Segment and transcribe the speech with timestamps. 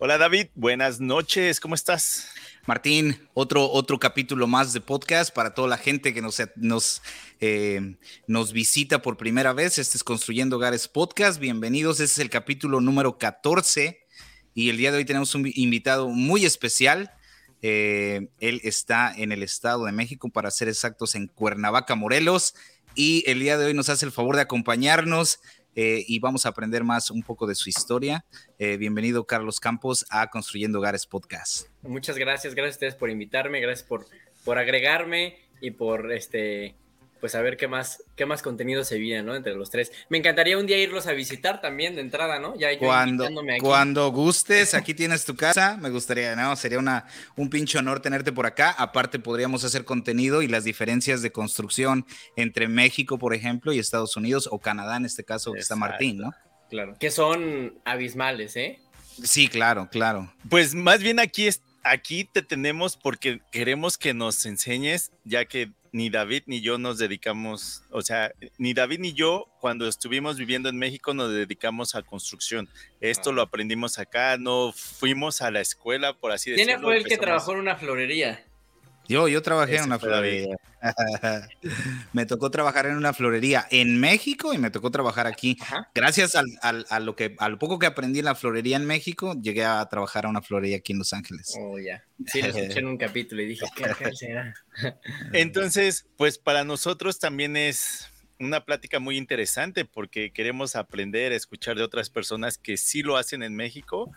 [0.00, 2.28] Hola David, buenas noches, ¿cómo estás?
[2.66, 7.02] Martín, otro, otro capítulo más de podcast para toda la gente que nos, nos,
[7.40, 7.96] eh,
[8.28, 9.76] nos visita por primera vez.
[9.76, 11.40] Este es Construyendo Hogares Podcast.
[11.40, 13.98] Bienvenidos, este es el capítulo número 14
[14.54, 17.12] y el día de hoy tenemos un invitado muy especial.
[17.60, 22.54] Eh, él está en el Estado de México, para ser exactos, en Cuernavaca, Morelos.
[22.94, 25.40] Y el día de hoy nos hace el favor de acompañarnos
[25.80, 28.24] eh, y vamos a aprender más un poco de su historia.
[28.58, 31.68] Eh, bienvenido, Carlos Campos, a Construyendo Hogares Podcast.
[31.82, 34.04] Muchas gracias, gracias a ustedes por invitarme, gracias por,
[34.44, 36.74] por agregarme y por este
[37.20, 39.34] pues a ver qué más, qué más contenido se viene, ¿no?
[39.34, 39.92] Entre los tres.
[40.08, 42.56] Me encantaría un día irlos a visitar también de entrada, ¿no?
[42.58, 43.60] Ya yo cuando, aquí.
[43.60, 45.76] cuando gustes, aquí tienes tu casa.
[45.80, 46.54] Me gustaría, ¿no?
[46.56, 48.70] Sería una, un pinche honor tenerte por acá.
[48.70, 54.16] Aparte, podríamos hacer contenido y las diferencias de construcción entre México, por ejemplo, y Estados
[54.16, 56.32] Unidos, o Canadá, en este caso, que está Martín, ¿no?
[56.70, 56.96] Claro.
[56.98, 58.80] Que son abismales, ¿eh?
[59.22, 60.32] Sí, claro, claro.
[60.48, 61.48] Pues más bien aquí
[61.82, 66.98] aquí te tenemos porque queremos que nos enseñes, ya que ni David ni yo nos
[66.98, 72.02] dedicamos, o sea, ni David ni yo cuando estuvimos viviendo en México nos dedicamos a
[72.02, 72.68] construcción.
[73.00, 76.72] Esto lo aprendimos acá, no fuimos a la escuela, por así decirlo.
[76.72, 78.44] ¿Quién fue el que trabajó en una florería?
[79.08, 80.56] Yo, yo trabajé en una florería.
[82.12, 85.56] me tocó trabajar en una florería en México y me tocó trabajar aquí.
[85.94, 89.64] Gracias al, a, lo que, al poco que aprendí en la florería en México, llegué
[89.64, 91.54] a trabajar a una florería aquí en Los Ángeles.
[91.58, 92.04] Oh, ya.
[92.26, 93.84] Sí, lo escuché en un capítulo y dije, ¿qué
[94.14, 94.54] será?
[95.32, 101.76] Entonces, pues para nosotros también es una plática muy interesante porque queremos aprender a escuchar
[101.76, 104.12] de otras personas que sí lo hacen en México,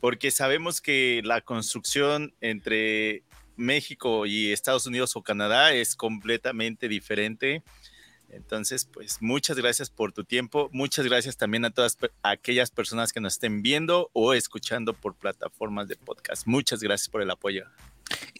[0.00, 3.24] porque sabemos que la construcción entre
[3.58, 7.62] México y Estados Unidos o Canadá es completamente diferente.
[8.30, 10.68] Entonces, pues muchas gracias por tu tiempo.
[10.72, 15.88] Muchas gracias también a todas aquellas personas que nos estén viendo o escuchando por plataformas
[15.88, 16.46] de podcast.
[16.46, 17.64] Muchas gracias por el apoyo.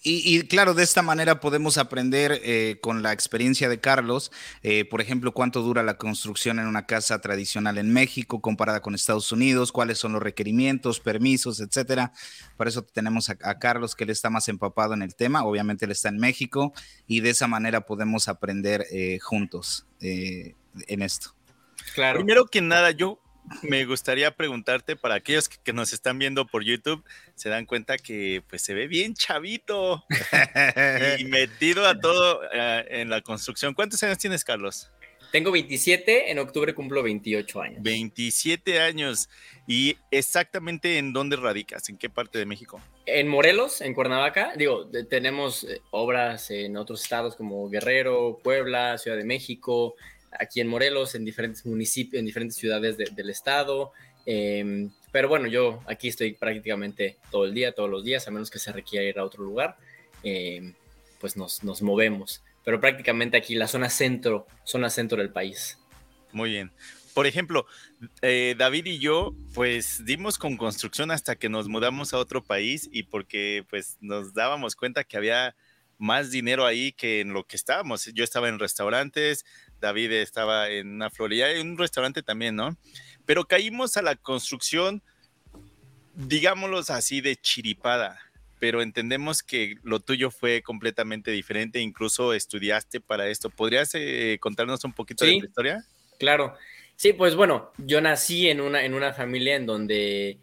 [0.03, 5.01] Y, claro, de esta manera podemos aprender eh, con la experiencia de Carlos, eh, por
[5.01, 9.73] ejemplo, cuánto dura la construcción en una casa tradicional en México comparada con Estados Unidos,
[9.73, 12.13] cuáles son los requerimientos, permisos, etcétera.
[12.57, 15.91] Por eso tenemos a, Carlos, que él está más empapado en el tema, obviamente él
[15.91, 16.73] está en México,
[17.07, 21.35] y de esa manera podemos aprender eh, juntos en esto.
[21.95, 22.19] Claro.
[22.19, 23.21] Primero que nada, yo
[23.63, 27.05] me gustaría preguntarte para aquellos que, nos están viendo por YouTube,
[27.35, 30.05] se dan cuenta que pues se ve bien chavito
[31.19, 33.75] y metido a todo eh, en la construcción.
[33.75, 34.91] ¿Cuántos años tienes, Carlos?
[35.31, 37.83] Tengo 27, en octubre cumplo 28 años.
[37.83, 39.29] 27 años.
[39.67, 41.91] ¿Y exactamente en dónde radicas?
[41.91, 42.81] ¿En qué parte de México?
[43.05, 44.55] En Morelos, en Cuernavaca.
[44.57, 49.97] Digo, tenemos eh, obras en otros estados como Guerrero, Puebla, Ciudad de México,
[50.33, 53.93] aquí en Morelos, en diferentes municipios, en diferentes ciudades del estado.
[54.27, 58.51] Em, pero bueno, yo aquí estoy prácticamente todo el día, todos los días, a menos
[58.51, 59.77] que se requiera ir a otro lugar,
[60.23, 60.75] em,
[61.21, 62.43] pues nos, nos movemos.
[62.65, 65.79] Pero prácticamente aquí la zona centro, zona centro del país.
[66.33, 66.71] Muy bien.
[67.15, 67.67] Por ejemplo,
[68.23, 72.89] eh, David y yo, pues dimos con construcción hasta que nos mudamos a otro país
[72.93, 75.57] y porque pues nos dábamos cuenta que había
[75.99, 78.05] más dinero ahí que en lo que estábamos.
[78.15, 79.45] Yo estaba en restaurantes,
[79.81, 82.77] David estaba en una florería, en un restaurante también, ¿no?
[83.27, 85.03] Pero caímos a la construcción,
[86.15, 88.19] digámoslo así, de chiripada,
[88.59, 93.51] pero entendemos que lo tuyo fue completamente diferente, incluso estudiaste para esto.
[93.51, 95.85] ¿Podrías eh, contarnos un poquito de tu historia?
[96.19, 96.57] Claro.
[96.97, 100.39] Sí, pues bueno, yo nací en una, en una familia en donde eh,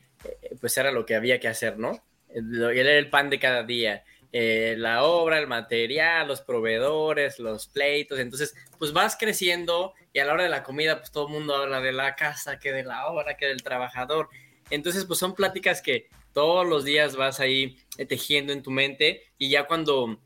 [0.62, 2.02] pues era lo que había que hacer, ¿no?
[2.30, 4.04] Era el pan de cada día.
[4.38, 8.20] Eh, la obra, el material, los proveedores, los pleitos.
[8.20, 11.56] Entonces, pues vas creciendo y a la hora de la comida, pues todo el mundo
[11.56, 14.28] habla de la casa, que de la obra, que del trabajador.
[14.70, 17.78] Entonces, pues son pláticas que todos los días vas ahí
[18.10, 20.20] tejiendo en tu mente y ya cuando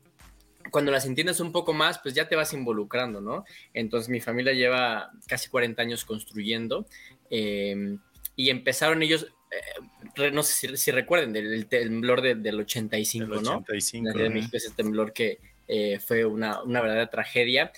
[0.72, 3.44] cuando las entiendes un poco más, pues ya te vas involucrando, ¿no?
[3.74, 6.84] Entonces mi familia lleva casi 40 años construyendo
[7.30, 7.96] eh,
[8.34, 9.99] y empezaron ellos eh,
[10.32, 13.64] no sé si, recuerden, del, temblor del 85, ¿no?
[13.68, 14.48] 85.
[14.52, 15.38] ese temblor que
[15.68, 17.72] eh, fue una, una, verdadera tragedia.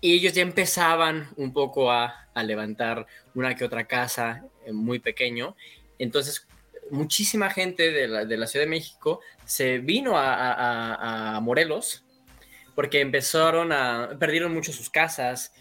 [0.00, 4.98] Y ellos ya empezaban un poco a, a levantar una que otra casa eh, muy
[4.98, 5.56] pequeño.
[5.98, 6.46] Entonces,
[6.90, 12.04] muchísima gente de la, de la, Ciudad de México se vino a, a, a, Morelos
[12.74, 15.52] porque empezaron a, perdieron mucho sus casas.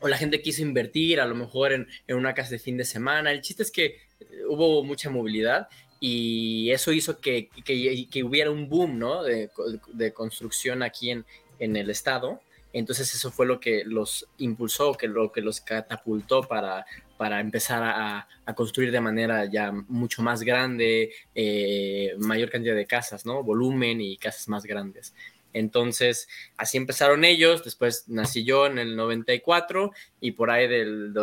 [0.00, 2.84] O la gente quiso invertir a lo mejor en, en una casa de fin de
[2.84, 3.32] semana.
[3.32, 4.05] El chiste es que
[4.48, 5.68] hubo mucha movilidad
[6.00, 9.22] y eso hizo que, que, hubiera un boom ¿no?
[9.22, 9.50] de,
[9.92, 11.24] de, construcción aquí en,
[11.58, 12.40] en el estado.
[12.72, 16.84] Entonces eso fue lo que los impulsó, que lo que los catapultó para,
[17.16, 23.24] para empezar a, construir de manera ya mucho más grande, eh, mayor cantidad de casas,
[23.24, 23.42] ¿no?
[23.42, 25.14] Volumen y casas más grandes.
[25.54, 26.28] Entonces,
[26.58, 31.14] así empezaron ellos, después nací yo en el 94 y por ahí del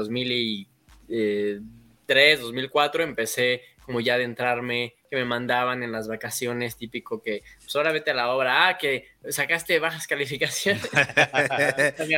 [2.08, 7.44] 2003, 2004 empecé como ya de entrarme, que me mandaban en las vacaciones, típico que,
[7.60, 10.90] pues ahora vete a la obra, ah, que sacaste bajas calificaciones.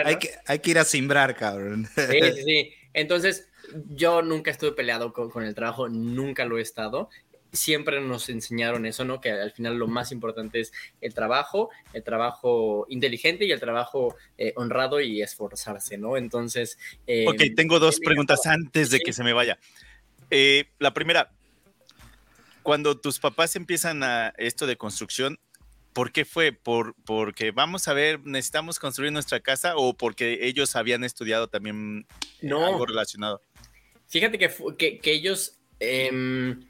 [0.06, 1.88] hay, que, hay, que, ir a simbrar, cabrón.
[1.96, 2.74] sí, sí, sí.
[2.94, 3.50] Entonces,
[3.90, 7.10] yo nunca estuve peleado con, con, el trabajo, nunca lo he estado.
[7.56, 9.20] Siempre nos enseñaron eso, ¿no?
[9.20, 10.72] Que al final lo más importante es
[11.02, 16.18] el trabajo, el trabajo inteligente y el trabajo eh, honrado y esforzarse, ¿no?
[16.18, 16.78] Entonces...
[17.08, 19.58] Eh, ok, tengo dos preguntas antes de que se me vaya.
[20.30, 21.32] Eh, la primera,
[22.64, 25.40] cuando tus papás empiezan a esto de construcción,
[25.94, 26.52] ¿por qué fue?
[26.52, 32.06] ¿Por, ¿Porque vamos a ver, necesitamos construir nuestra casa o porque ellos habían estudiado también
[32.42, 33.42] algo relacionado?
[34.08, 36.66] Fíjate que, que, ellos, em,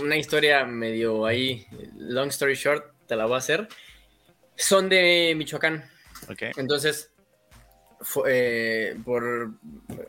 [0.00, 1.66] una historia medio ahí,
[1.96, 3.68] long story short, te la voy a hacer,
[4.56, 5.84] son de Michoacán.
[6.30, 6.52] Okay.
[6.56, 7.10] Entonces,
[8.26, 9.52] eh, por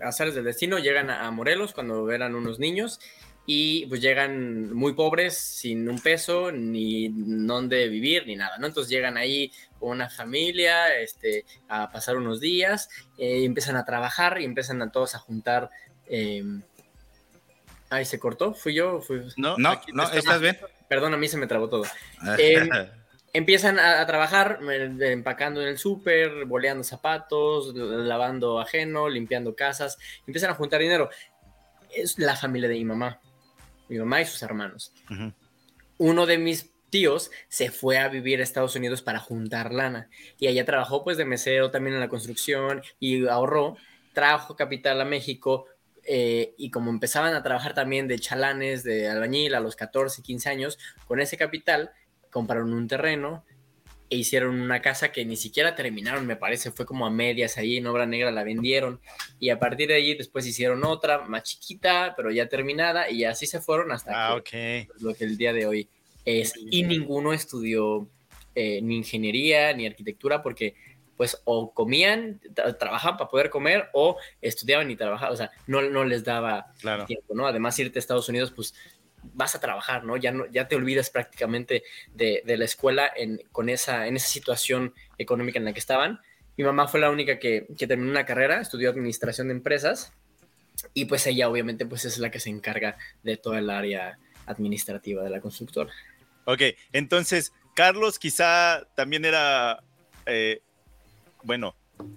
[0.01, 2.99] azares del destino, llegan a Morelos cuando eran unos niños
[3.45, 8.67] y pues llegan muy pobres, sin un peso, ni dónde vivir, ni nada, ¿no?
[8.67, 13.83] Entonces llegan ahí con una familia, este, a pasar unos días, eh, y empiezan a
[13.83, 15.69] trabajar y empiezan a todos a juntar.
[16.07, 16.43] Eh...
[17.93, 19.21] Ay, se cortó, fui yo, fui...
[19.37, 20.57] No, no, no, estás bien.
[20.87, 21.83] Perdón, a mí se me trabó todo.
[22.37, 22.69] Em,
[23.33, 24.59] empiezan a, trabajar
[24.99, 29.97] empacando en el súper, boleando zapatos, lavando ajeno, limpiando casas,
[30.27, 31.09] empiezan a juntar dinero.
[31.93, 33.19] Es la familia de mi mamá
[33.93, 34.93] mi mamá y sus hermanos.
[35.97, 40.47] Uno de mis tíos se fue a vivir a Estados Unidos para juntar lana y
[40.47, 43.77] allá trabajó pues de mesero también en la construcción y ahorró,
[44.13, 45.65] trajo capital a México
[46.05, 50.49] eh, y como empezaban a trabajar también de chalanes, de albañil a los 14, 15
[50.49, 51.91] años, con ese capital
[52.29, 53.43] compraron un terreno,
[54.13, 57.77] e hicieron una casa que ni siquiera terminaron, me parece, fue como a medias ahí
[57.77, 58.99] en obra negra la vendieron
[59.39, 63.47] y a partir de allí después hicieron otra más chiquita, pero ya terminada y así
[63.47, 64.87] se fueron hasta ah, lo que
[65.23, 65.89] el día de hoy
[66.25, 66.53] es.
[66.69, 68.07] Y ninguno estudió
[68.53, 70.75] eh, ni ingeniería ni arquitectura porque
[71.17, 72.41] pues o comían,
[72.79, 76.73] trabajaban para poder comer o estudiaban y trabajaban, o sea, no, no les daba
[77.05, 77.47] tiempo, ¿no?
[77.47, 78.73] Además irte a Estados Unidos, pues
[79.33, 80.17] vas a trabajar, ¿no?
[80.17, 81.83] Ya, no, ya te olvidas prácticamente
[82.13, 86.19] de, la escuela en, con esa, en esa situación económica en la que estaban.
[86.57, 90.13] Mi mamá fue la única que, terminó una carrera, estudió administración de empresas
[90.93, 95.23] y pues ella obviamente pues es la que se encarga de toda el área administrativa
[95.23, 95.91] de la constructora.
[96.45, 96.61] Ok,
[96.91, 99.81] entonces Carlos quizá también era,
[100.25, 100.61] eh,
[101.43, 101.75] bueno,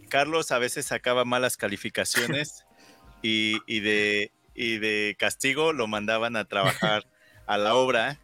[0.08, 2.64] Carlos a veces sacaba malas calificaciones
[3.22, 7.06] y, y, de, y de castigo lo mandaban a trabajar
[7.46, 8.18] a la obra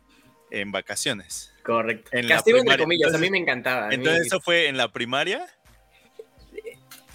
[0.51, 1.53] en vacaciones.
[1.63, 2.11] Correcto.
[2.13, 3.89] En castigo entre comillas, a mí me encantaba.
[3.91, 5.47] Entonces, ¿eso fue en la primaria?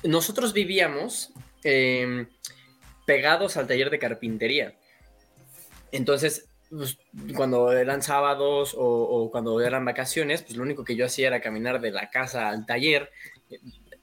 [0.04, 1.34] Nosotros vivíamos
[1.64, 2.28] em,
[3.06, 4.76] pegados al taller de carpintería.
[5.92, 6.98] Entonces, pues,
[7.36, 11.42] cuando eran sábados o, o, cuando eran vacaciones, pues lo único que yo hacía era
[11.42, 13.12] caminar de la casa al taller,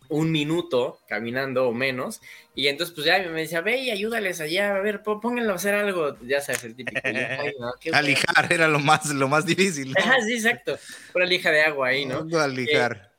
[0.09, 2.21] un minuto caminando o menos.
[2.55, 5.75] Y entonces, pues ya me decía, ve y ayúdales allá, a ver, pónganlo a hacer
[5.75, 6.17] algo.
[6.21, 7.01] Ya sabes, el típico.
[7.93, 9.95] Alijar era lo más, lo más difícil.
[9.97, 10.79] Ah, sí, exacto.
[11.15, 12.27] Una lija de agua ahí, ¿no?
[12.39, 13.13] alijar.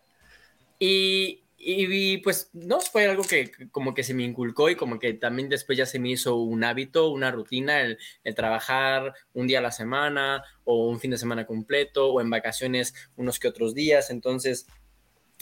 [0.80, 5.14] Eh, y, pues no, fue algo que como que se me inculcó y como que
[5.14, 9.60] también después ya se me hizo un hábito, una rutina, el, el, trabajar un día
[9.60, 13.74] a la semana o un fin de semana completo o en vacaciones unos que otros
[13.74, 14.12] días.
[14.12, 14.68] Entonces,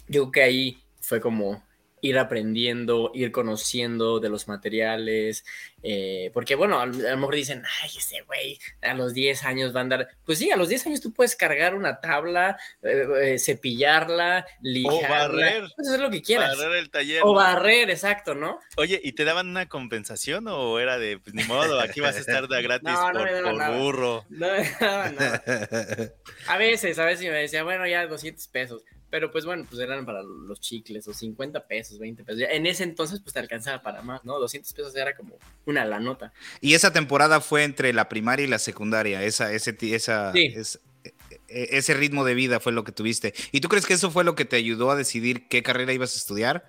[0.08, 0.83] yo creo que ahí
[1.14, 1.64] fue como
[2.02, 5.46] ir aprendiendo, ir conociendo de los materiales,
[5.84, 9.80] eh, porque bueno, a, lo mejor dicen, ay, ese güey a los 10 años va
[9.80, 13.40] a andar, pues sí, a los 10 años tú puedes cargar una tabla, eh, eh,
[13.40, 16.58] cepillarla, lijarla, o barrer, puedes hacer lo que quieras.
[16.58, 17.22] Barrer el taller.
[17.24, 18.60] O barrer, exacto, ¿no?
[18.76, 22.20] Oye, ¿y te daban una compensación o era de, pues ni modo, aquí vas a
[22.20, 24.26] estar de gratis por, burro?
[24.30, 25.44] No me daban nada.
[26.48, 28.84] A veces, a veces me decía, bueno, ya 200 pesos.
[29.14, 32.42] Pero pues bueno, pues eran para los chicles, o 50 pesos, 20 pesos.
[32.50, 34.40] En ese entonces pues te alcanzaba para más, ¿no?
[34.40, 36.34] 200 pesos era como una la nota.
[36.62, 41.14] Y esa temporada fue entre la primaria y la secundaria, esa, ese, esa, e, e,
[41.48, 43.36] ese ritmo de vida fue lo que tuviste.
[43.52, 46.16] ¿Y tú crees que eso fue lo que te ayudó a decidir qué carrera ibas
[46.16, 46.66] a estudiar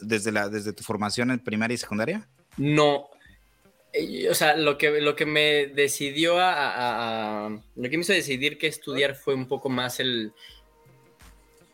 [0.00, 2.28] desde, la, desde tu formación en primaria y secundaria?
[2.56, 3.08] No,
[3.92, 8.58] eh, o sea, lo que, lo que me decidió a, Lo que me hizo decidir
[8.58, 10.32] qué estudiar fue un poco más el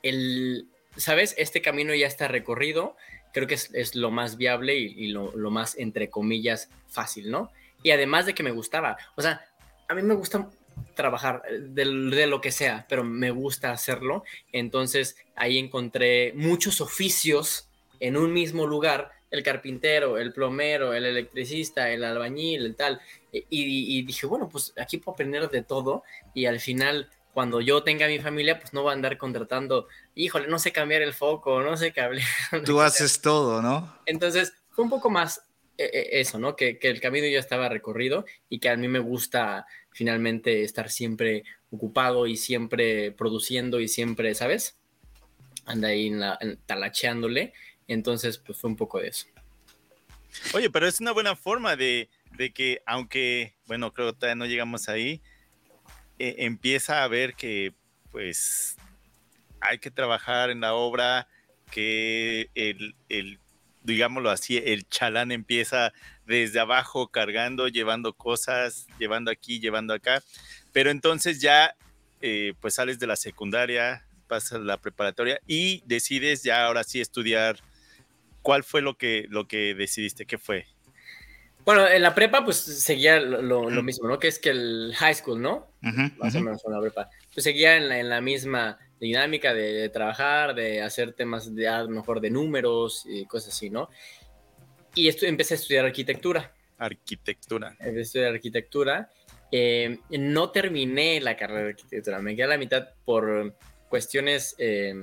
[0.04, 1.34] el, ¿sabes?
[1.36, 2.96] Este camino ya está recorrido,
[3.32, 7.50] creo que es, lo más viable y, lo, más, entre comillas, fácil, ¿no?
[7.82, 9.44] Y además de que me gustaba, o sea,
[9.88, 10.48] a mí me gusta
[10.94, 14.24] trabajar de, de, lo que sea, pero me gusta hacerlo.
[14.52, 17.68] Entonces ahí encontré muchos oficios
[18.00, 23.00] en un mismo lugar, el carpintero, el plomero, el electricista, el albañil, el tal.
[23.32, 27.82] Y, y dije, bueno, pues aquí puedo aprender de todo y al final cuando yo
[27.82, 31.60] tenga mi familia, pues no voy a andar contratando, híjole, no sé cambiar el foco,
[31.62, 32.26] no sé cablear.
[32.64, 33.98] Tú haces todo, ¿no?
[34.06, 35.42] Entonces, fue un poco más
[35.76, 36.54] eh, eh, eso, ¿no?
[36.54, 41.42] Que, el camino ya estaba recorrido y que a mí me gusta finalmente estar siempre
[41.72, 44.76] ocupado y siempre produciendo y siempre, ¿sabes?
[45.66, 47.52] Anda ahí en la, talacheándole.
[47.88, 49.26] Entonces, pues fue un poco de eso.
[50.52, 54.46] Oye, pero es una buena forma de, de que, aunque, bueno, creo que todavía no
[54.46, 55.20] llegamos ahí,
[56.18, 57.74] eh, empieza a ver que
[58.10, 58.76] pues
[59.60, 61.26] hay que trabajar en la obra,
[61.70, 63.40] que el, el,
[63.82, 65.92] digámoslo así, el chalán empieza
[66.26, 70.22] desde abajo cargando, llevando cosas, llevando aquí, llevando acá,
[70.72, 71.74] pero entonces ya
[72.20, 77.58] eh, pues sales de la secundaria, pasas la preparatoria y decides ya ahora sí estudiar.
[78.40, 80.26] ¿Cuál fue lo que, lo que decidiste?
[80.26, 80.66] ¿Qué fue?
[81.64, 84.18] Bueno, en la prepa pues seguía lo, mismo, ¿no?
[84.18, 85.68] Que es que el high school, ¿no?
[85.80, 87.08] Más o menos en la prepa.
[87.32, 92.20] Pues seguía en la, misma dinámica de, trabajar, de hacer temas de a lo mejor
[92.20, 93.88] de números y cosas así, ¿no?
[94.94, 96.52] Y empecé a estudiar arquitectura.
[96.78, 97.70] Arquitectura.
[97.80, 99.10] Empecé a estudiar arquitectura.
[99.50, 103.54] Eh, no terminé la carrera de arquitectura, me quedé a la mitad por
[103.88, 104.94] cuestiones eh,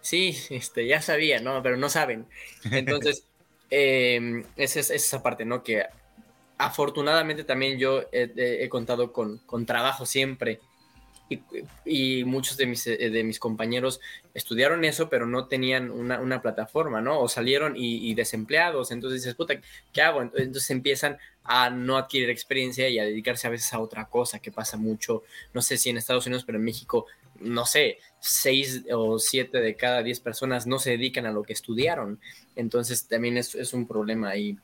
[0.00, 1.62] sí, este, ya sabía, ¿no?
[1.62, 2.26] Pero no saben.
[2.70, 3.26] Entonces,
[3.70, 5.62] esa es esa parte, ¿no?
[5.62, 5.84] Que
[6.58, 10.60] afortunadamente también yo he, contado con, con trabajo siempre
[11.84, 14.00] y, muchos de mis, eh, de mis compañeros
[14.34, 17.20] estudiaron eso, pero no tenían una, plataforma, ¿no?
[17.20, 19.54] O salieron y, desempleados, entonces dices, puta,
[19.92, 20.22] ¿qué hago?
[20.22, 24.52] Entonces empiezan a no adquirir experiencia y a dedicarse a veces a otra cosa, que
[24.52, 25.22] pasa mucho,
[25.54, 27.06] no sé si en Estados Unidos, pero en México,
[27.40, 31.52] no sé, seis o siete de cada diez personas no se dedican a lo que
[31.52, 32.20] estudiaron,
[32.56, 34.58] entonces también es, es un problema ahí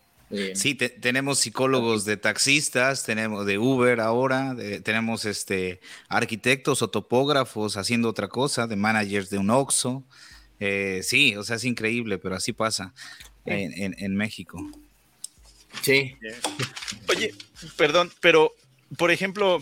[0.54, 8.08] sí, tenemos psicólogos de taxistas, tenemos de Uber ahora, tenemos este arquitectos o topógrafos haciendo
[8.08, 10.04] otra cosa, de managers de un Oxxo.
[10.60, 12.94] Eh, sí, o sea, es increíble, pero así pasa
[13.44, 14.64] en, México.
[15.82, 16.16] Sí.
[17.08, 17.34] Oye,
[17.76, 18.54] perdón, pero
[18.96, 19.60] por ejemplo,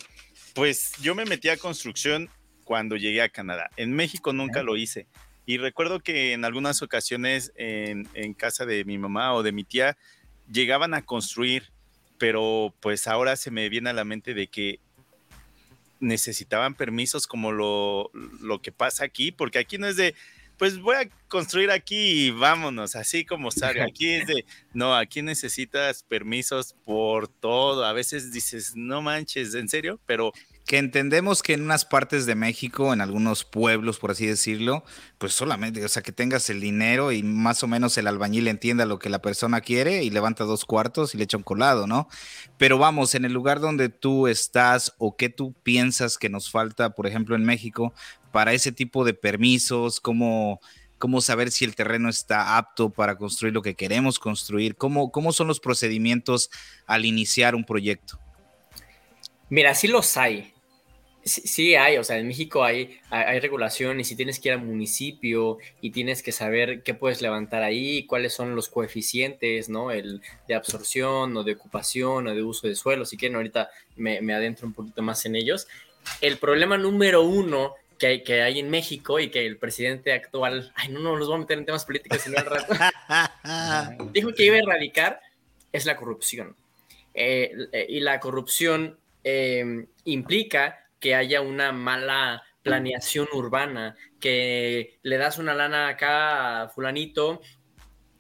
[0.55, 2.29] pues yo me metí a construcción
[2.65, 3.71] cuando llegué a Canadá.
[3.77, 5.07] En México nunca lo hice.
[5.47, 9.65] Y recuerdo que en algunas ocasiones en, en, casa de mi mamá o de mi
[9.65, 9.97] tía
[10.51, 11.71] llegaban a construir,
[12.19, 14.81] pero pues ahora se me viene a la mente de que
[16.01, 20.15] necesitaban permisos como lo, lo que pasa aquí, porque aquí no es de
[20.61, 23.81] pues voy a construir aquí y vámonos, así como sale.
[23.81, 27.87] Aquí es de, no, aquí necesitas permisos por todo.
[27.87, 29.99] A veces dices, no manches, ¿en serio?
[30.05, 30.35] Pero
[30.67, 34.85] que entendemos que en unas partes de México, en algunos pueblos, por así decirlo,
[35.19, 38.87] pues solamente, o sea, que tengas el dinero y más o menos el albañil entienda
[38.87, 42.09] lo que la persona quiere y levanta dos cuartos y le echa un colado, ¿no?
[42.57, 46.91] Pero vamos, en el lugar donde tú estás o qué tú piensas que nos falta,
[46.91, 47.93] por ejemplo, en México,
[48.31, 50.61] para ese tipo de permisos, cómo,
[50.99, 55.33] cómo saber si el terreno está apto para construir lo que queremos construir, cómo, cómo
[55.33, 56.51] son los procedimientos
[56.87, 58.21] al iniciar un proyecto.
[59.51, 60.53] Mira, sí los hay.
[61.23, 64.65] Sí, hay, o sea, en México hay, hay, regulación y si tienes que ir al
[64.65, 69.91] municipio y tienes que saber qué puedes levantar ahí, cuáles son los coeficientes, ¿no?
[69.91, 73.05] El de absorción o de ocupación o de uso de suelo.
[73.05, 75.69] Si quieren, ahorita me, me adentro un poquito más en ellos.
[76.23, 80.73] El problema número uno que hay, que hay en México y que el presidente actual,
[80.75, 82.73] ay, no, no los voy a meter en temas políticos, sino al rato,
[84.13, 85.21] dijo que iba a erradicar
[85.71, 86.57] es la corrupción.
[87.13, 95.17] Eh, eh, y la corrupción eh, implica que haya una mala planeación urbana, que le
[95.17, 97.41] das una lana acá a fulanito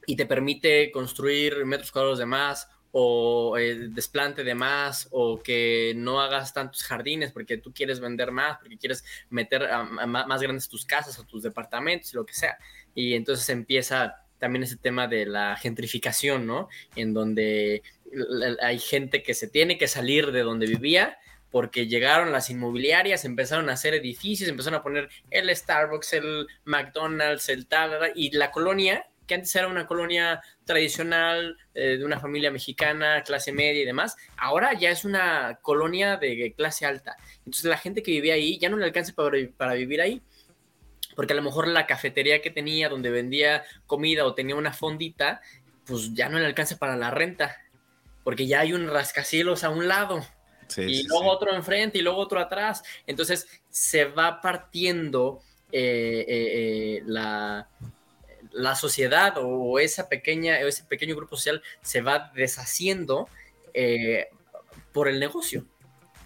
[0.06, 5.92] y te permite construir metros cuadrados de más o el desplante de más o que
[5.96, 9.68] no hagas tantos jardines porque tú quieres vender más, porque quieres meter
[10.06, 12.58] más grandes tus casas o tus departamentos lo que sea.
[12.94, 16.68] Y entonces empieza también ese tema de la gentrificación, ¿no?
[16.96, 17.82] En donde
[18.60, 21.18] hay gente que se tiene que salir de donde vivía
[21.50, 27.48] porque llegaron las inmobiliarias, empezaron a hacer edificios, empezaron a poner el Starbucks, el McDonald's,
[27.48, 32.52] el tal, y la colonia, que antes era una colonia tradicional eh, de una familia
[32.52, 37.16] mexicana, clase media y demás, ahora ya es una colonia de clase alta.
[37.38, 40.22] Entonces la gente que vivía ahí ya no le alcanza para, para vivir ahí
[41.20, 45.42] porque a lo mejor la cafetería que tenía donde vendía comida o tenía una fondita,
[45.84, 47.56] pues ya no le alcanza para la renta,
[48.24, 50.24] porque ya hay un rascacielos a un lado
[50.76, 52.82] y luego otro enfrente y luego otro atrás.
[53.06, 56.48] Entonces se va partiendo eh, eh,
[56.98, 57.68] eh, la,
[58.52, 63.28] la, sociedad o esa pequeña, ese pequeño grupo social se va deshaciendo
[64.92, 65.64] por el negocio.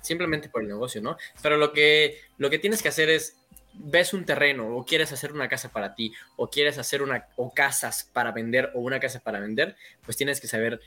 [0.00, 1.16] Simplemente por el negocio, ¿no?
[1.42, 3.36] Pero lo que, lo que tienes que hacer es
[3.76, 7.52] ves un terreno o quieres hacer una casa para ti o quieres hacer una o
[7.52, 10.80] casas para vender o una casa para vender, pues tienes que saber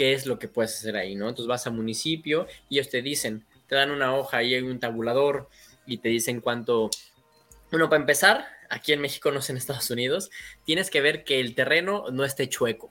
[0.00, 1.28] qué es lo que puedes hacer ahí, ¿no?
[1.28, 4.80] Entonces vas al municipio y ellos te dicen, te dan una hoja y hay un
[4.80, 5.50] tabulador
[5.84, 6.88] y te dicen cuánto...
[7.70, 10.30] Bueno, para empezar, aquí en México, no sé en Estados Unidos,
[10.64, 12.90] tienes que ver que el terreno no esté chueco,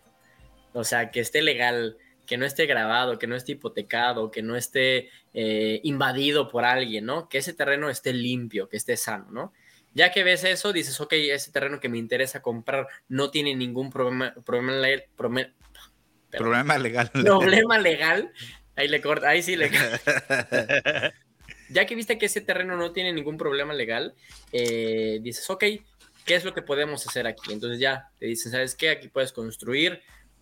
[0.74, 4.56] o sea, que esté legal, que no esté grabado, que no esté hipotecado, que no
[4.56, 7.28] esté eh, invadido por alguien, ¿no?
[7.28, 9.54] Que ese terreno esté limpio, que esté sano, ¿no?
[9.96, 13.90] Ya que ves eso, dices, ok, ese terreno que me interesa comprar no tiene ningún
[13.90, 14.86] problema, problema,
[15.18, 15.50] problema
[16.32, 17.10] Problema legal.
[17.14, 18.32] Problema legal.
[18.76, 19.70] Ahí le corta, ahí sí le
[21.70, 24.16] Ya que viste que ese terreno no tiene ningún problema legal,
[24.52, 25.64] eh, dices, ok,
[26.26, 27.54] ¿qué es lo que podemos hacer aquí?
[27.54, 28.90] Entonces ya te dicen, ¿sabes qué?
[28.90, 30.02] Aquí puedes construir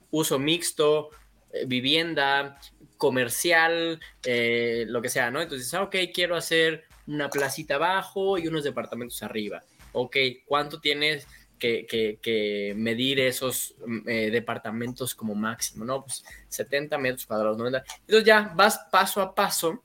[0.10, 1.10] uso mixto,
[1.52, 2.60] eh, vivienda,
[2.97, 5.41] comercial, eh, lo que sea, ¿no?
[5.41, 9.63] Entonces, ah, ok, quiero hacer una placita abajo y unos departamentos arriba.
[9.93, 11.28] Ok, ¿cuánto tienes?
[11.58, 16.04] Que, medir esos mm, eh, departamentos como máximo, ¿no?
[16.04, 17.84] Pues 70 metros cuadrados, 90.
[18.02, 19.84] Entonces ya vas paso a paso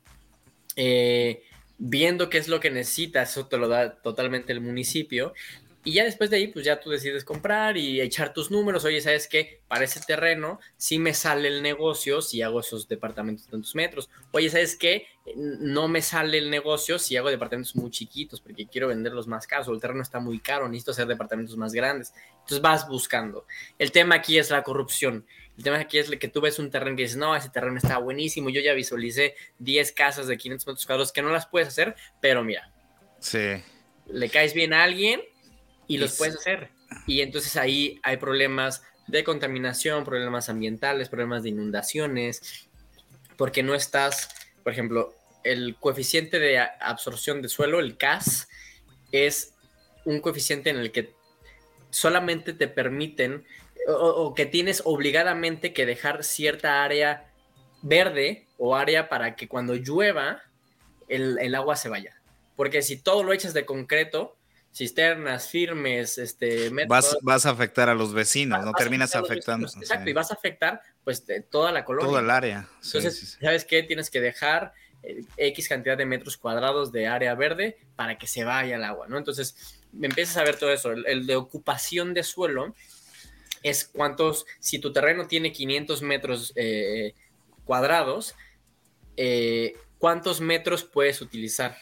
[0.77, 1.43] eh,
[1.79, 5.35] viendo qué es lo que necesitas, eso te lo da totalmente el municipio,
[5.85, 8.85] y ya después de ahí, pues ya tú decides comprar y echar tus números.
[8.85, 9.63] Oye, ¿sabes qué?
[9.67, 14.09] Para ese terreno sí me sale el negocio si hago esos departamentos de tantos metros.
[14.31, 15.09] Oye, ¿sabes qué?
[15.35, 19.67] No me sale el negocio si hago departamentos muy chiquitos porque quiero venderlos más caros
[19.67, 22.15] o el terreno está muy caro, necesito hacer departamentos más grandes.
[22.33, 23.45] Entonces vas buscando.
[23.77, 25.27] El tema aquí es la corrupción.
[25.59, 27.99] El tema aquí es que tú ves un terreno y dices, no, ese terreno está
[27.99, 28.51] buenísimo.
[28.51, 32.45] Yo ya visualicé 10 casas de 500 metros cuadrados que no las puedes hacer, pero
[32.45, 32.73] mira.
[33.19, 33.61] Sí.
[34.07, 35.23] Le caes bien a alguien
[35.87, 36.71] y los puedes hacer.
[37.07, 42.69] Y entonces ahí hay problemas de contaminación, problemas ambientales, problemas de inundaciones,
[43.37, 44.29] porque no estás,
[44.63, 45.15] por ejemplo,
[45.45, 48.49] el coeficiente de absorción de suelo, el CAS,
[49.11, 49.55] es
[50.05, 51.15] un coeficiente en el que
[51.91, 53.45] solamente te permiten
[53.89, 57.33] o, que tienes obligadamente que dejar cierta área
[57.83, 60.43] verde o área para que cuando llueva
[61.09, 62.21] el, el agua se vaya.
[62.57, 64.37] Porque si todo lo echas de concreto,
[64.75, 69.67] cisternas firmes, este, vas, vas a afectar a los vecinos, no terminas afectando.
[69.67, 72.09] exacto, y vas a afectar pues toda la colonia.
[72.09, 72.69] Toda el área.
[72.83, 73.83] Entonces, ¿sabes qué?
[73.83, 78.45] Tienes que dejar eh, X cantidad de metros cuadrados de área verde para que se
[78.45, 79.19] vaya el agua, ¿no?
[79.19, 80.93] Entonces, empiezas a ver todo eso.
[80.93, 82.75] El, de ocupación de suelo
[83.63, 87.15] es cuántos, si tu terreno tiene 500 metros eh,
[87.65, 88.35] cuadrados,
[89.19, 91.77] eh, ¿cuántos metros puedes utilizar?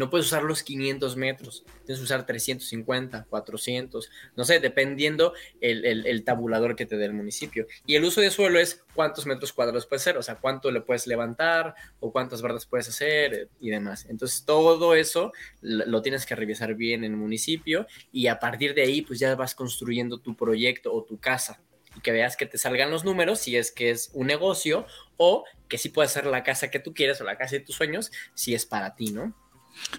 [0.00, 6.24] No puedes usar los 500 metros, tienes que usar 350, 400, no sé, dependiendo el,
[6.24, 7.66] tabulador que te dé el municipio.
[7.84, 10.80] Y el uso de suelo es cuántos metros cuadrados puedes hacer, o sea, cuánto le
[10.80, 14.06] puedes levantar o cuántas bardas puedes hacer y demás.
[14.08, 18.80] Entonces, todo eso lo tienes que revisar bien en el municipio y a partir de
[18.80, 21.60] ahí, pues ya vas construyendo tu proyecto o tu casa
[21.94, 24.86] y que veas que te salgan los números si es que es un negocio
[25.18, 27.76] o que sí puede ser la casa que tú quieres o la casa de tus
[27.76, 29.34] sueños si es para ti, ¿no?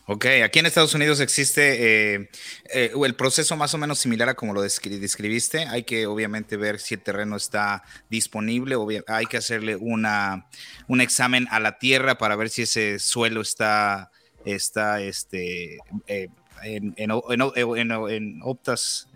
[0.05, 2.29] Ok, aquí en Estados Unidos existe eh,
[2.73, 5.65] eh, el proceso más o menos similar a como lo describiste.
[5.67, 8.75] Hay que obviamente ver si el terreno está disponible,
[9.07, 10.47] hay que hacerle una,
[10.87, 14.11] un examen a la tierra para ver si ese suelo está,
[14.45, 16.29] está este, eh,
[16.63, 19.07] en, en, en, optas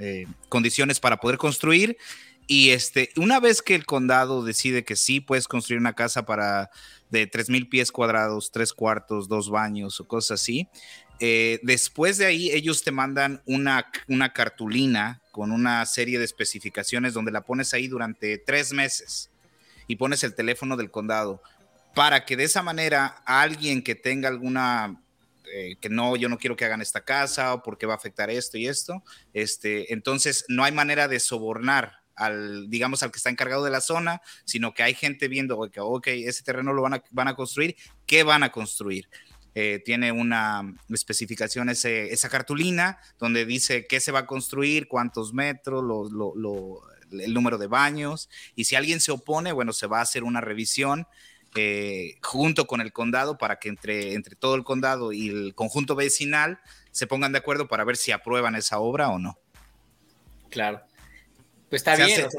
[0.49, 1.97] condiciones para poder construir.
[2.47, 6.69] Y este, una vez que el condado decide que sí puedes construir una casa para
[7.09, 10.67] de 3.000 pies cuadrados, tres cuartos, dos baños o cosas así.
[11.19, 17.13] Eh, después de ahí, ellos te mandan una, una cartulina con una serie de especificaciones
[17.13, 19.31] donde la pones ahí durante tres meses
[19.87, 21.41] y pones el teléfono del condado
[21.93, 25.01] para que de esa manera alguien que tenga alguna
[25.53, 28.29] eh, que no, yo no quiero que hagan esta casa o porque va a afectar
[28.29, 29.03] esto y esto,
[29.33, 33.81] este, entonces no hay manera de sobornar al, digamos, al que está encargado de la
[33.81, 37.75] zona, sino que hay gente viendo que, ok, ese terreno lo van a, construir,
[38.05, 39.09] ¿qué van a construir?
[39.53, 45.83] Eh, tiene una especificación esa cartulina donde dice qué se va a construir, cuántos metros,
[47.11, 50.41] el número de baños, y si alguien se opone, bueno, se va a hacer una
[50.41, 51.07] revisión
[51.57, 56.59] eh, junto con el condado para que entre todo el condado y el conjunto vecinal
[56.91, 59.39] se pongan de acuerdo para ver si aprueban esa obra o no.
[60.49, 60.81] Claro.
[61.75, 62.29] Pues está bien.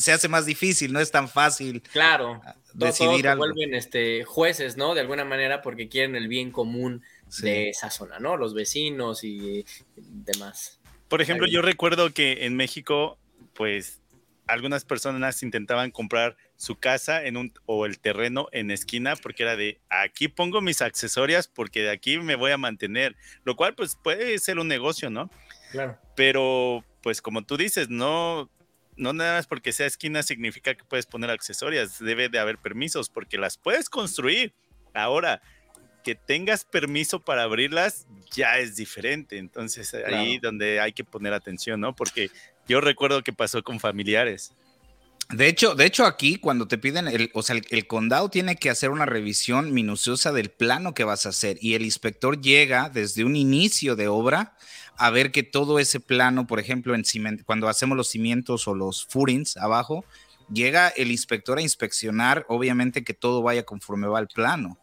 [0.00, 1.80] se, hace más, difícil, no es tan fácil.
[1.92, 2.40] Claro.
[2.72, 4.94] Decidir todos vuelven este, jueces, ¿no?
[4.94, 7.04] De alguna manera porque quieren el bien común
[7.40, 8.36] de esa zona, ¿no?
[8.36, 9.64] Los vecinos y
[9.96, 10.80] demás.
[11.06, 13.16] Por ejemplo, yo recuerdo que en México,
[13.54, 14.00] pues
[14.48, 19.54] algunas personas intentaban comprar su casa en un o el terreno en esquina porque era
[19.54, 23.96] de aquí pongo mis accesorias porque de aquí me voy a mantener, lo cual pues
[24.02, 25.30] puede ser un negocio, ¿no?
[25.70, 25.96] Claro.
[26.16, 28.50] Pero pues como tú dices, no,
[28.96, 33.08] no nada más porque sea esquina significa que puedes poner accesorias, debe de haber permisos
[33.08, 34.52] porque las puedes construir.
[34.94, 35.40] Ahora,
[36.02, 41.80] que tengas permiso para abrirlas ya es diferente, entonces ahí donde hay que poner atención,
[41.80, 41.94] ¿no?
[41.94, 42.30] Porque
[42.66, 44.52] yo recuerdo que pasó con familiares.
[45.30, 48.70] De hecho, de hecho aquí cuando te piden, el, o sea, el, condado tiene que
[48.70, 53.24] hacer una revisión minuciosa del plano que vas a hacer y el inspector llega desde
[53.24, 54.56] un inicio de obra
[54.98, 57.04] a ver que todo ese plano, por ejemplo, en
[57.46, 60.04] cuando hacemos los cimientos o los footings abajo,
[60.52, 64.78] llega el inspector a inspeccionar, obviamente que todo vaya conforme va el plano.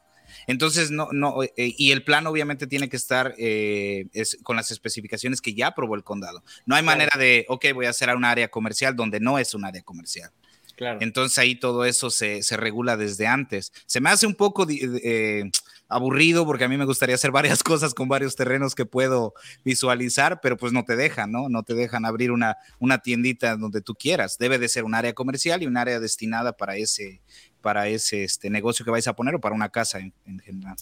[0.48, 4.08] Entonces, no, no, eh, y el plano obviamente tiene que estar eh,
[4.44, 6.44] con las especificaciones que ya aprobó el condado.
[6.66, 9.66] No hay manera de, ok, voy a hacer un área comercial donde no es un
[9.66, 10.32] área comercial.
[10.76, 11.00] Claro.
[11.02, 13.72] Entonces ahí todo eso se, regula desde antes.
[13.86, 15.50] Se me hace un poco eh,
[15.88, 20.40] aburrido porque a mí me gustaría hacer varias cosas con varios terrenos que puedo visualizar,
[20.42, 21.50] pero pues no te dejan, ¿no?
[21.50, 24.38] No te dejan abrir una, una tiendita donde tú quieras.
[24.38, 27.22] Debe de ser un área comercial y un área destinada para ese,
[27.62, 30.76] para ese este, negocio que vais a poner o para una casa en, en general.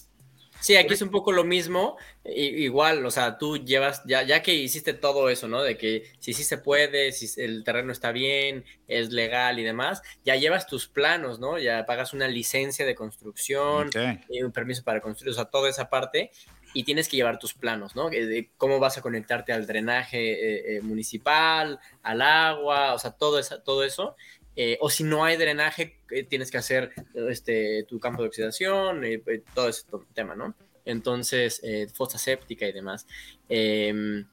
[0.64, 4.54] Sí, aquí es un poco lo mismo, igual, o sea, tú llevas, ya, ya que
[4.54, 5.62] hiciste todo eso, ¿no?
[5.62, 10.00] De que si sí se puede, si el terreno está bien, es legal y demás,
[10.24, 11.58] ya llevas tus planos, ¿no?
[11.58, 13.90] Ya pagas una licencia de construcción,
[14.30, 16.30] y un permiso para construir, o sea, toda esa parte,
[16.72, 18.08] y tienes que llevar tus planos, ¿no?
[18.08, 23.38] De cómo vas a conectarte al drenaje eh, eh, municipal, al agua, o sea, todo,
[23.38, 24.16] esa, todo eso.
[24.56, 26.92] Eh, o si no hay drenaje, eh, tienes que hacer
[27.28, 29.22] este, tu campo de oxidación, eh,
[29.54, 30.54] todo ese tema, ¿no?
[30.84, 31.62] Entonces,
[31.94, 33.06] fosa séptica y demás.
[33.48, 34.26] Em,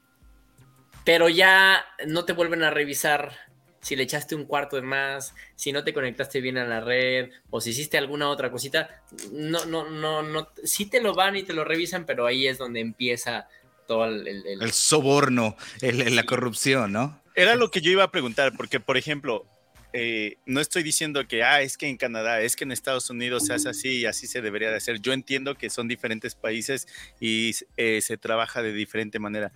[1.05, 3.31] pero ya no te vuelven a revisar
[3.79, 7.29] si le echaste un cuarto de más, si no te conectaste bien a la red
[7.49, 9.01] o si hiciste alguna otra cosita.
[9.31, 10.49] No, no, no, no.
[10.63, 13.47] Sí te lo van y te lo revisan, pero ahí es donde empieza
[13.87, 14.27] todo el...
[14.27, 17.21] El, soborno, la corrupción, ¿no?
[17.33, 19.45] Era lo que yo iba a preguntar, porque, por ejemplo,
[19.93, 23.45] eh, no estoy diciendo que, ah, es que en Canadá, es que en Estados Unidos
[23.45, 25.01] se hace así y así se debería de hacer.
[25.01, 26.87] Yo entiendo que son diferentes países
[27.19, 29.51] y eh, se trabaja de diferente manera.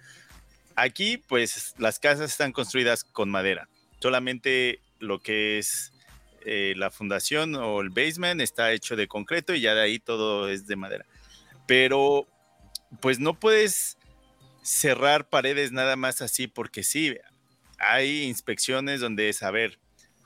[0.75, 3.69] Aquí, pues, las casas están construidas con madera.
[4.01, 5.93] Solamente lo que es
[6.45, 10.49] eh, la fundación o el basement está hecho de concreto y ya de ahí todo
[10.49, 11.05] es de madera.
[11.65, 12.27] Pero,
[12.99, 13.97] pues, no puedes
[14.63, 17.15] cerrar paredes nada más así, porque sí,
[17.77, 19.79] hay inspecciones donde es, a ver,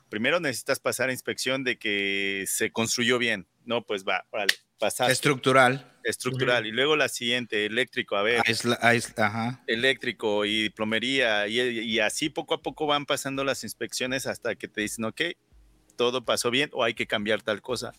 [0.09, 5.11] primero necesitas pasar a inspección de que se construyó bien, no, pues va, vale, pasar.
[5.11, 5.99] Estructural.
[6.03, 6.65] Estructural.
[6.65, 8.41] Y luego la siguiente, eléctrico, a ver.
[9.17, 9.63] ajá.
[9.67, 11.47] Eléctrico y plomería.
[11.47, 15.21] Y, y, así poco a poco van pasando las inspecciones hasta que te dicen, ok,
[15.95, 17.93] todo pasó bien o hay que cambiar tal cosa.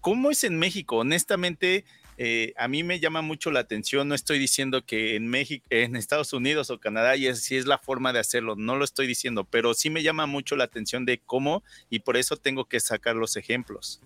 [0.00, 0.98] ¿Cómo es en México?
[0.98, 1.84] Honestamente,
[2.18, 4.08] eh, a mí me llama mucho la atención.
[4.08, 7.78] No estoy diciendo que en México, en Estados Unidos o Canadá, y así es la
[7.78, 8.56] forma de hacerlo.
[8.56, 12.16] No lo estoy diciendo, pero sí me llama mucho la atención de cómo y por
[12.16, 14.00] eso tengo que sacar los ejemplos.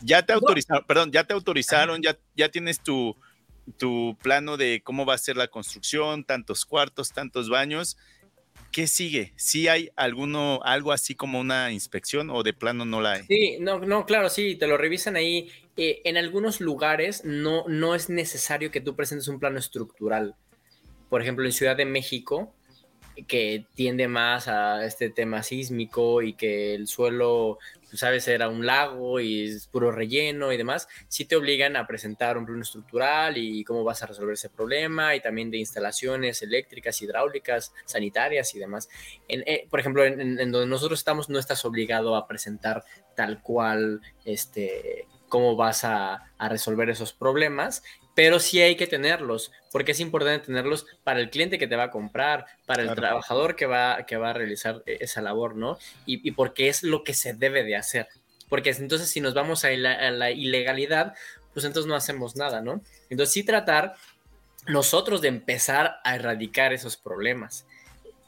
[0.00, 3.14] Ya te autorizaron, perdón, ya te autorizaron, ya, ya tienes tu,
[3.78, 7.96] tu plano de cómo va a ser la construcción, tantos cuartos, tantos baños.
[8.72, 9.32] ¿Qué sigue?
[9.36, 13.22] ¿Sí hay alguno, algo así como una inspección o de plano no la hay?
[13.24, 15.50] Sí, no, no, claro, sí, te lo revisan ahí.
[15.76, 20.34] Eh, en algunos lugares no, no es necesario que tú presentes un plano estructural.
[21.08, 22.54] Por ejemplo, en Ciudad de México,
[23.26, 27.58] que tiende más a este tema sísmico y que el suelo
[27.96, 32.36] sabes, era un lago y es puro relleno y demás, sí te obligan a presentar
[32.38, 37.00] un plano estructural y cómo vas a resolver ese problema y también de instalaciones eléctricas,
[37.02, 38.88] hidráulicas, sanitarias y demás.
[39.28, 45.06] Eh, por ejemplo, en, donde nosotros estamos no estás obligado a presentar tal cual este
[45.36, 47.82] cómo vas a, a resolver esos problemas,
[48.14, 51.84] pero sí hay que tenerlos, porque es importante tenerlos para el cliente que te va
[51.84, 55.78] a comprar, para el trabajador que va, que va a realizar e, esa labor, ¿no?
[56.06, 58.08] Y, porque es lo que se debe de hacer.
[58.48, 61.12] Porque entonces si nos vamos a la, ilegalidad,
[61.52, 62.80] pues entonces no hacemos nada, ¿no?
[63.10, 63.96] Entonces sí tratar
[64.66, 67.66] nosotros de empezar a erradicar esos problemas.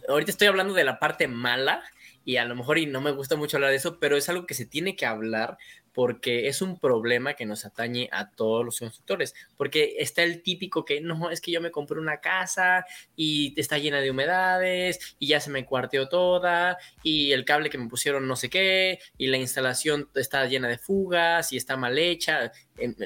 [0.06, 1.82] Ahorita estoy hablando de la parte mala
[2.26, 4.44] y a lo mejor y no me gusta mucho hablar de eso, pero es algo
[4.44, 5.56] que se tiene que hablar
[5.98, 10.84] porque es un problema que nos atañe a todos los constructores, porque está el típico
[10.84, 15.26] que no, es que yo me compré una casa y está llena de humedades y
[15.26, 19.26] ya se me cuarteó toda y el cable que me pusieron no sé qué y
[19.26, 22.52] la instalación está llena de fugas y está mal hecha,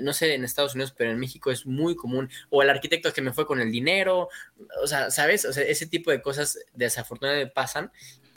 [0.02, 3.22] no sé en Estados Unidos, pero en México es muy común, o el arquitecto que
[3.22, 4.28] me fue con el dinero,
[4.82, 5.46] o sea, ¿sabes?
[5.46, 7.90] O sea, ese tipo de cosas desafortunadamente pasan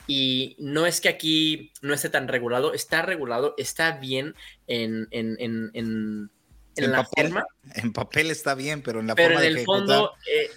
[0.08, 4.36] y no es que aquí no esté tan regulado, está regulado, está bien
[4.68, 7.46] en, en, en, en, la forma.
[7.74, 10.50] En papel está bien, pero en la pero forma en el fondo eh,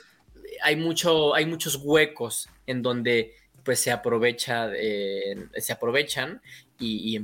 [0.63, 3.35] hay, mucho, hay muchos huecos en donde
[3.65, 6.41] pues se aprovecha, se aprovechan
[6.79, 7.17] y,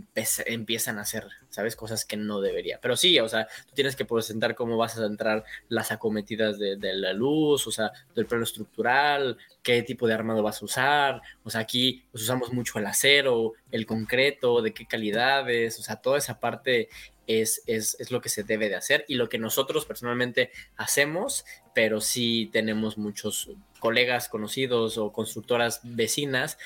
[0.47, 1.77] empiezan a hacer, ¿sabes?
[1.77, 2.79] Cosas que no debería.
[2.81, 6.77] Pero sí, o sea, tú tienes que presentar cómo vas a entrar las acometidas de,
[6.95, 11.23] la luz, o sea, del plano estructural, qué tipo de armado vas a usar.
[11.45, 15.97] O sea, aquí pues, usamos mucho el acero, el concreto, de qué calidades, o sea,
[15.97, 16.89] toda esa parte
[17.27, 21.45] es, es, es, lo que se debe de hacer y lo que nosotros personalmente hacemos,
[21.75, 26.59] pero sí tenemos muchos colegas conocidos o constructoras vecinas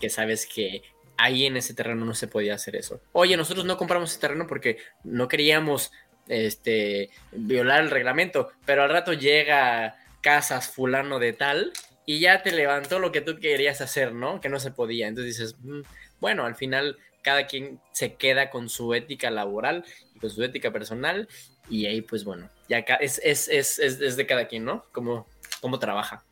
[0.00, 0.82] que sabes que
[1.16, 3.00] ahí en ese terreno no se podía hacer eso.
[3.12, 5.92] Oye, nosotros no compramos ese terreno porque no queríamos
[6.28, 11.72] este, violar el reglamento, pero al rato llega casas fulano de tal
[12.06, 14.40] y ya te levantó lo que tú querías hacer, ¿no?
[14.40, 15.08] Que no se podía.
[15.08, 15.82] Entonces dices, mm,
[16.20, 20.70] bueno, al final cada quien se queda con su ética laboral y con su ética
[20.70, 21.28] personal
[21.70, 24.84] y ahí pues bueno, ya es, es, es, es de cada quien, ¿no?
[24.92, 25.26] Como
[25.60, 26.22] cómo trabaja.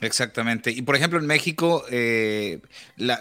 [0.00, 0.70] Exactamente.
[0.70, 2.60] Y por ejemplo, en México, eh,
[2.96, 3.20] lo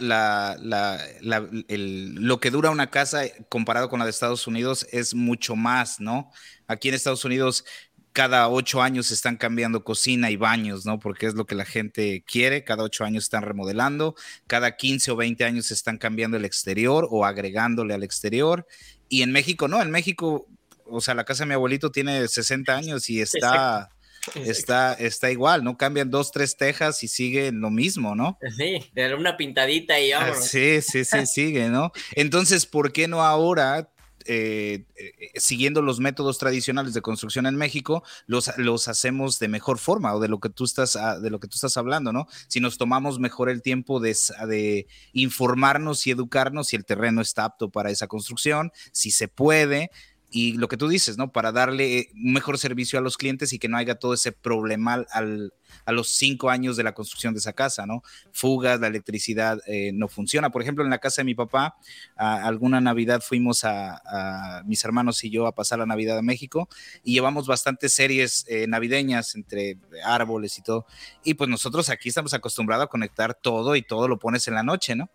[2.40, 6.32] que dura una casa comparado con la de Estados Unidos es mucho más, ¿no?
[6.68, 7.66] Aquí en Estados Unidos,
[8.14, 11.00] cada ocho años están cambiando cocina y baños, ¿no?
[11.00, 12.64] Porque es lo que la gente quiere.
[12.64, 14.16] Cada ocho años están remodelando.
[14.46, 18.68] Cada 15 o 20 años están cambiando el exterior o agregándole al exterior.
[19.10, 19.82] Y en México, no.
[19.82, 20.48] En México,
[20.86, 23.90] o sea, la casa de mi abuelito tiene 60 años y está
[24.36, 25.78] está, está igual, ¿no?
[25.78, 28.38] Cambian dos, tres tejas y sigue lo mismo, ¿no?
[28.58, 31.92] Sí, una pintadita y ah, sí, sí, sí, sigue, ¿no?
[32.14, 33.90] Entonces, ¿por qué no ahora
[34.30, 39.78] eh, eh, siguiendo los métodos tradicionales de construcción en México, los, los hacemos de mejor
[39.78, 42.28] forma o de lo que tú estás, ah, de lo que tú estás hablando, ¿no?
[42.50, 47.46] Si nos tomamos mejor el tiempo de, de informarnos y educarnos si el terreno está
[47.46, 49.92] apto para esa construcción, si se puede,
[50.30, 51.32] y lo que tú dices, ¿no?
[51.32, 55.06] Para darle un mejor servicio a los clientes y que no haya todo ese problema
[55.12, 55.54] al,
[55.86, 58.04] a los cinco años de la construcción de esa casa, ¿no?
[58.34, 60.50] Fugas, la electricidad eh, no funciona.
[60.50, 61.78] Por ejemplo, en la casa de mi papá,
[62.16, 66.68] alguna Navidad fuimos a, mis hermanos y yo a pasar la Navidad a México
[67.04, 70.86] y llevamos bastantes series eh, navideñas entre árboles y todo.
[71.24, 74.64] Y pues nosotros aquí estamos acostumbrados a conectar todo y todo lo pones en la
[74.64, 75.10] noche, ¿no?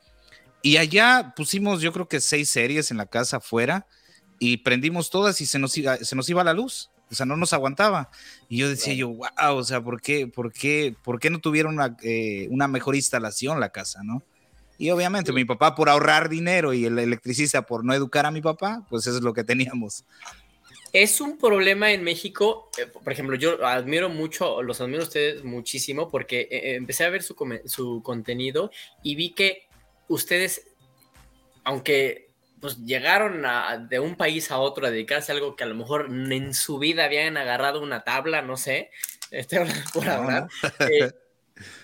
[0.62, 3.87] Y allá pusimos yo creo que seis series en la casa afuera
[4.44, 6.90] y prendimos todas y se nos iba, se nos iba la luz.
[7.09, 8.11] o sea, no nos aguantaba.
[8.48, 11.74] Y yo decía yo, wow, o sea, ¿por qué, por qué, por qué no tuvieron
[11.74, 14.20] una, eh, una mejor instalación la casa, no?
[14.78, 18.40] Y obviamente mi papá por ahorrar dinero y el electricista por no educar a mi
[18.40, 20.05] papá, pues eso es lo que teníamos.
[20.92, 25.44] Es un problema en México, eh, por ejemplo, yo admiro mucho, los admiro a ustedes
[25.44, 28.72] muchísimo porque eh, empecé a ver su, su contenido
[29.05, 29.68] y vi que
[30.09, 30.66] ustedes,
[31.62, 32.31] aunque
[32.62, 33.44] pues llegaron
[33.88, 36.79] de un país a otro a dedicarse a algo que a lo mejor en su
[36.79, 38.90] vida habían agarrado una tabla, no sé,
[39.53, 40.48] hablando por hablar,
[40.79, 41.11] eh,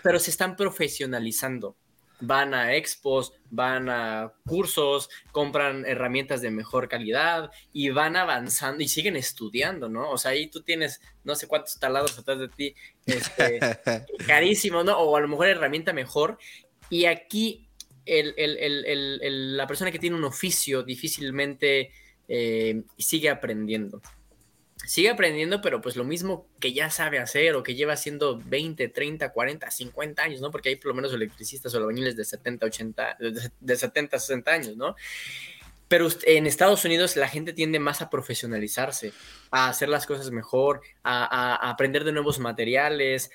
[0.05, 1.77] pero se están profesionalizando.
[2.21, 8.89] Van a expos, van a cursos, compran herramientas de mejor calidad y van avanzando y
[8.89, 10.11] siguen estudiando, ¿no?
[10.11, 12.75] O sea, ahí tú tienes no sé cuántos talados atrás de ti,
[13.07, 13.61] este,
[14.27, 14.97] carísimos, ¿no?
[14.99, 16.39] O a lo mejor herramienta mejor.
[16.91, 17.68] Y aquí
[18.09, 21.91] la persona que tiene un oficio difícilmente
[22.29, 24.01] eh, sigue aprendiendo.
[24.87, 28.89] Sigue aprendiendo, pero pues lo mismo que ya sabe hacer o que lleva haciendo 20,
[28.89, 30.51] 30, 40, 50 años, ¿no?
[30.51, 33.19] Porque hay por lo menos electricistas o albañiles de 70, 80,
[33.61, 34.95] de 70, 60 años, ¿no?
[35.89, 39.13] Pero en Estados Unidos la gente tiende más a profesionalizarse,
[39.51, 43.31] a hacer las cosas mejor, a, aprender de nuevos materiales,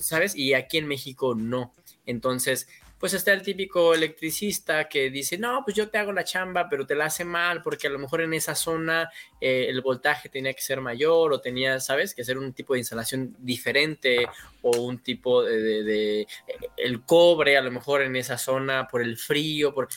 [0.00, 0.34] ¿sabes?
[0.34, 1.74] Y aquí en México no.
[2.06, 2.68] Entonces,
[3.02, 6.86] pues está el típico electricista que dice, no, pues yo te hago la chamba, pero
[6.86, 9.10] te la hace mal porque a lo mejor en esa zona
[9.40, 12.14] eh, el voltaje tenía que ser mayor o tenía, ¿sabes?
[12.14, 14.28] Que hacer un tipo de instalación diferente
[14.60, 16.26] o un tipo de, eh,
[16.76, 19.88] el cobre a lo mejor en esa zona por el frío, por,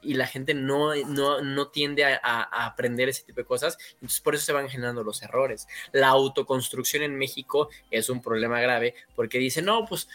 [0.00, 4.36] y la gente no, no, tiende a, a, aprender ese tipo de cosas, entonces por
[4.36, 5.66] eso se van generando los errores.
[5.90, 10.08] La autoconstrucción en México es un problema grave porque dice, no, pues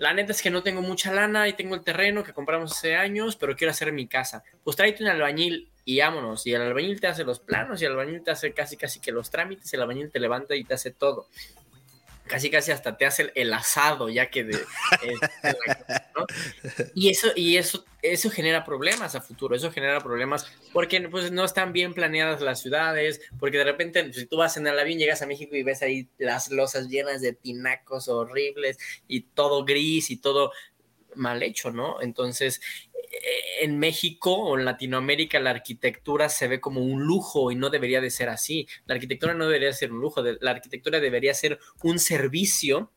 [0.00, 2.96] la neta es que no tengo mucha lana y tengo el terreno que compramos hace
[2.96, 4.42] años, pero quiero hacer mi casa.
[4.64, 6.46] Pues tráete un albañil y vámonos.
[6.46, 9.12] Y el albañil te hace los planos y el albañil te hace casi casi que
[9.12, 11.26] los trámites y el albañil te levanta y te hace todo
[12.30, 14.54] casi casi hasta te hace el, asado, ya que de,
[15.02, 15.14] eh,
[16.94, 21.44] y eso y eso eso genera problemas a futuro, eso genera problemas porque pues no
[21.44, 25.22] están bien planeadas las ciudades, porque de repente si tú vas en el avión llegas
[25.22, 30.16] a México y ves ahí las losas llenas de pinacos horribles y todo gris y
[30.16, 30.52] todo
[31.14, 32.00] mal hecho, ¿no?
[32.00, 32.60] Entonces,
[32.94, 37.70] eh, en México o en Latinoamérica la arquitectura se ve como un lujo y no
[37.70, 38.68] debería de ser así.
[38.86, 42.92] La arquitectura no debería ser un lujo, la arquitectura debería ser un servicio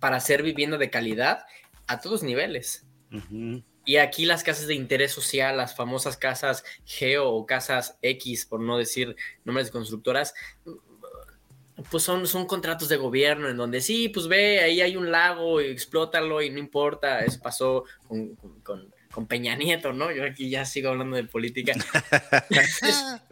[0.00, 1.46] para hacer vivienda de calidad
[1.86, 2.86] a todos niveles.
[3.84, 8.60] Y aquí las casas de interés social, las famosas casas Geo o casas X, por
[8.60, 10.34] no decir nombres de constructoras,
[11.90, 15.60] pues son, son contratos de gobierno en donde sí, pues ve, ahí hay un lago,
[15.60, 20.12] y explótalo y no importa, eso pasó con, con, Peña Nieto, ¿no?
[20.12, 21.72] Yo aquí ya sigo hablando de política.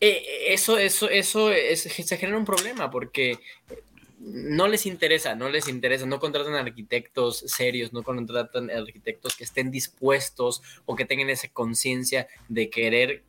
[0.00, 3.38] Eh, eso, eso, eso se genera un problema porque
[4.18, 9.70] no les interesa, no les interesa, no contratan arquitectos serios, no contratan arquitectos que estén
[9.70, 13.22] dispuestos o que tengan esa conciencia de querer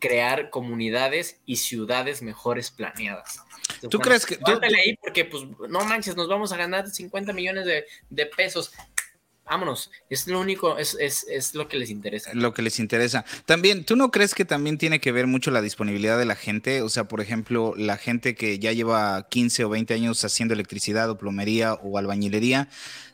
[0.00, 3.40] crear comunidades y ciudades mejores planeadas.
[3.88, 4.36] ¿Tú crees que.?
[4.36, 8.72] Tú, ahí porque, pues, no manches, nos vamos a ganar 50 millones de, pesos
[9.44, 9.90] vámonos.
[10.08, 12.30] Es lo único, es, es, es, lo que les interesa.
[12.34, 13.24] Lo que les interesa.
[13.46, 16.82] También, ¿tú no crees que también tiene que ver mucho la disponibilidad de la gente?
[16.82, 21.10] O sea, por ejemplo, la gente que ya lleva 15 o 20 años haciendo electricidad
[21.10, 22.68] o plomería o albañilería,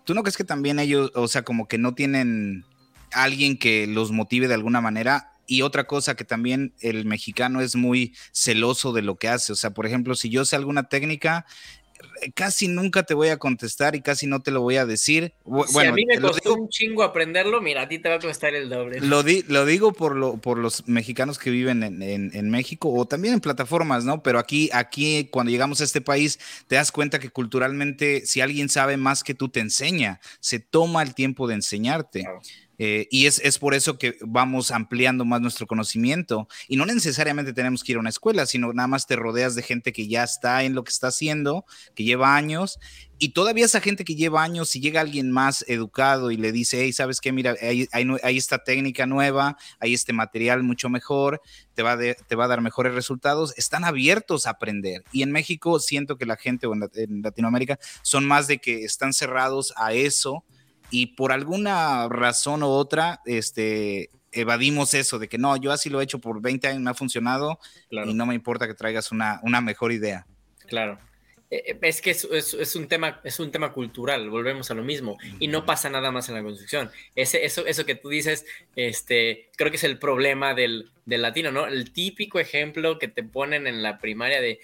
[0.05, 2.67] ¿tú no crees que también ellos, o sea, como que no tienen
[3.13, 5.36] alguien que los motive de alguna manera?
[5.47, 9.53] Y otra cosa que también el mexicano es muy celoso de lo que hace.
[9.53, 11.47] O sea, por ejemplo, si yo sé alguna técnica,
[12.23, 15.35] eh, casi nunca te voy a contestar y casi no te lo voy a decir.
[15.45, 18.19] Bueno, si a mí me costó un chingo aprenderlo, mira, a ti te va a
[18.19, 19.01] costar el doble.
[19.01, 23.35] Lo, lo digo por, lo, por los mexicanos que viven en, en, México o también
[23.35, 24.23] en plataformas, ¿no?
[24.23, 28.69] Pero aquí, aquí, cuando llegamos a este país, te das cuenta que culturalmente, si alguien
[28.69, 32.25] sabe más que tú, te enseña, se toma el tiempo de enseñarte.
[32.79, 36.49] Eh, y es, es, por eso que vamos ampliando más nuestro conocimiento.
[36.69, 39.63] Y no necesariamente tenemos que ir a una escuela, sino nada más te rodeas de
[39.63, 42.79] gente que ya está en lo que está haciendo, que lleva años.
[43.19, 46.83] Y todavía esa gente que lleva años, si llega alguien más educado y le dice,
[46.83, 47.33] hey, ¿sabes qué?
[47.33, 51.41] Mira, hay, hay, esta técnica nueva, hay este material mucho mejor,
[51.73, 55.03] te va, te va a dar mejores resultados, están abiertos a aprender.
[55.13, 59.15] Y en México siento que la gente, o en Latinoamérica, son más de que están
[59.15, 60.45] cerrados a eso
[60.91, 66.01] y por alguna razón u otra, este, evadimos eso de que no, yo así lo
[66.01, 67.59] he hecho por 20 años, me ha funcionado
[67.91, 70.27] y no me importa que traigas una, una mejor idea.
[70.67, 70.99] Claro.
[71.51, 74.83] Eh, eh, es que es, es, un tema, es un tema cultural, volvemos a lo
[74.83, 76.91] mismo, y no pasa nada más en la construcción.
[77.15, 81.53] Ese, eso, eso que tú dices, este, creo que es el problema del, del latino,
[81.53, 81.67] ¿no?
[81.67, 84.61] El típico ejemplo que te ponen en la primaria de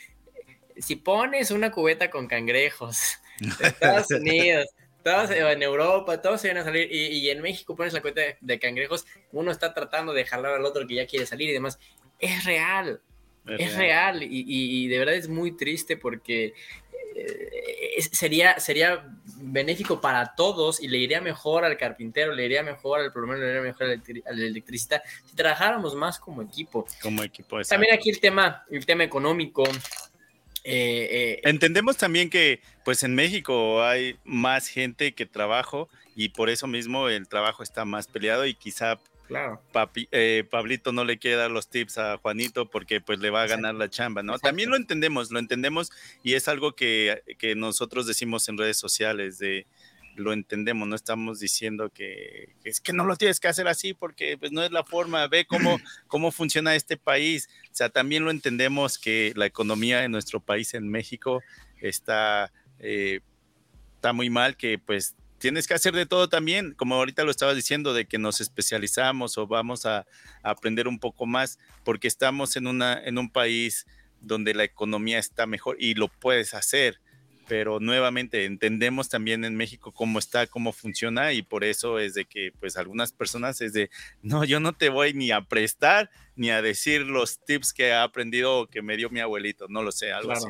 [0.77, 4.67] si pones una cubeta con cangrejos de Estados Unidos,
[5.03, 8.59] todos en Europa, todos se van a salir, y, en México pones la cubeta de,
[8.59, 11.79] cangrejos, uno está tratando de jalar al otro que ya quiere salir y demás.
[12.19, 13.01] Es real,
[13.47, 16.55] es, real, y, de verdad es muy triste porque
[17.15, 19.05] eh, sería, sería
[19.37, 23.49] benéfico para todos y le iría mejor al carpintero, le iría mejor al plomero, le
[23.49, 26.87] iría mejor al, electricista si trabajáramos más como equipo.
[27.03, 29.65] Como equipo, También aquí el tema, el tema económico.
[30.65, 36.51] Eh, eh, Entendemos también que pues en México hay más gente que trabajo y por
[36.51, 39.01] eso mismo el trabajo está más peleado y quizá
[39.33, 39.63] Claro.
[40.11, 43.47] Eh, Pablito no le quiere dar los tips a Juanito porque pues le va a
[43.47, 44.39] ganar la chamba, ¿no?
[44.39, 45.91] También lo entendemos, lo entendemos
[46.23, 47.23] y es algo que,
[47.57, 49.67] nosotros decimos en redes sociales de
[50.17, 54.37] lo entendemos, no estamos diciendo que, es que no lo tienes que hacer así porque
[54.39, 58.31] pues no es la forma, ve cómo, cómo funciona este país, o sea, también lo
[58.31, 61.43] entendemos que la economía de nuestro país en México
[61.81, 63.21] está, eh,
[63.97, 67.57] está muy mal, que pues tienes que hacer de todo también, como ahorita lo estabas
[67.57, 70.07] diciendo, de que nos especializamos o vamos a,
[70.45, 73.87] aprender un poco más, porque estamos en, una, en un país
[74.21, 77.01] donde la economía está mejor y lo puedes hacer
[77.49, 82.25] pero nuevamente entendemos también en México cómo está, cómo funciona y por eso es de
[82.25, 83.91] que pues algunas personas es de,
[84.23, 87.95] no, yo no te voy ni a prestar ni a decir los tips que he
[87.95, 90.47] aprendido o que me dio mi abuelito, no lo sé, algo así,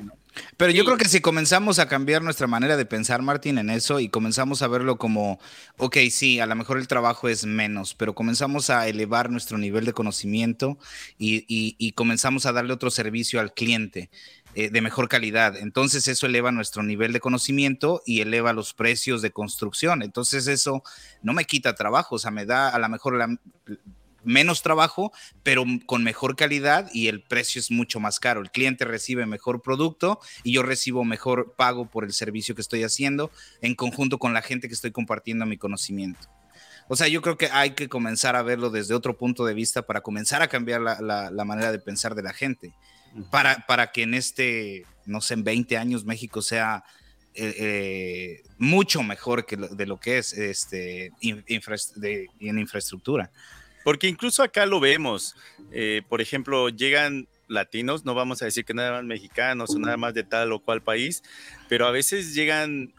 [0.56, 3.98] Pero yo creo que si comenzamos a cambiar nuestra manera de pensar, Martín, en eso
[3.98, 5.40] y comenzamos a verlo como,
[5.78, 9.84] ok, sí, a lo mejor el trabajo es menos, pero comenzamos a elevar nuestro nivel
[9.84, 10.78] de conocimiento
[11.18, 14.08] y, y comenzamos a darle otro servicio al cliente.
[14.54, 15.56] Eh, de mejor calidad.
[15.56, 20.02] Entonces eso eleva nuestro nivel de conocimiento y eleva los precios de construcción.
[20.02, 20.82] Entonces eso
[21.22, 23.38] no me quita trabajo, o sea, me da a lo mejor
[24.24, 25.10] menos trabajo,
[25.42, 28.42] pero con mejor calidad y el precio es mucho más caro.
[28.42, 32.82] El cliente recibe mejor producto y yo recibo mejor pago por el servicio que estoy
[32.82, 33.30] haciendo
[33.62, 36.28] en conjunto con la gente que estoy compartiendo mi conocimiento.
[36.88, 39.80] O sea, yo creo que hay que comenzar a verlo desde otro punto de vista
[39.80, 42.74] para comenzar a cambiar la manera de pensar de la gente
[43.30, 46.84] para, para que en este, no sé, en 20 años México sea
[47.34, 53.30] eh, eh, mucho mejor que de lo que es este, en infraestructura.
[53.84, 55.34] Porque incluso acá lo vemos.
[55.72, 59.96] Eh, por ejemplo, llegan latinos, no vamos a decir que nada más mexicanos o nada
[59.96, 61.22] más de tal o cual país,
[61.68, 62.92] pero a veces llegan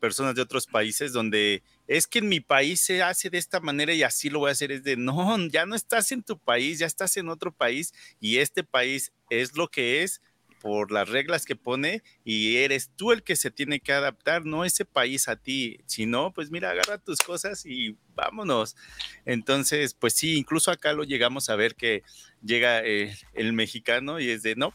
[0.00, 3.92] personas de otros países donde es que en mi país se hace de esta manera
[3.92, 4.72] y así lo voy a hacer.
[4.72, 8.38] Es de, no, ya no estás en tu país, ya estás en otro país y
[8.38, 10.20] este país es lo que es
[10.62, 14.64] por las reglas que pone y eres tú el que se tiene que adaptar, no
[14.64, 15.80] ese país a ti.
[15.86, 18.76] Si no, pues mira, agarra tus cosas y vámonos.
[19.24, 22.04] Entonces, pues sí, incluso acá lo llegamos a ver que
[22.44, 24.72] llega eh, el mexicano y es de, no,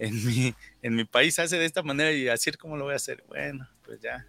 [0.00, 2.94] en mi, en mi país hace de esta manera y así es como lo voy
[2.94, 3.22] a hacer.
[3.28, 4.26] Bueno, pues ya,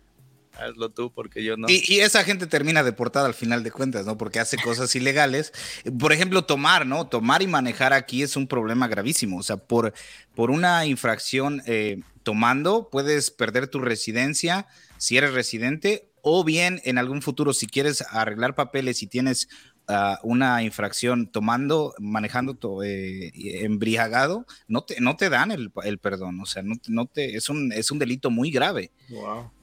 [0.59, 1.67] hazlo tú porque yo no.
[1.69, 4.17] Y, esa gente termina deportada al final de cuentas, ¿no?
[4.17, 5.53] Porque hace cosas ilegales.
[5.99, 7.07] Por ejemplo, tomar, ¿no?
[7.07, 9.37] Tomar y manejar aquí es un problema gravísimo.
[9.37, 9.93] O sea, por,
[10.35, 16.97] por una infracción eh, tomando, puedes perder tu residencia si eres residente o bien en
[16.97, 19.47] algún futuro, si quieres arreglar papeles y tienes
[20.23, 23.31] una infracción tomando, manejando eh,
[23.63, 27.71] embriagado, no te, no te dan el, perdón, o sea, no, no, te, es un,
[27.71, 28.91] es un delito muy grave.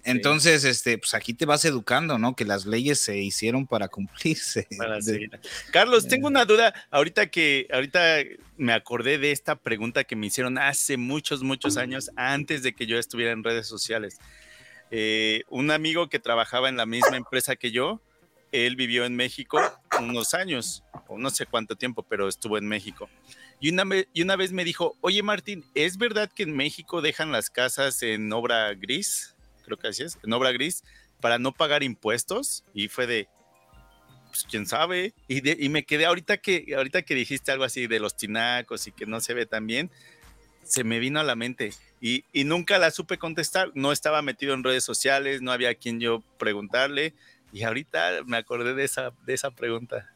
[0.03, 2.35] Entonces, este, pues aquí te vas educando, ¿no?
[2.35, 4.66] Que las leyes se hicieron para cumplirse.
[5.72, 8.18] Carlos, tengo una duda, ahorita que, ahorita
[8.57, 12.87] me acordé de esta pregunta que me hicieron hace muchos, muchos años, antes de que
[12.87, 14.18] yo estuviera en redes sociales.
[14.91, 18.01] Eh, un amigo que trabajaba en la misma empresa que yo,
[18.53, 19.61] él vivió en México
[20.01, 23.09] unos años, o no sé cuánto tiempo, pero estuvo en México.
[23.61, 28.03] Y una, vez me dijo, oye Martín, ¿es verdad que en México dejan las casas
[28.03, 29.34] en obra gris?
[29.64, 30.84] Creo que así es, en obra gris,
[31.20, 32.64] para no pagar impuestos.
[32.74, 33.28] Y fue de,
[34.26, 35.14] pues quién sabe.
[35.26, 38.92] Y, y me quedé ahorita que, ahorita que dijiste algo así de los tinacos y
[38.92, 39.90] que no se ve tan bien,
[40.62, 41.72] se me vino a la mente.
[42.03, 43.72] Y, y nunca la supe contestar.
[43.74, 47.14] No estaba metido en redes sociales, no había quien yo preguntarle
[47.57, 50.12] y ahorita me acordé de esa, de esa pregunta.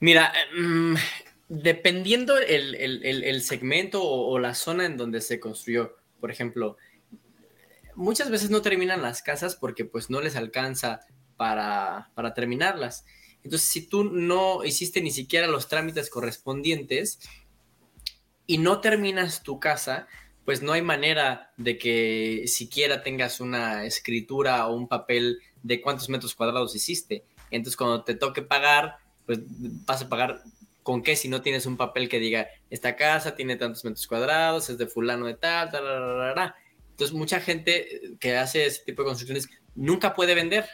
[0.00, 0.94] Mira, mm,
[1.50, 6.78] dependiendo el, segmento o, la zona en donde se construyó, por ejemplo,
[7.94, 11.00] muchas veces no terminan las casas porque pues no les alcanza
[11.36, 13.04] para, para terminarlas.
[13.44, 17.20] Entonces, si tú no hiciste ni siquiera los trámites correspondientes
[18.46, 20.08] y no terminas tu casa,
[20.46, 26.08] pues no hay manera de que siquiera tengas una escritura o un papel de cuántos
[26.08, 27.24] metros cuadrados hiciste.
[27.50, 29.40] Entonces, cuando te toque pagar, pues
[29.86, 30.42] vas a pagar
[30.82, 34.70] con qué si no tienes un papel que diga, esta casa tiene tantos metros cuadrados,
[34.70, 36.54] es de fulano de tal, tal, tal, tal,
[36.90, 40.66] Entonces, mucha gente que hace ese tipo de construcciones nunca puede vender.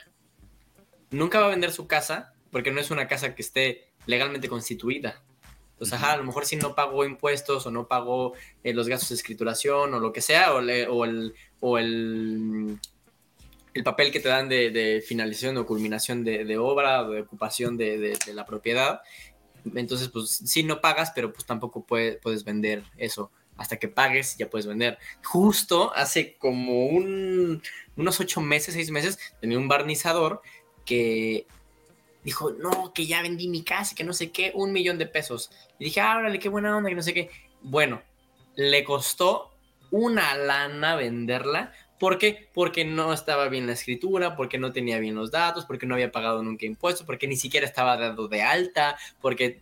[1.11, 5.23] Nunca va a vender su casa porque no es una casa que esté legalmente constituida.
[5.77, 8.33] Entonces, ajá, a lo mejor si no pagó impuestos o no pagó
[8.65, 12.81] eh, los gastos de escrituración o lo que sea, o, el, o el,
[13.77, 18.47] el, papel que te dan de, finalización o culminación de, obra de ocupación de, la
[18.47, 19.01] propiedad.
[19.75, 23.31] Entonces, pues sí, no pagas, pero pues tampoco puedes vender eso.
[23.57, 24.99] Hasta que pagues, ya puedes vender.
[25.25, 27.63] Justo hace como un,
[27.97, 30.43] unos ocho meses, seis meses, tenía un barnizador
[30.85, 31.47] que
[32.27, 35.51] dijo, no, que ya vendí mi casa, que no sé qué, un millón de pesos.
[35.79, 37.31] Y dije, ah, órale, qué buena onda, que no sé qué.
[37.63, 38.03] Bueno,
[38.57, 39.53] le costó
[39.91, 41.73] una lana venderla.
[41.99, 42.49] ¿Por qué?
[42.53, 46.13] Porque no estaba bien la escritura, porque no tenía bien los datos, porque no había
[46.13, 49.61] pagado nunca impuestos, porque ni siquiera estaba dado de alta, porque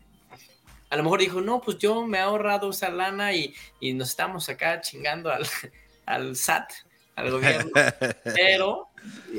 [0.91, 3.55] a lo mejor dijo, no, pues yo me he ahorrado esa lana y,
[3.95, 5.47] nos estamos acá chingando al,
[6.07, 6.73] al SAT,
[7.17, 7.71] al gobierno.
[8.25, 8.89] Pero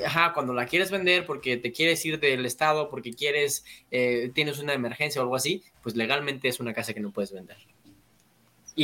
[0.06, 4.60] ajá, cuando la quieres vender porque te quieres ir del estado, porque quieres, eh, tienes
[4.60, 7.58] una emergencia o algo así, pues legalmente es una casa que no puedes vender.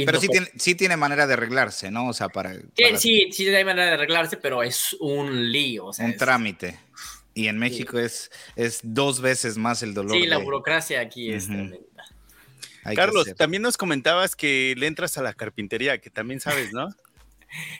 [0.06, 2.08] Pero sí, tiene, sí tiene manera de arreglarse, ¿no?
[2.08, 2.54] O sea, para...
[2.98, 5.88] Sí, sí, hay manera de arreglarse, pero es un lío.
[5.88, 6.80] O un trámite.
[7.34, 10.18] Y en México es, es dos veces más el dolor.
[10.18, 12.04] Sí, la burocracia aquí es tremenda.
[12.96, 16.90] Carlos, también nos comentabas que le entras a la carpintería, que también sabes, ¿no?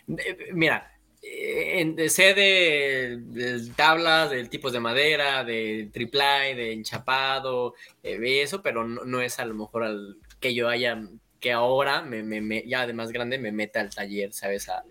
[0.54, 0.92] Mira,
[1.22, 8.88] en, sé de, tablas, de tipos de madera, de triple, de enchapado, eh, eso, pero
[8.88, 11.02] no, es a lo mejor al que yo haya,
[11.42, 14.70] que ahora me, me, ya de más grande me meta al taller, ¿sabes?
[14.70, 14.84] A,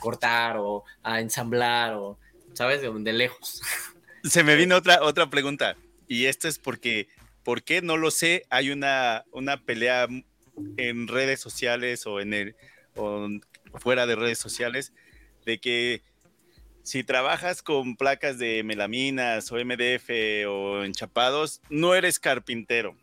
[0.00, 2.18] cortar o a ensamblar o,
[2.54, 2.80] ¿sabes?
[2.80, 3.60] De, de lejos.
[4.24, 5.76] Se me vino otra, otra pregunta
[6.08, 7.08] y esto es porque,
[7.42, 7.82] ¿por qué?
[7.82, 10.06] No lo sé, hay una, una pelea
[10.76, 12.56] en redes sociales o en el,
[12.94, 13.28] o
[13.74, 14.92] fuera de redes sociales
[15.44, 16.02] de que
[16.82, 20.10] si trabajas con placas de melaminas o MDF
[20.48, 22.96] o enchapados, no eres carpintero.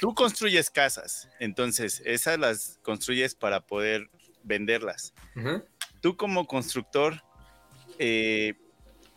[0.00, 4.10] Tú construyes casas, entonces esas las construyes para poder
[4.42, 5.14] venderlas.
[6.00, 7.22] Tú como constructor,
[7.98, 8.54] eh,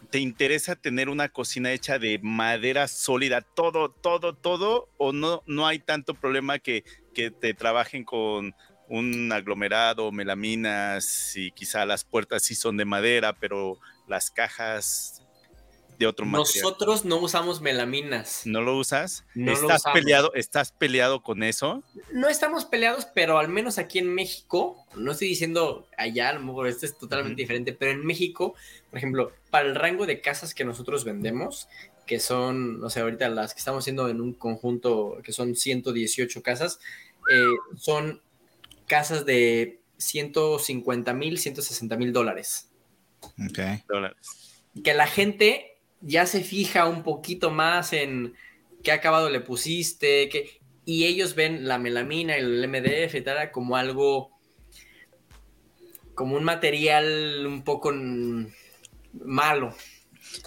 [0.10, 4.90] ¿te interesa tener una cocina hecha de madera sólida, todo, todo, todo?
[4.98, 8.56] ¿O no, no hay tanto problema que, que te trabajen con
[8.88, 15.26] un aglomerado, melaminas y quizá las puertas sí son de madera, pero las cajas
[16.02, 16.64] de otro material.
[16.64, 18.42] Nosotros no usamos melaminas.
[18.46, 19.24] ¿No lo usas?
[19.36, 20.34] ¿Estás peleado?
[20.34, 21.84] ¿Estás peleado con eso?
[22.12, 26.42] No estamos peleados, pero al menos aquí en México, no estoy diciendo allá, a lo
[26.42, 28.56] mejor esto es totalmente diferente, pero en México,
[28.90, 31.70] por ejemplo, para el rango de casas que nosotros vendemos,
[32.06, 36.42] que son, no sé, ahorita las que estamos haciendo en un conjunto que son 118
[36.42, 36.80] casas,
[37.32, 37.46] eh,
[37.78, 38.22] son
[38.88, 42.70] casas de 150 mil, 160 mil dólares.
[43.22, 43.60] Ok.
[43.88, 44.18] Dólares.
[44.84, 45.71] Que la gente
[46.02, 48.36] ya se fija un poquito más en
[48.84, 53.52] qué acabado le pusiste, que, y ellos ven la melamina y el MDF y tal
[53.52, 54.32] como algo,
[56.16, 57.94] como un material un poco
[59.14, 59.76] malo.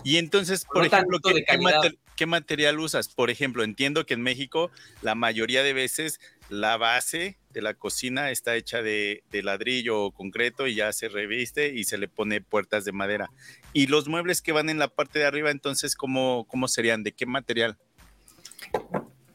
[0.02, 1.18] Y entonces, por ejemplo,
[2.16, 3.08] ¿qué, material usas?
[3.08, 4.70] Por ejemplo, entiendo que en México
[5.02, 10.66] la mayoría de veces la base de la cocina está hecha de, ladrillo o concreto
[10.66, 13.30] y ya se reviste y se le pone puertas de madera.
[13.72, 17.02] Y los muebles que van en la parte de arriba, entonces, ¿cómo, cómo serían?
[17.02, 17.78] ¿De qué material?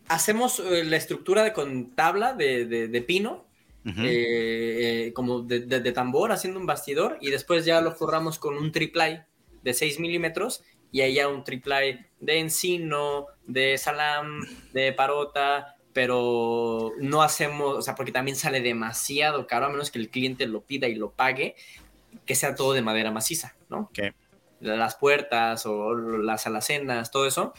[0.08, 3.46] Hacemos eh, la estructura de, con tabla de, pino,
[3.86, 8.72] eh, eh, como de, tambor, haciendo un bastidor, y después ya lo forramos con un
[8.72, 9.22] triplay
[9.64, 14.42] de 6 milímetros y ahí ya un triplay de encino, de salam,
[14.74, 20.00] de parota, pero no hacemos, o sea, porque también sale demasiado caro, a menos que
[20.00, 21.56] el cliente lo pida y lo pague,
[22.26, 23.90] que sea todo de madera maciza, ¿no?
[24.60, 27.54] Las puertas o las alacenas, todo eso,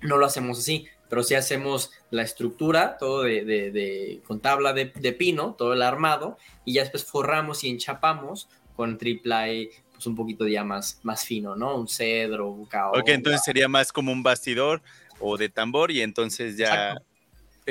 [0.00, 5.54] no lo hacemos así, pero sí hacemos la estructura, todo de, con tabla de, pino,
[5.58, 10.64] todo el armado, y ya después forramos y enchapamos con triple pues un poquito ya
[10.64, 11.76] más, más fino, ¿no?
[11.76, 14.80] Un cedro, un Ok, entonces sería más como un bastidor
[15.18, 16.96] o de tambor y entonces ya...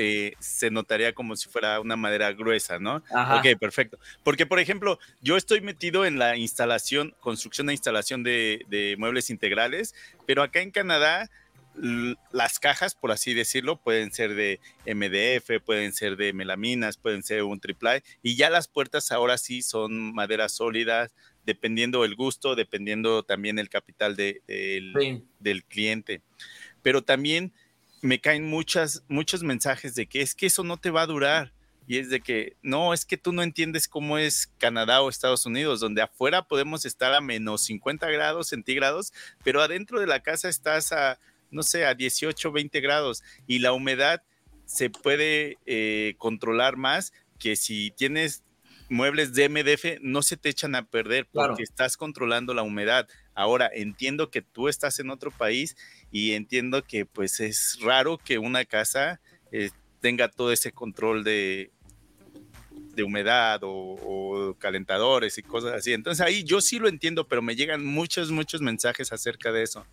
[0.01, 3.03] Eh, se notaría como si fuera una madera gruesa, ¿no?
[3.11, 3.99] Ok, perfecto.
[4.23, 9.93] Porque, por ejemplo, yo estoy metido en la instalación, construcción e instalación de, muebles integrales,
[10.25, 11.29] pero acá en Canadá
[12.31, 17.43] las cajas, por así decirlo, pueden ser de MDF, pueden ser de melaminas, pueden ser
[17.43, 21.13] un triple y ya las puertas ahora sí son maderas sólidas,
[21.45, 26.21] dependiendo el gusto, dependiendo también el capital del cliente.
[26.81, 27.53] Pero también
[28.01, 31.53] me caen muchas, muchos mensajes de que es que eso no te va a durar.
[31.87, 35.47] Y es de que, no, es que tú no entiendes cómo es Canadá o Estados
[35.47, 39.11] Unidos, donde afuera podemos estar a menos 50 grados centígrados,
[39.43, 41.19] pero adentro de la casa estás a,
[41.49, 44.21] no sé, a 18, 20 grados y la humedad
[44.65, 48.43] se puede eh, controlar más que si tienes
[48.89, 53.07] muebles de MDF, no se te echan a perder porque estás controlando la humedad.
[53.33, 55.77] Ahora, entiendo que tú estás en otro país
[56.11, 59.19] y entiendo que pues es raro que una casa
[59.51, 61.71] eh, tenga todo ese control de,
[62.99, 65.93] de humedad o, calentadores y cosas así.
[65.93, 69.85] Entonces ahí yo sí lo entiendo, pero me llegan muchos, muchos mensajes acerca de eso.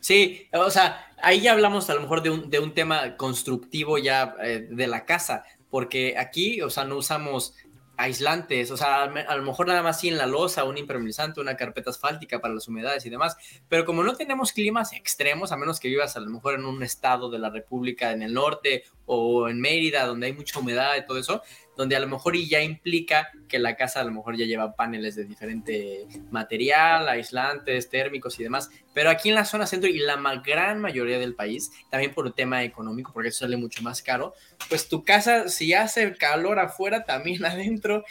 [0.00, 3.98] Sí, o sea, ahí ya hablamos a lo mejor de un, de un tema constructivo
[3.98, 7.54] ya eh, de la casa, porque aquí, o sea, no usamos
[7.96, 11.56] aislantes, o sea, a lo mejor nada más sí en la losa, un impermeabilizante, una
[11.56, 13.36] carpeta asfáltica para las humedades y demás,
[13.68, 16.82] pero como no tenemos climas extremos, a menos que vivas a lo mejor en un
[16.82, 21.06] estado de la República en el norte o en Mérida, donde hay mucha humedad y
[21.06, 21.42] todo eso,
[21.76, 25.16] donde a lo mejor ya implica que la casa a lo mejor ya lleva paneles
[25.16, 28.70] de diferente material, aislantes, térmicos y demás.
[28.92, 32.32] Pero aquí en la zona centro y la gran mayoría del país, también por un
[32.32, 34.34] tema económico, porque eso sale mucho más caro,
[34.68, 38.04] pues tu casa, si hace calor afuera, y también adentro.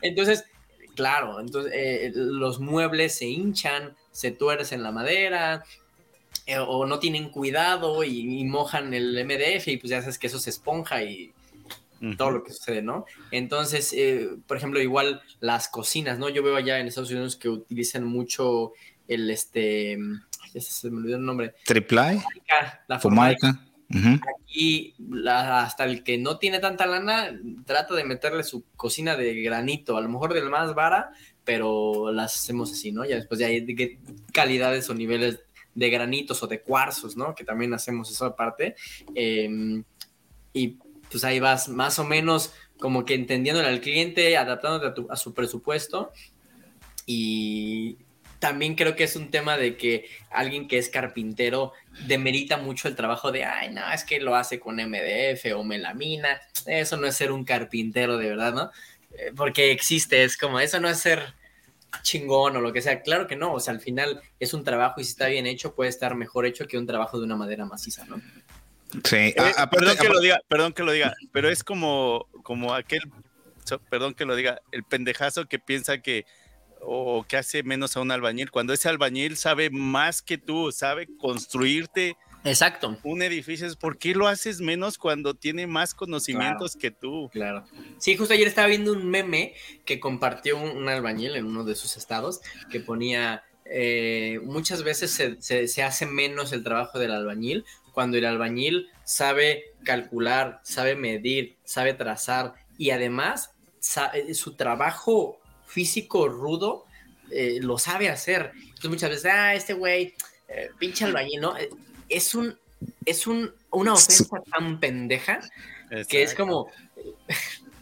[0.00, 0.44] Entonces,
[0.94, 5.64] claro, entonces eh, los muebles se hinchan, se tuercen la madera,
[6.46, 10.38] eh, o no tienen cuidado y, mojan el MDF y pues ya sabes que eso
[10.38, 11.32] se esponja y
[12.16, 13.06] todo lo que sucede, ¿no?
[13.30, 16.28] Entonces, eh, por ejemplo, igual las cocinas, ¿no?
[16.28, 18.72] Yo veo allá en Estados Unidos que utilizan mucho
[19.06, 19.96] el, este,
[20.52, 21.54] ya se me olvidó el nombre.
[21.64, 22.20] Triple
[22.88, 23.60] La formalca.
[23.94, 24.94] Aquí
[25.28, 30.00] hasta el que no tiene tanta lana trata de meterle su cocina de granito, a
[30.00, 31.12] lo mejor del más vara,
[31.44, 33.04] pero las hacemos así, ¿no?
[33.04, 33.98] Ya después ya hay
[34.32, 35.40] calidades o niveles
[35.74, 37.34] de granitos o de cuarzos, ¿no?
[37.34, 38.74] Que también hacemos eso aparte.
[39.14, 39.84] Em,
[40.52, 40.76] y
[41.10, 46.12] pues ahí vas más o menos como que entendiéndole al cliente, adaptándote a, su presupuesto.
[47.06, 47.98] Y
[48.38, 51.72] también creo que es un tema de que alguien que es carpintero
[52.06, 56.40] demerita mucho el trabajo de, ay, no, es que lo hace con MDF o melamina.
[56.66, 58.70] Eso no es ser un carpintero de verdad, ¿no?
[59.16, 61.34] Eh, porque existe, es como, eso no es ser
[62.02, 63.02] chingón o lo que sea.
[63.02, 65.74] Claro que no, o sea, al final es un trabajo y si está bien hecho
[65.74, 68.20] puede estar mejor hecho que un trabajo de una madera maciza, ¿no?
[69.04, 69.34] Sí, eh,
[69.70, 73.00] perdón que lo diga, perdón que lo diga, pero es como, como aquel,
[73.88, 76.26] perdón que lo diga, el pendejazo que piensa que
[76.80, 81.08] o que hace menos a un albañil, cuando ese albañil sabe más que tú, sabe
[81.16, 82.98] construirte Exacto.
[83.04, 87.30] Un edificio es ¿por qué lo haces menos cuando tiene más conocimientos que tú?
[87.32, 87.64] Claro.
[87.98, 91.96] Sí, justo ayer estaba viendo un meme que compartió un, albañil en uno de sus
[91.96, 92.40] estados
[92.70, 98.88] que ponía eh, muchas veces se, hace menos el trabajo del albañil cuando el albañil
[99.04, 103.54] sabe calcular, sabe medir, sabe trazar y además
[104.14, 106.86] eh, su trabajo físico rudo
[107.30, 108.50] eh, lo sabe hacer.
[108.54, 110.14] Entonces muchas veces, ah, este güey,
[110.78, 111.54] pinche albañil, ¿no?
[112.12, 112.58] Es un,
[113.04, 115.40] es un, una ofensa tan pendeja
[116.08, 116.68] que es como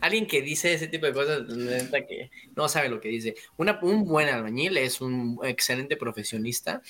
[0.00, 1.42] alguien que dice ese tipo de cosas
[2.08, 3.34] que no sabe lo que dice.
[3.56, 6.82] un buen albañil es un excelente profesionista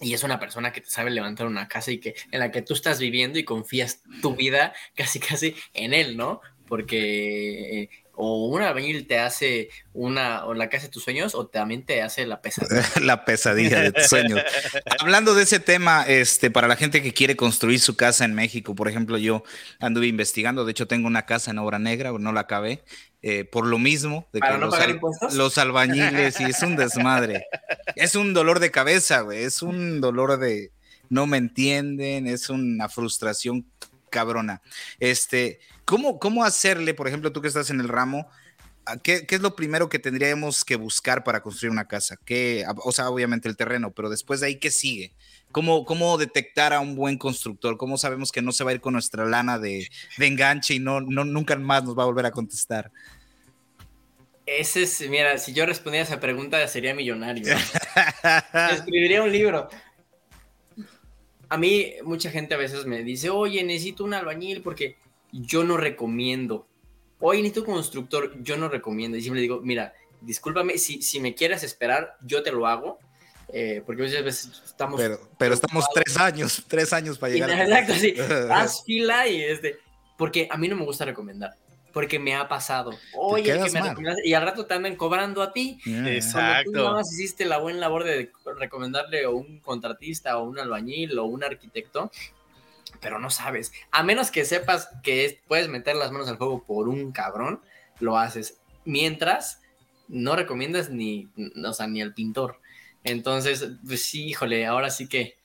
[0.00, 2.62] y es una persona que te sabe levantar una casa y que en la que
[2.62, 6.40] tú estás viviendo y confías tu vida casi casi en él, ¿no?
[6.66, 7.90] Porque
[8.20, 12.02] o un albañil te hace una, o la casa de tus sueños, o también te
[12.02, 12.84] hace la pesadilla.
[13.02, 14.40] la pesadilla de tus sueños.
[14.98, 18.74] Hablando de ese tema, este, para la gente que quiere construir su casa en México,
[18.74, 19.42] por ejemplo, yo
[19.78, 22.84] anduve investigando, de hecho tengo una casa en obra negra, no la acabé,
[23.22, 27.46] eh, por lo mismo de que los, los, albañiles y es un desmadre.
[27.96, 30.72] es un dolor de cabeza, güey, es un dolor de
[31.08, 33.66] no me entienden, es una frustración
[34.10, 34.62] cabrona.
[34.98, 38.28] Este, ¿cómo, ¿Cómo hacerle, por ejemplo, tú que estás en el ramo,
[39.02, 42.16] ¿Qué, ¿qué, es lo primero que tendríamos que buscar para construir una casa?
[42.24, 45.12] ¿Qué, o sea, obviamente el terreno, pero después de ahí, ¿qué sigue?
[45.52, 47.76] ¿Cómo, ¿Cómo detectar a un buen constructor?
[47.76, 49.88] ¿Cómo sabemos que no se va a ir con nuestra lana de,
[50.18, 52.90] enganche y no, no, nunca más nos va a volver a contestar?
[54.46, 57.54] Ese es, mira, si yo respondiera esa pregunta sería millonario.
[58.72, 59.68] Escribiría un libro
[61.50, 64.96] a mí mucha gente a veces me dice, oye, necesito un albañil porque
[65.32, 66.68] yo no recomiendo.
[67.18, 69.16] Oye, necesito un constructor, yo no recomiendo.
[69.18, 73.00] Y siempre digo, mira, discúlpame, si, si me quieres esperar, yo te lo hago.
[73.52, 75.00] Eh, porque muchas veces estamos...
[75.00, 77.50] Pero, pero estamos tres años, tres años para llegar.
[77.60, 78.14] Exacto, sí.
[78.50, 79.78] Haz fila y este...
[80.16, 81.56] Porque a mí no me gusta recomendar.
[81.92, 82.92] Porque me ha pasado.
[83.14, 85.78] Oye, que me recomendaste, y al rato te andan cobrando a ti.
[85.86, 86.72] Exacto.
[86.72, 91.18] Tú nada más hiciste la buena labor de recomendarle a un contratista o un albañil
[91.18, 92.10] o un arquitecto,
[93.00, 93.72] pero no sabes.
[93.90, 97.60] A menos que sepas que puedes meter las manos al fuego por un cabrón,
[97.98, 98.60] lo haces.
[98.84, 99.60] Mientras,
[100.08, 101.28] no recomiendas ni,
[101.64, 102.60] o sea, ni al pintor.
[103.04, 105.38] Entonces, pues sí, híjole, ahora sí que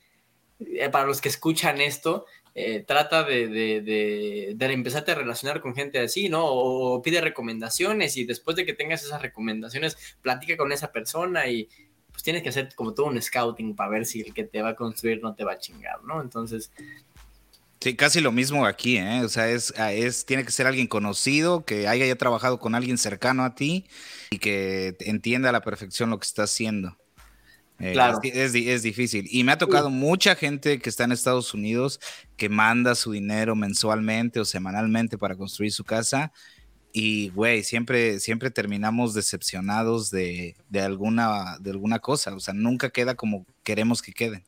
[0.60, 2.26] eh, para los que escuchan esto,
[2.58, 6.46] eh, trata de, de, empezarte a relacionar con gente así, ¿no?
[6.46, 11.68] O, pide recomendaciones y después de que tengas esas recomendaciones, platica con esa persona y
[12.10, 14.70] pues tienes que hacer como todo un scouting para ver si el que te va
[14.70, 16.22] a construir no te va a chingar, ¿no?
[16.22, 16.70] Entonces...
[17.82, 19.20] Sí, casi lo mismo aquí, ¿eh?
[19.22, 22.74] O sea, es, ah, es, tiene que ser alguien conocido, que haya ya trabajado con
[22.74, 23.84] alguien cercano a ti
[24.30, 26.96] y que entienda a la perfección lo que está haciendo.
[27.78, 28.18] Eh, claro.
[28.22, 29.28] Es, es, difícil.
[29.30, 32.00] Y me ha tocado mucha gente que está en Estados Unidos
[32.36, 36.32] que manda su dinero mensualmente o semanalmente para construir su casa.
[36.92, 42.34] Y, güey, siempre, siempre terminamos decepcionados de, de, alguna, de alguna cosa.
[42.34, 44.44] O sea, nunca queda como queremos que quede.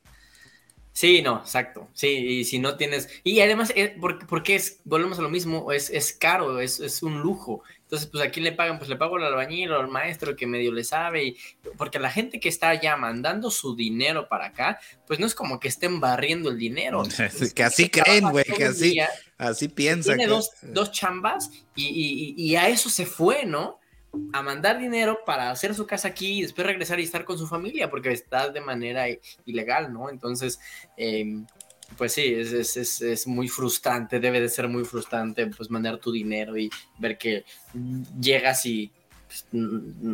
[0.99, 1.89] Sí, no, exacto.
[1.93, 3.09] Sí, y si no tienes.
[3.23, 3.97] Y además, eh,
[4.29, 7.63] porque, es, volvemos a lo mismo, es, es caro, es, es un lujo.
[7.89, 10.47] Entonces, pues a quién le pagan, pues le pago al albañil o al maestro que
[10.47, 11.37] medio le sabe, y,
[11.79, 15.59] porque la gente que está ya mandando su dinero para acá, pues no es como
[15.59, 17.03] que estén barriendo el dinero.
[17.55, 18.99] que así creen, güey, que así,
[19.39, 20.19] así piensan.
[20.19, 23.81] Tiene dos, dos, chambas y, y, a eso se fue, ¿no?
[24.35, 27.47] A mandar dinero para hacer su casa aquí y después regresar y estar con su
[27.47, 29.07] familia, porque está de manera
[29.47, 30.11] ilegal, ¿no?
[30.11, 30.61] Entonces,
[30.99, 31.25] eh,
[31.97, 36.13] pues sí, es, es, es, muy frustrante, debe de ser muy frustrante pues mandar tu
[36.13, 37.45] dinero y ver que
[38.21, 38.93] llegas y
[39.27, 39.47] pues,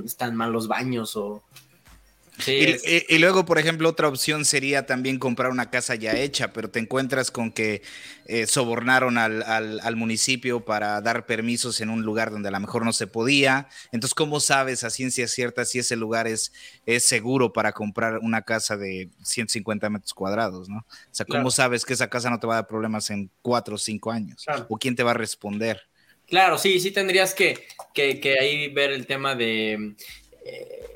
[0.05, 1.43] están mal los baños o
[2.47, 6.81] y, luego, por ejemplo, otra opción sería también comprar una casa ya hecha, pero te
[6.81, 7.83] encuentras con que
[8.27, 12.93] eh, sobornaron al, municipio para dar permisos en un lugar donde a lo mejor no
[12.93, 13.69] se podía.
[13.93, 16.53] Entonces, ¿cómo sabes a ciencia cierta si ese lugar es,
[16.87, 20.69] es seguro para comprar una casa de 150 metros cuadrados?
[20.69, 20.79] ¿no?
[20.79, 23.77] O sea, ¿cómo sabes que esa casa no te va a dar problemas en cuatro
[23.77, 24.45] o cinco años?
[24.69, 25.81] ¿O quién te va a responder?
[26.27, 29.95] Claro, sí, sí tendrías que, que, ahí ver el tema de...
[30.45, 30.94] Eh,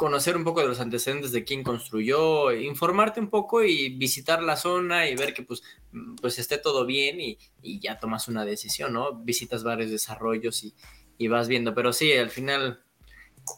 [0.00, 4.56] conocer un poco de los antecedentes de quién construyó, informarte un poco y visitar la
[4.56, 5.62] zona y ver que pues,
[6.22, 7.38] pues esté todo bien y,
[7.80, 9.14] ya tomas una decisión, ¿no?
[9.14, 10.64] Visitas varios desarrollos
[11.18, 12.82] y, vas viendo, pero sí, al final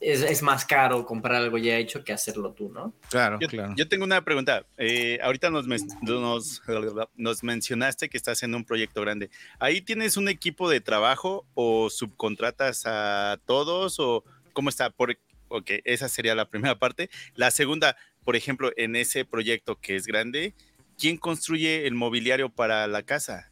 [0.00, 2.92] es, más caro comprar algo ya hecho que hacerlo tú, ¿no?
[3.08, 3.74] Claro, yo, claro.
[3.76, 4.66] Yo tengo una pregunta.
[4.78, 6.60] Eh, ahorita nos, nos,
[7.14, 9.30] nos, mencionaste que estás haciendo un proyecto grande.
[9.60, 14.90] ¿Ahí tienes un equipo de trabajo o subcontratas a todos o cómo está?
[14.90, 15.20] Porque
[15.52, 17.10] ok, esa sería la primera parte.
[17.34, 20.54] La segunda, por ejemplo, en ese proyecto que es grande,
[20.98, 23.50] ¿quién construye el mobiliario para la casa?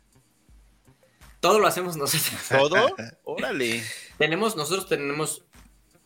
[1.40, 2.40] Todo lo hacemos nosotros.
[2.48, 2.94] ¿Todo?
[3.24, 3.82] Órale.
[4.18, 5.44] tenemos, nosotros tenemos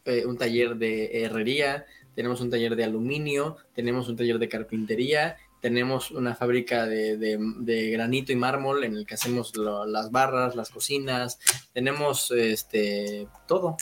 [0.05, 5.37] eh, un taller de herrería, tenemos un taller de aluminio, tenemos un taller de carpintería,
[5.61, 11.41] tenemos una fábrica de, granito y mármol en el que hacemos las barras, las cocinas,
[11.73, 13.77] tenemos este todo.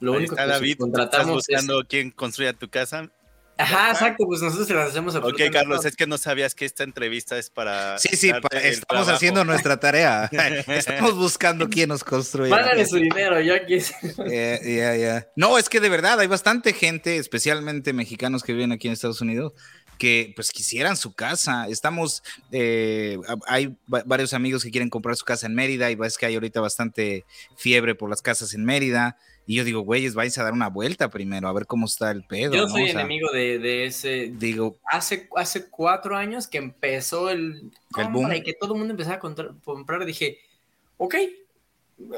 [0.00, 3.10] Lo único que David, contratamos ¿estás buscando quién construya tu casa?
[3.56, 6.82] Ajá, exacto, pues nosotros se las hacemos Ok, Carlos, es que no sabías que esta
[6.82, 7.98] entrevista es para.
[7.98, 8.32] Sí, sí,
[8.62, 10.28] estamos haciendo nuestra tarea.
[10.66, 12.50] estamos buscando quién nos construye.
[12.50, 13.78] Págale su dinero, yo aquí.
[15.36, 19.20] No, es que de verdad hay bastante gente, especialmente mexicanos que viven aquí en Estados
[19.20, 19.52] Unidos,
[19.98, 21.68] que pues quisieran su casa.
[21.68, 26.26] Estamos, eh, hay varios amigos que quieren comprar su casa en Mérida y ves que
[26.26, 27.24] hay ahorita bastante
[27.56, 29.16] fiebre por las casas en Mérida.
[29.46, 32.24] Y yo digo, güeyes, vais a dar una vuelta primero, a ver cómo está el
[32.24, 32.54] pedo.
[32.54, 34.32] Yo soy enemigo de, ese.
[34.34, 34.78] Digo.
[34.86, 37.70] Hace, hace cuatro años que empezó el.
[37.98, 38.32] el boom.
[38.32, 39.20] Y que todo el mundo empezaba a
[39.64, 40.38] comprar, dije,
[40.96, 41.14] ok,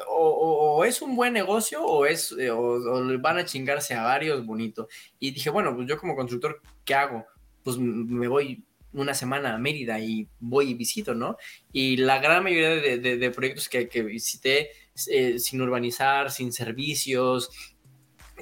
[0.08, 4.88] o, es un buen negocio o es eh, o, van a chingarse a varios bonito.
[5.18, 7.26] Y dije, bueno, pues yo como constructor, ¿qué hago?
[7.64, 11.36] Pues me voy una semana a Mérida y voy y visito, ¿no?
[11.72, 14.70] Y la gran mayoría de, proyectos que, que visité
[15.10, 17.50] eh, sin urbanizar, sin servicios.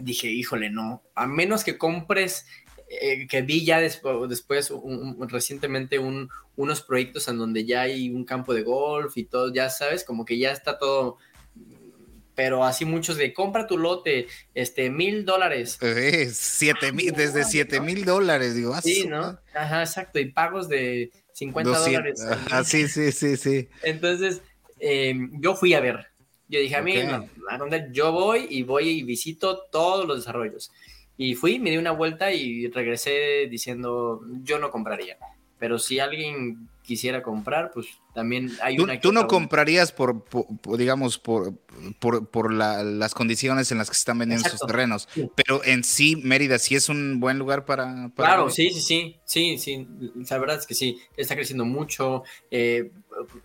[0.01, 2.47] Dije, híjole, no, a menos que compres,
[2.89, 4.73] eh, que vi ya después,
[5.29, 10.05] recientemente unos proyectos en donde ya hay un campo de golf y todo, ya sabes,
[10.05, 11.19] como que ya está todo
[12.35, 15.79] pero así muchos de compra tu lote, este, mil dólares.
[15.81, 18.75] Eh, siete mil, desde siete mil dólares, digo.
[18.75, 19.03] así.
[19.03, 19.39] Sí, ¿no?
[19.55, 22.21] Ajá, exacto, y pagos de 50 dólares.
[22.23, 23.69] Ajá, sí, sí, sí, sí.
[23.83, 24.43] Entonces,
[25.41, 26.09] yo fui a ver,
[26.49, 30.72] yo dije, a mí, a donde yo voy y voy y visito todos los desarrollos.
[31.16, 35.16] Y fui, me di una vuelta y regresé diciendo, yo no compraría.
[35.59, 39.01] Pero si alguien quisiera comprar, pues también hay ¿Tú, una...
[39.01, 40.24] ¿Tú no comprarías por,
[40.76, 41.57] digamos, por,
[41.99, 45.09] por, las condiciones en las que se están vendiendo esos terrenos?
[45.35, 48.11] Pero en sí, Mérida sí es un buen lugar para...
[48.14, 49.89] claro, sí, sí, sí, sí, sí,
[50.30, 52.22] la verdad es que sí, está creciendo mucho.
[52.51, 52.93] Eh,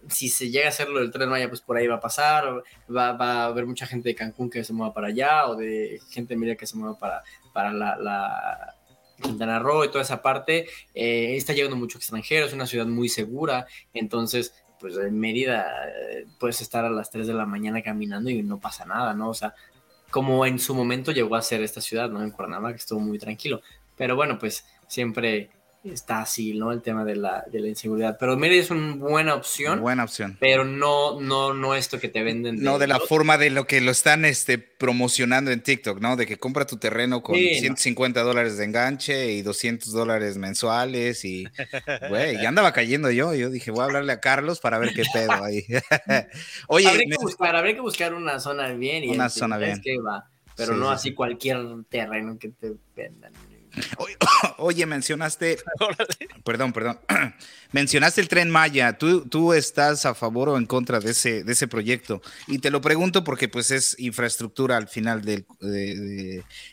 [0.10, 2.64] si se llega a hacerlo del tren Maya, pues por ahí va a pasar,
[2.96, 6.02] va, va, a haber mucha gente de Cancún que se mueva para allá o de
[6.10, 7.24] gente de Mérida que se mueva para,
[7.54, 8.79] para la
[9.20, 13.10] Quintana Roo y toda esa parte, eh, está llegando mucho extranjero, es una ciudad muy
[13.10, 18.30] segura, entonces, pues en Mérida eh, puedes estar a las 3 de la mañana caminando
[18.30, 19.30] y no pasa nada, ¿no?
[19.30, 19.54] O sea,
[20.10, 22.24] como en su momento llegó a ser esta ciudad, ¿no?
[22.24, 23.62] En Cuernavaca estuvo muy tranquilo,
[23.96, 25.50] pero bueno, pues siempre
[25.84, 26.72] está así, ¿no?
[26.72, 28.18] El tema de la, de la inseguridad.
[28.20, 29.80] Pero Mérida es una buena opción.
[29.80, 30.38] Buena opción.
[30.40, 32.62] Pero no, no, no esto que te venden.
[32.62, 36.16] no, de la forma de lo que lo están este, promocionando en TikTok, ¿no?
[36.16, 41.46] De que compra tu terreno con 150 dólares de enganche y 200 dólares mensuales y,
[42.10, 43.34] güey, ya andaba cayendo yo.
[43.34, 45.66] Yo dije, voy a hablarle a Carlos para ver qué pedo ahí.
[46.68, 46.88] Oye.
[46.88, 49.04] Habría que, buscar, que buscar una zona bien.
[49.04, 49.82] Y una zona bien.
[49.82, 51.60] Que va, pero no así cualquier
[51.90, 53.32] terreno que te vendan.
[54.58, 55.58] Oye, mencionaste,
[56.44, 57.00] perdón, perdón,
[57.72, 58.98] mencionaste el tren Maya.
[58.98, 62.22] ¿Tú, ¿Tú estás a favor o en contra de ese, de ese proyecto?
[62.48, 65.46] Y te lo pregunto porque pues es infraestructura al final del,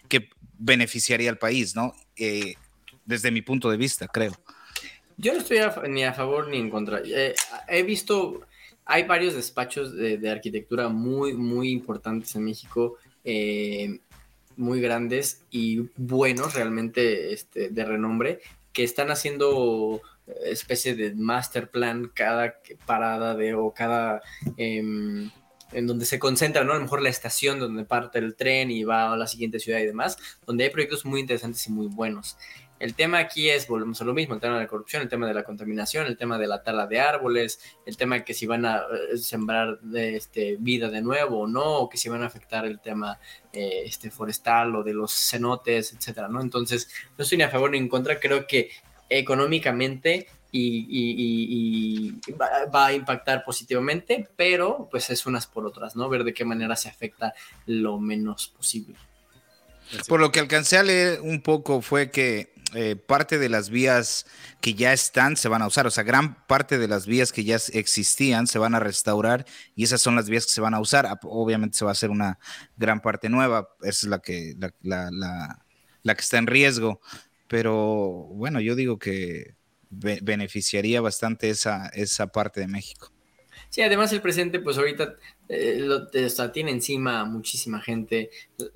[0.09, 1.93] que beneficiaría al país, ¿no?
[2.17, 2.55] Eh,
[3.05, 4.33] desde mi punto de vista, creo.
[5.17, 7.01] Yo no estoy ni a favor ni en contra.
[7.05, 7.35] Eh,
[7.69, 8.41] he visto,
[8.85, 12.97] hay varios despachos de, de, arquitectura muy, muy importantes en México.
[13.25, 14.01] Eh,
[14.57, 18.41] muy grandes y buenos, realmente este, de renombre,
[18.73, 24.23] que están haciendo eh, especie de master plan cada parada de o cada
[24.57, 25.31] em,
[25.73, 26.73] en donde se concentra, ¿no?
[26.73, 29.81] A lo mejor la estación donde parte el tren y va a la siguiente ciudad
[29.81, 32.37] y demás, donde hay proyectos muy interesantes y muy buenos.
[32.79, 35.27] El tema aquí es, volvemos a lo mismo, el tema de la corrupción, el tema
[35.27, 38.47] de la contaminación, el tema de la tala de árboles, el tema de que si
[38.47, 42.27] van a eh, sembrar este, vida de nuevo o no, o que si van a
[42.27, 43.19] afectar el tema
[43.53, 46.43] eh, este, forestal o de los cenotes, etcétera, ¿no?
[46.43, 48.71] Entonces, no estoy ni a favor ni en contra, creo que
[49.09, 56.09] económicamente y, va, a impactar positivamente, pero pues es unas por otras, ¿no?
[56.09, 57.35] Ver de qué manera se afecta
[57.67, 58.97] lo menos posible.
[60.09, 64.27] Por lo que alcancé a leer un poco fue que eh, parte de las vías
[64.61, 67.45] que ya están se van a usar, o sea, gran parte de las vías que
[67.45, 69.47] ya existían se van a restaurar
[69.77, 71.07] y esas son las vías que se van a usar.
[71.23, 72.39] Obviamente se va a hacer una
[72.77, 77.01] gran parte nueva, esa es la que, la, la, que está en riesgo,
[77.47, 79.55] pero bueno, yo digo que
[79.89, 83.13] beneficiaría bastante esa, esa parte de México.
[83.69, 85.15] Sí, además el presidente, pues ahorita
[85.49, 85.89] eh,
[86.53, 88.31] tiene encima muchísima gente.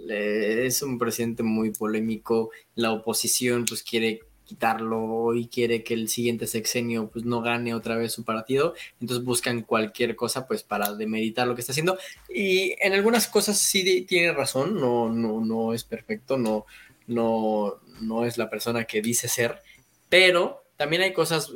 [0.09, 2.51] es un presidente muy polémico.
[2.75, 7.97] La oposición, pues quiere quitarlo y quiere que el siguiente sexenio pues no gane otra
[7.97, 11.97] vez su partido, entonces buscan cualquier cosa pues para demeritar lo que está haciendo
[12.29, 16.67] y en algunas cosas sí tiene razón, no no no es perfecto, no
[17.07, 19.63] no no es la persona que dice ser,
[20.09, 21.53] pero también hay cosas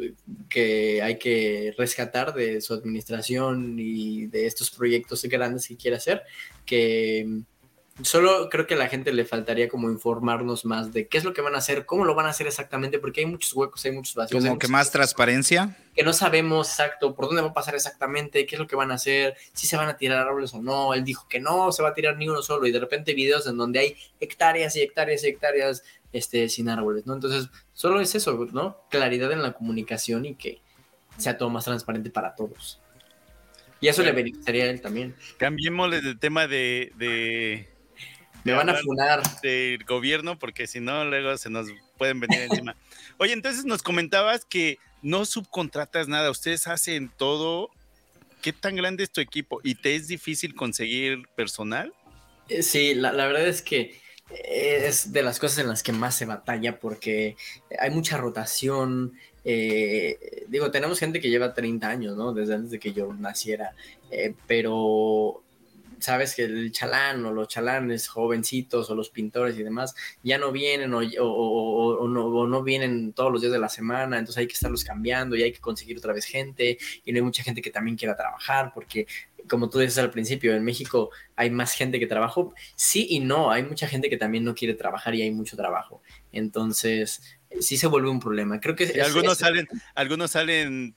[0.51, 6.25] que hay que rescatar de su administración y de estos proyectos grandes que quiere hacer,
[6.67, 7.41] que
[8.03, 11.33] solo creo que a la gente le faltaría como informarnos más de qué es lo
[11.33, 13.93] que van a hacer, cómo lo van a hacer exactamente, porque hay muchos huecos, hay
[13.93, 14.45] muchos vacíos.
[14.45, 15.75] Como que más transparencia.
[15.95, 18.91] Que no sabemos exacto por dónde va a pasar exactamente, qué es lo que van
[18.91, 20.93] a hacer, si se van a tirar árboles o no.
[20.93, 23.47] Él dijo que no se va a tirar ni uno solo y de repente videos
[23.47, 25.83] en donde hay hectáreas y hectáreas y hectáreas
[26.15, 27.15] este, sin árboles, ¿no?
[27.15, 28.79] Entonces, solo es eso, ¿no?
[28.89, 30.61] Claridad en la comunicación y que
[31.19, 32.81] sea todo más transparente para todos.
[33.81, 35.15] Y eso le beneficiaría a él también.
[35.37, 37.69] Cambiémosle de tema de, de
[38.45, 39.23] me van a funar.
[39.43, 41.67] Del gobierno, porque si no, luego se nos
[41.99, 42.77] pueden venir encima.
[43.19, 47.71] Oye, entonces nos comentabas que no subcontratas nada, ustedes hacen todo.
[48.41, 49.61] ¿Qué tan grande es tu equipo?
[49.65, 51.93] ¿Y te es difícil conseguir personal?
[52.49, 53.99] Eh, sí, la, la verdad es que
[54.43, 57.37] es de las cosas en las que más se batalla porque
[57.79, 59.13] hay mucha rotación.
[59.45, 62.33] Eh, digo, tenemos gente que lleva 30 años, ¿no?
[62.33, 63.75] Desde antes de que yo naciera,
[64.11, 65.44] eh, pero
[66.05, 70.53] sabes que el chalán o los chalanes jovencitos o los pintores y demás ya no
[70.53, 74.85] vienen o, no, no, vienen todos los días de la semana, entonces hay que estarlos
[74.85, 77.97] cambiando y hay que conseguir otra vez gente y no hay mucha gente que también
[77.97, 79.07] quiera trabajar porque
[79.49, 82.41] como tú dices al principio, en México hay más gente que trabaja.
[82.77, 86.03] Sí y no, hay mucha gente que también no quiere trabajar y hay mucho trabajo.
[86.33, 88.61] Entonces, sí se vuelve un problema.
[88.61, 89.01] Creo que...
[89.03, 90.97] algunos, salen, algunos salen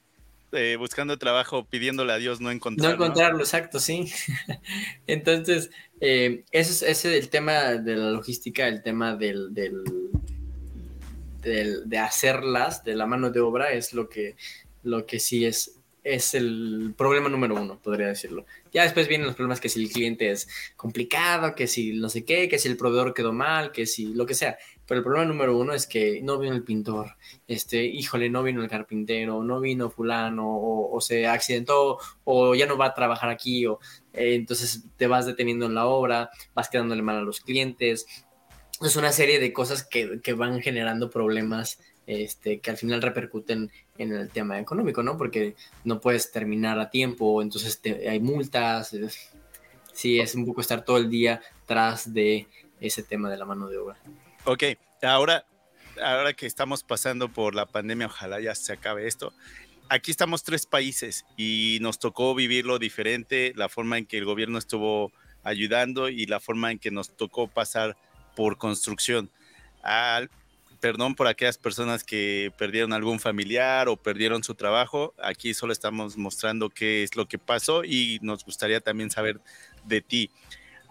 [0.51, 2.97] eh, buscando trabajo, pidiéndole a Dios no encontrarlo.
[2.97, 4.11] No encontrarlo, exacto, sí.
[5.07, 5.69] Entonces,
[5.99, 9.83] eh, ese es el tema de la logística, el tema del, del,
[11.41, 14.35] de hacerlas, de la mano de obra, es lo que
[14.83, 15.77] lo que sí es
[16.07, 18.45] es el problema número uno, podría decirlo.
[18.71, 22.23] Ya después vienen los problemas que si el cliente es complicado, que si no sé
[22.23, 24.57] qué, que si el proveedor quedó mal, que si lo que sea.
[24.88, 27.17] Pero el problema número uno es que no vino el pintor,
[27.47, 32.77] este, híjole, no vino el carpintero, no vino fulano, o, se accidentó, o ya no
[32.77, 33.79] va a trabajar aquí, o
[34.13, 38.05] eh, entonces te vas deteniendo en la obra, vas quedándole mal a los clientes.
[38.81, 43.69] Es una serie de cosas que, que van generando problemas este, que al final repercuten
[43.97, 45.17] en el tema económico, ¿no?
[45.17, 48.95] Porque no puedes terminar a tiempo, entonces hay multas.
[49.91, 52.47] sí, es un poco estar todo el día tras de
[52.79, 53.97] ese tema de la mano de obra.
[54.49, 54.63] Ok,
[55.01, 55.45] ahora,
[56.01, 59.33] ahora que estamos pasando por la pandemia, ojalá ya se acabe esto.
[59.89, 64.57] Aquí estamos tres países y nos tocó vivirlo diferente, la forma en que el gobierno
[64.57, 65.11] estuvo
[65.43, 67.97] ayudando y la forma en que nos tocó pasar
[68.37, 69.29] por construcción.
[69.83, 70.29] Al,
[70.79, 75.13] perdón por aquellas personas que perdieron algún familiar o perdieron su trabajo.
[75.21, 79.41] Aquí solo estamos mostrando qué es lo que pasó y nos gustaría también saber
[79.83, 80.31] de ti.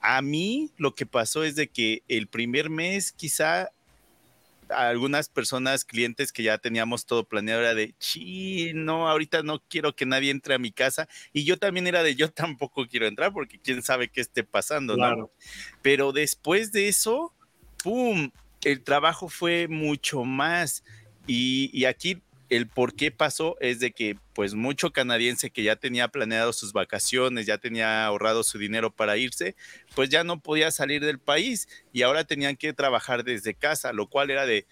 [0.08, 3.70] A mí lo que pasó es de que el primer mes quizá
[4.68, 9.96] algunas personas, clientes que ya teníamos todo planeado era de, sí, no, ahorita no quiero
[9.96, 11.08] que nadie entre a mi casa.
[11.32, 14.96] Y yo también era de, yo tampoco quiero entrar porque quién sabe qué esté pasando,
[14.96, 15.30] ¿no?
[15.82, 17.32] Pero después de eso,
[17.82, 18.30] ¡pum!
[18.64, 20.84] el trabajo fue mucho más.
[21.26, 26.08] Y, aquí el por qué pasó es de que pues mucho canadiense que ya tenía
[26.08, 29.56] planeado sus vacaciones, ya tenía ahorrado su dinero para irse,
[29.94, 34.08] pues ya no podía salir del país y ahora tenían que trabajar desde casa, lo
[34.08, 34.66] cual era de,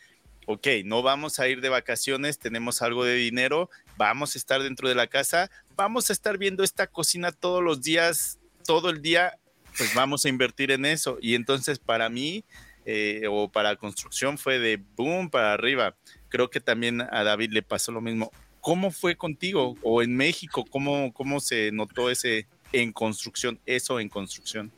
[0.46, 4.88] ok, no vamos a ir de vacaciones, tenemos algo de dinero, vamos a estar dentro
[4.88, 9.38] de la casa, vamos a estar viendo esta cocina todos los días, todo el día,
[9.76, 11.18] pues vamos a invertir en eso.
[11.20, 12.44] Y entonces para mí
[12.86, 15.96] eh, o para construcción fue de boom para arriba.
[16.34, 18.32] Creo que también a David le pasó lo mismo.
[18.60, 19.76] ¿Cómo fue contigo?
[19.84, 24.72] O en México, ¿cómo, cómo se notó ese en construcción, eso en construcción?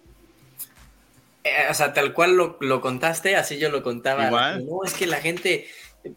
[1.44, 4.58] Eh, o sea, tal cual lo, lo, contaste, así yo lo contaba.
[4.58, 5.66] No, es que la gente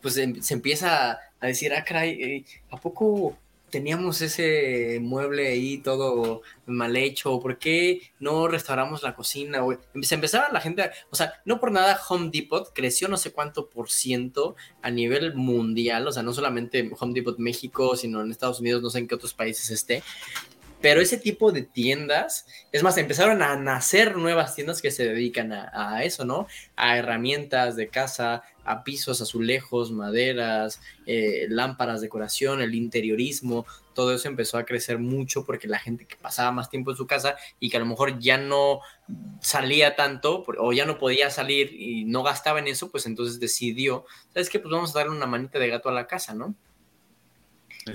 [0.02, 3.38] pues em, se empieza a decir, ah, caray, eh, ¿a poco
[3.70, 9.64] teníamos ese mueble ahí todo mal hecho, ¿por qué no restauramos la cocina?
[10.02, 13.70] Se empezaba la gente, o sea, no por nada Home Depot creció no sé cuánto
[13.70, 18.60] por ciento a nivel mundial, o sea, no solamente Home Depot México, sino en Estados
[18.60, 20.04] Unidos, no sé en qué otros países esté,
[20.82, 25.52] pero ese tipo de tiendas, es más, empezaron a nacer nuevas tiendas que se dedican
[25.52, 26.48] a, eso, ¿no?
[26.76, 33.66] A herramientas de casa, a pisos, azulejos, maderas, eh, lámparas, decoración, el interiorismo,
[34.00, 37.06] todo eso empezó a crecer mucho porque la gente que pasaba más tiempo en su
[37.06, 38.80] casa y que a lo mejor ya no
[39.42, 44.06] salía tanto o ya no podía salir y no gastaba en eso, pues entonces decidió,
[44.34, 44.60] ¿sabes qué?
[44.60, 46.56] Pues vamos a darle una manita de gato a la casa, ¿no?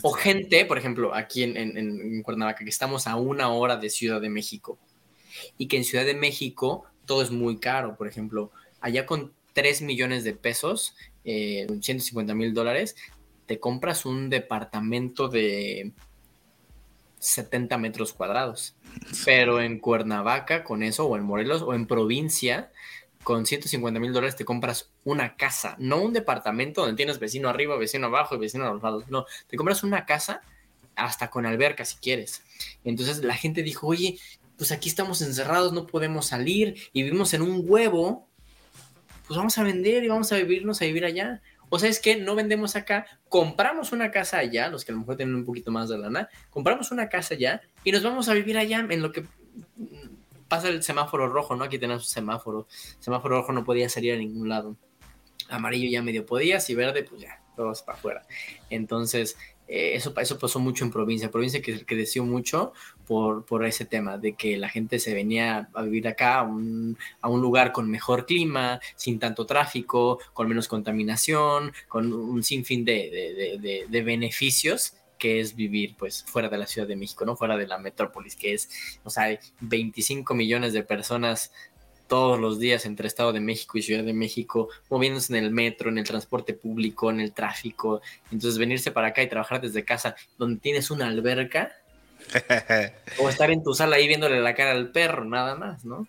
[0.03, 4.29] O gente, por ejemplo, aquí en, Cuernavaca, que estamos a una hora de Ciudad de
[4.29, 4.79] México
[5.59, 7.97] y que en Ciudad de México todo es muy caro.
[7.97, 12.97] Por ejemplo, allá con 3 millones de pesos, 150 eh, mil dólares,
[13.47, 15.93] te compras un departamento de
[17.19, 18.77] 70 metros cuadrados.
[19.25, 22.71] Pero en Cuernavaca, con eso, o en Morelos, o en provincia,
[23.25, 27.77] con 150 mil dólares te compras una casa, no un departamento donde tienes vecino arriba,
[27.77, 29.09] vecino abajo y vecino a los lados.
[29.09, 30.43] No, te compras una casa
[30.95, 32.43] hasta con alberca si quieres.
[32.85, 34.19] Entonces la gente dijo, oye,
[34.57, 38.29] pues aquí estamos encerrados, no podemos salir y vivimos en un huevo,
[39.27, 41.41] pues vamos a vender y vamos a vivirnos a vivir allá.
[41.71, 45.01] O sea, es que no vendemos acá, compramos una casa allá, los que a lo
[45.01, 48.35] mejor tienen un poquito más de lana, compramos una casa allá y nos vamos a
[48.35, 49.25] vivir allá en lo que
[50.49, 51.65] pasa el semáforo rojo, ¿no?
[51.65, 52.67] Aquí tenemos un semáforo.
[52.99, 54.77] Semáforo rojo no podía salir a ningún lado.
[55.49, 58.27] Amarillo ya medio podías y verde, pues ya, todos para afuera.
[58.71, 59.37] Entonces,
[59.69, 61.31] eh, eso, eso pasó mucho en provincia.
[61.31, 62.73] Provincia que creció mucho
[63.07, 66.97] por, por ese tema, de que la gente se venía a vivir acá, a un,
[67.23, 73.87] lugar con mejor clima, sin tanto tráfico, con menos contaminación, con un sinfín de, de,
[73.89, 77.37] de beneficios que es vivir pues fuera de la Ciudad de México, ¿no?
[77.37, 78.69] Fuera de la metrópolis, que es,
[79.05, 81.53] o sea, 25 millones de personas
[82.07, 85.89] todos los días entre Estado de México y Ciudad de México, moviéndose en el metro,
[85.89, 88.03] en el transporte público, en el tráfico.
[88.31, 91.73] Entonces, venirse para acá y trabajar desde casa, donde tienes una alberca,
[93.19, 96.07] o estar en tu sala ahí viéndole la cara al perro, nada más, ¿no?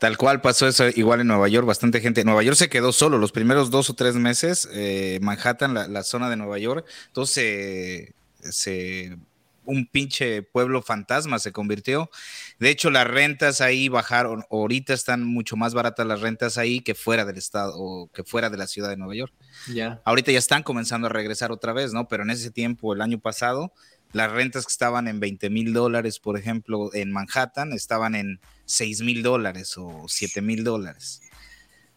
[0.00, 2.24] Tal cual pasó eso igual en Nueva York, bastante gente.
[2.24, 6.30] Nueva York se quedó solo los primeros dos o tres meses, eh, Manhattan, la, zona
[6.30, 9.18] de Nueva York, entonces se,
[9.66, 12.10] un pinche pueblo fantasma se convirtió.
[12.58, 16.94] De hecho, las rentas ahí bajaron, ahorita están mucho más baratas las rentas ahí que
[16.94, 19.34] fuera del estado o que fuera de la ciudad de Nueva York.
[19.72, 20.00] Ya.
[20.06, 22.08] Ahorita ya están comenzando a regresar otra vez, ¿no?
[22.08, 23.72] Pero en ese tiempo, el año pasado,
[24.12, 29.02] las rentas que estaban en 20 mil dólares, por ejemplo, en Manhattan, estaban en 6
[29.02, 31.22] mil dólares o 7 mil dólares.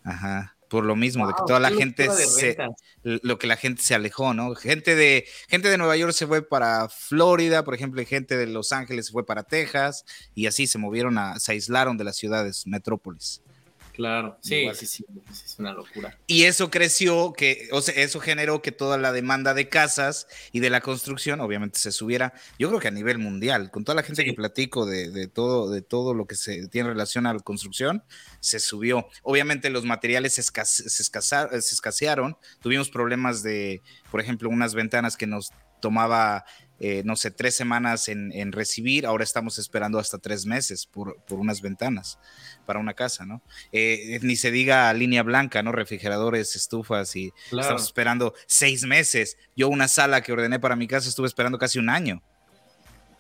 [0.03, 2.57] Ajá por lo mismo, de que toda la gente se,
[3.03, 4.55] lo que la gente se alejó, ¿no?
[4.55, 8.47] Gente de, gente de Nueva York se fue para Florida, por ejemplo, y gente de
[8.47, 10.03] Los Ángeles se fue para Texas,
[10.33, 13.43] y así se movieron a, se aislaron de las ciudades, metrópolis.
[13.93, 16.17] Claro, sí, sí, sí, es una locura.
[16.25, 20.61] Y eso creció, que, o sea, eso generó que toda la demanda de casas y
[20.61, 24.01] de la construcción, obviamente, se subiera, yo creo que a nivel mundial, con toda la
[24.01, 27.39] gente que platico de, de, todo, de todo lo que se tiene relación a la
[27.39, 28.03] construcción,
[28.39, 29.07] se subió.
[29.21, 31.03] Obviamente los materiales se, escase, se
[31.75, 35.51] escasearon, tuvimos problemas de, por ejemplo, unas ventanas que nos
[35.83, 36.45] tomaba
[36.85, 41.15] eh, no sé, tres semanas en, en, recibir, ahora estamos esperando hasta tres meses por,
[41.23, 42.19] por unas ventanas
[42.65, 43.41] para una casa, ¿no?
[43.71, 45.71] Eh, ni se diga línea blanca, ¿no?
[45.71, 47.61] Refrigeradores, estufas y claro.
[47.61, 49.37] estamos esperando seis meses.
[49.55, 52.21] Yo una sala que ordené para mi casa estuve esperando casi un año.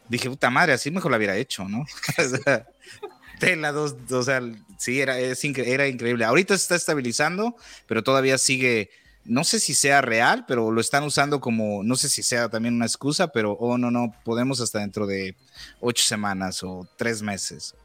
[0.09, 1.85] Dije, puta madre, así mejor la hubiera hecho, ¿no?
[3.39, 4.41] tela, dos, o sea,
[4.77, 6.25] sí, era, es incre era increíble.
[6.25, 7.55] Ahorita se está estabilizando,
[7.87, 8.89] pero todavía sigue
[9.25, 12.75] no sé si sea real, pero lo están usando como, no sé si sea también
[12.75, 15.35] una excusa, pero, oh, no, no, podemos hasta dentro de
[15.79, 17.75] ocho semanas o tres meses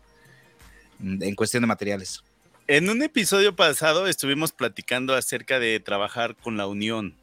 [0.99, 2.23] mm, en cuestión de materiales.
[2.67, 7.15] En un episodio pasado estuvimos platicando acerca de trabajar con la Unión.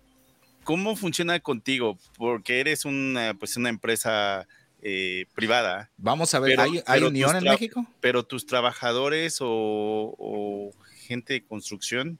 [0.64, 2.00] ¿Cómo funciona contigo?
[2.18, 4.48] Porque eres una, pues una empresa
[4.82, 5.92] eh, privada.
[5.98, 7.86] Vamos a ver, pero, ¿hay, ¿hay Unión en México?
[8.00, 10.72] Pero tus trabajadores o, o
[11.06, 12.18] gente de construcción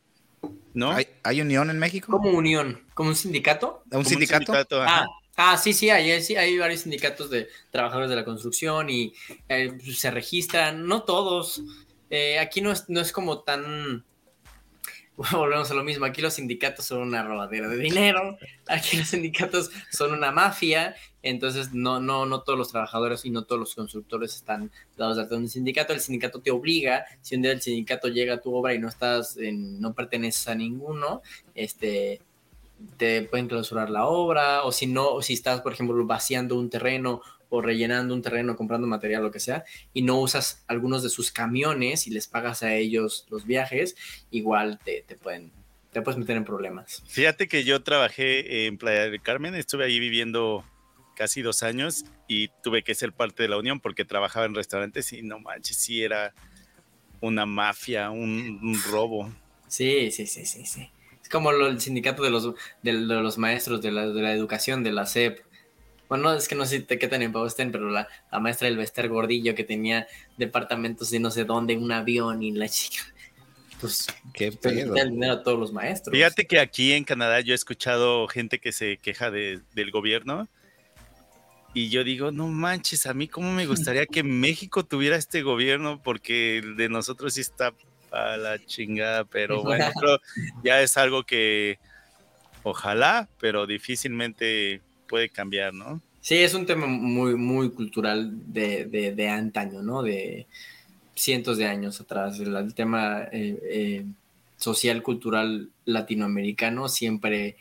[0.74, 0.92] ¿No?
[0.92, 2.12] ¿Hay, ¿Hay, unión en México?
[2.12, 2.84] ¿Cómo unión?
[2.94, 3.84] ¿Como un sindicato?
[3.92, 4.52] ¿Un sindicato?
[4.52, 5.06] Un sindicato ah,
[5.38, 9.14] ah, sí, sí hay, sí, hay varios sindicatos de trabajadores de la construcción y
[9.50, 11.64] eh, se registran, no todos.
[12.10, 14.04] Eh, aquí no es, no es como tan
[15.32, 18.38] volvemos a lo mismo, aquí los sindicatos son una robadera de dinero,
[18.68, 23.46] aquí los sindicatos son una mafia, entonces no, no, no todos los trabajadores y no
[23.46, 27.54] todos los constructores están dados de un sindicato, el sindicato te obliga, si un día
[27.54, 31.22] el sindicato llega a tu obra y no estás, en, no perteneces a ninguno,
[31.54, 32.22] este,
[32.98, 37.22] te pueden clausurar la obra, o si no, si estás, por ejemplo, vaciando un terreno
[37.56, 41.32] o rellenando un terreno, comprando material, lo que sea, y no usas algunos de sus
[41.32, 43.96] camiones y les pagas a ellos los viajes,
[44.32, 45.52] igual te, te pueden,
[45.92, 47.04] te puedes meter en problemas.
[47.08, 50.64] Fíjate que yo trabajé en Playa del Carmen, estuve ahí viviendo
[51.16, 55.14] casi dos años y tuve que ser parte de la unión porque trabajaba en restaurantes
[55.14, 56.34] y no manches, sí era
[57.22, 59.32] una mafia, un, un robo.
[59.68, 60.90] Sí, sí, sí, sí, sí.
[61.22, 62.54] Es como lo, el sindicato de los,
[62.84, 65.40] de, de los maestros de la, de la, educación, de la SEP.
[66.08, 69.10] Bueno, es que no sé qué tan empapados estén, pero la, la maestra del Bester
[69.10, 73.04] Gordillo que tenía departamentos de no sé dónde, un avión y la chica.
[73.82, 74.96] Pues, qué pedo.
[74.96, 76.16] el dinero a todos los maestros.
[76.16, 80.48] Fíjate que aquí en Canadá yo he escuchado gente que se queja de, del gobierno
[81.74, 86.02] y yo digo, no manches, a mí cómo me gustaría que México tuviera este gobierno
[86.02, 87.74] porque el de nosotros sí está
[88.12, 89.86] a la chingada, pero bueno,
[90.64, 91.78] ya es algo que
[92.64, 96.02] ojalá, pero difícilmente puede cambiar, ¿no?
[96.22, 100.02] Sí, es un tema muy, muy cultural de, de, de antaño, ¿no?
[100.02, 100.48] De
[101.16, 102.40] cientos de años atrás.
[102.40, 104.06] El, tema eh, eh,
[104.58, 107.58] social, cultural latinoamericano siempre,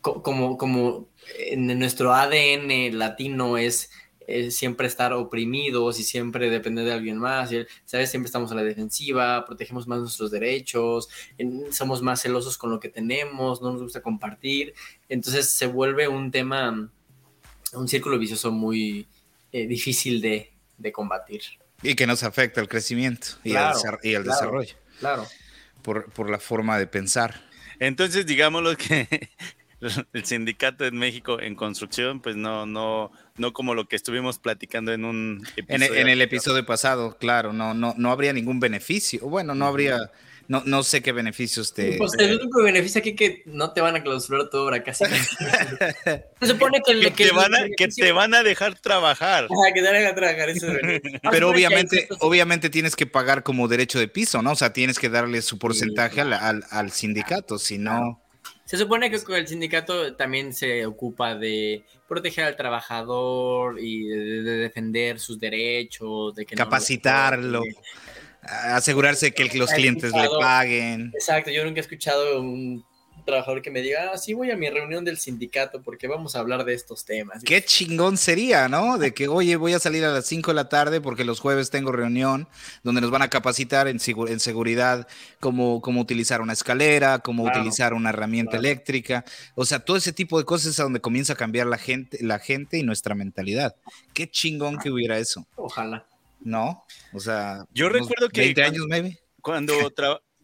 [0.00, 1.08] co como, como
[1.38, 3.90] en nuestro ADN latino es
[4.30, 8.10] eh, siempre estar oprimidos y siempre depender de alguien más, y, ¿sabes?
[8.10, 12.78] Siempre estamos a la defensiva, protegemos más nuestros derechos, en, somos más celosos con lo
[12.78, 14.72] que tenemos, no nos gusta compartir,
[15.08, 16.90] entonces se vuelve un tema,
[17.72, 19.08] un círculo vicioso muy
[19.50, 21.42] eh, difícil de, de, combatir.
[21.82, 24.74] Y que nos afecta el crecimiento y claro, el, y el claro, desarrollo.
[25.00, 25.26] Claro.
[25.82, 27.42] Por, por la forma de pensar.
[27.80, 29.30] Entonces, digámoslo que
[30.12, 34.92] el sindicato en México en construcción, pues no, no, no como lo que estuvimos platicando
[34.92, 39.20] en un en, en, el episodio pasado, claro, no, no, no habría ningún beneficio.
[39.20, 40.10] Bueno, no habría,
[40.48, 41.96] no, no sé qué beneficios te.
[41.96, 45.04] Pues el único beneficio aquí que no te van a clausurar tu obra casi.
[46.40, 49.44] Se supone que, que, que, te van a, que te van a dejar trabajar.
[49.44, 51.00] Ajá, que te van a dejar trabajar, eso es
[51.30, 54.52] Pero obviamente, obviamente tienes que pagar como derecho de piso, ¿no?
[54.52, 56.20] O sea, tienes que darle su porcentaje sí.
[56.20, 58.19] al, al, al, sindicato, si no.
[58.70, 64.56] Se supone que el sindicato también se ocupa de proteger al trabajador y de, de
[64.58, 67.64] defender sus derechos, de que capacitarlo, no
[68.42, 71.10] asegurarse que los clientes le paguen.
[71.12, 72.84] Exacto, yo nunca he escuchado un
[73.30, 76.40] trabajador que me diga, ah, sí voy a mi reunión del sindicato porque vamos a
[76.40, 77.42] hablar de estos temas.
[77.44, 78.98] Qué chingón sería, ¿no?
[78.98, 81.70] De que, oye, voy a salir a las 5 de la tarde porque los jueves
[81.70, 82.48] tengo reunión
[82.82, 83.98] donde nos van a capacitar en,
[84.28, 85.06] en seguridad
[85.38, 89.24] cómo, cómo utilizar una escalera, cómo utilizar una herramienta eléctrica.
[89.54, 92.18] O sea, todo ese tipo de cosas es a donde comienza a cambiar la gente,
[92.20, 93.76] la gente y nuestra mentalidad.
[94.12, 95.46] Qué chingón que hubiera eso.
[95.56, 96.06] Ojalá.
[96.40, 96.84] ¿No?
[97.12, 99.18] O sea, yo recuerdo que 20 años, maybe.
[99.40, 99.74] Cuando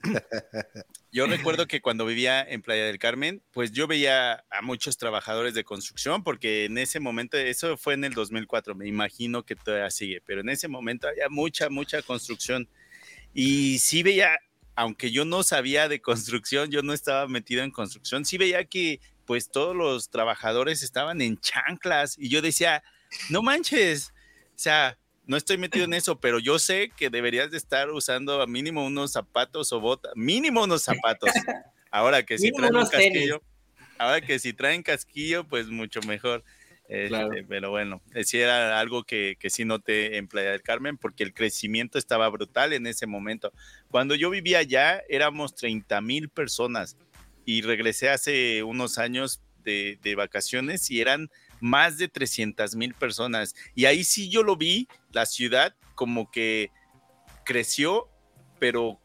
[1.17, 5.55] yo recuerdo que cuando vivía en Playa del Carmen, pues yo veía a muchos trabajadores
[5.55, 9.91] de construcción, porque en ese momento, eso fue en el 2004, me imagino que todavía
[9.91, 12.69] sigue, pero en ese momento había mucha, mucha construcción.
[13.33, 14.37] Y sí veía,
[14.75, 19.01] aunque yo no sabía de construcción, yo no estaba metido en construcción, sí veía que
[19.25, 22.85] pues todos los trabajadores estaban en chanclas y yo decía,
[23.31, 24.13] no manches,
[24.55, 28.41] o sea, no estoy metido en eso, pero yo sé que deberías de estar usando
[28.41, 31.31] a mínimo unos zapatos o botas, mínimo unos zapatos.
[31.91, 33.43] Ahora que si traen un casquillo,
[33.97, 36.45] ahora que si traen casquillo, pues mucho mejor.
[36.89, 41.25] Este, pero bueno, sí era algo que, que sí noté en Playa del Carmen porque
[41.25, 43.53] el crecimiento estaba brutal en ese momento.
[43.89, 46.97] Cuando yo vivía allá éramos 30 mil personas
[47.45, 51.31] y regresé hace unos años de, de vacaciones y eran
[51.61, 53.55] más de 300 mil personas.
[53.75, 56.71] Y ahí sí yo lo vi, la ciudad como que
[57.45, 58.09] creció,
[58.59, 59.01] pero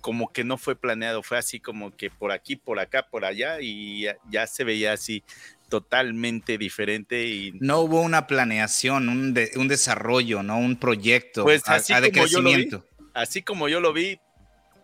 [0.00, 3.60] como que no fue planeado, fue así como que por aquí, por acá, por allá,
[3.60, 5.22] y ya, se veía así
[5.68, 7.24] totalmente diferente.
[7.24, 7.52] Y...
[7.60, 10.58] No hubo una planeación, un, un desarrollo, ¿no?
[10.58, 12.84] Un proyecto pues así de crecimiento.
[13.14, 14.18] así como yo lo vi,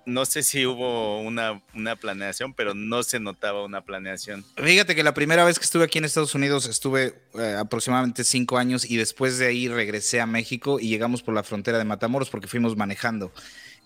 [0.09, 1.63] no sé si hubo una,
[2.01, 4.45] planeación, pero no se notaba una planeación.
[4.57, 8.59] Fíjate que la primera vez que estuve aquí en Estados Unidos estuve eh, aproximadamente cinco
[8.59, 12.31] años y después de ahí regresé a México y llegamos por la frontera de Matamoros
[12.31, 13.33] porque fuimos manejando.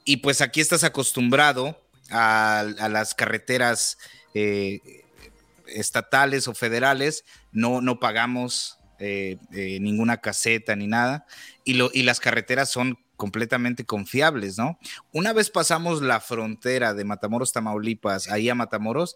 [0.05, 1.81] Y pues aquí estás acostumbrado
[2.11, 3.99] a, las carreteras
[4.35, 4.81] eh,
[5.67, 9.39] estatales o federales, no, no pagamos eh,
[9.81, 11.27] ninguna caseta ni nada.
[11.65, 14.81] Y, lo, y las carreteras son completamente confiables, ¿no?
[15.13, 19.15] Una vez pasamos la frontera de Matamoros, Tamaulipas, ahí a Matamoros,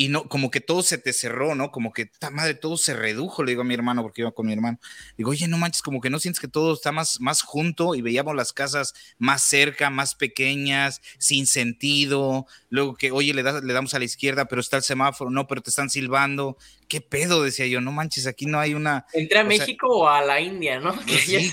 [0.00, 1.70] y no, como que todo se te cerró, ¿no?
[1.70, 4.46] Como que, ta madre, todo se redujo, le digo a mi hermano, porque iba con
[4.46, 4.80] mi hermano.
[5.18, 8.00] Digo, oye, no manches, como que no sientes que todo está más, más junto y
[8.00, 12.46] veíamos las casas más cerca, más pequeñas, sin sentido.
[12.70, 15.60] Luego que, oye, le, le damos a la izquierda, pero está el semáforo, no, pero
[15.60, 16.56] te están silbando.
[16.88, 17.42] ¿Qué pedo?
[17.42, 19.04] Decía yo, no manches, aquí no hay una.
[19.12, 20.98] ¿Entré a México o a la India, no?
[21.04, 21.52] ¿Qué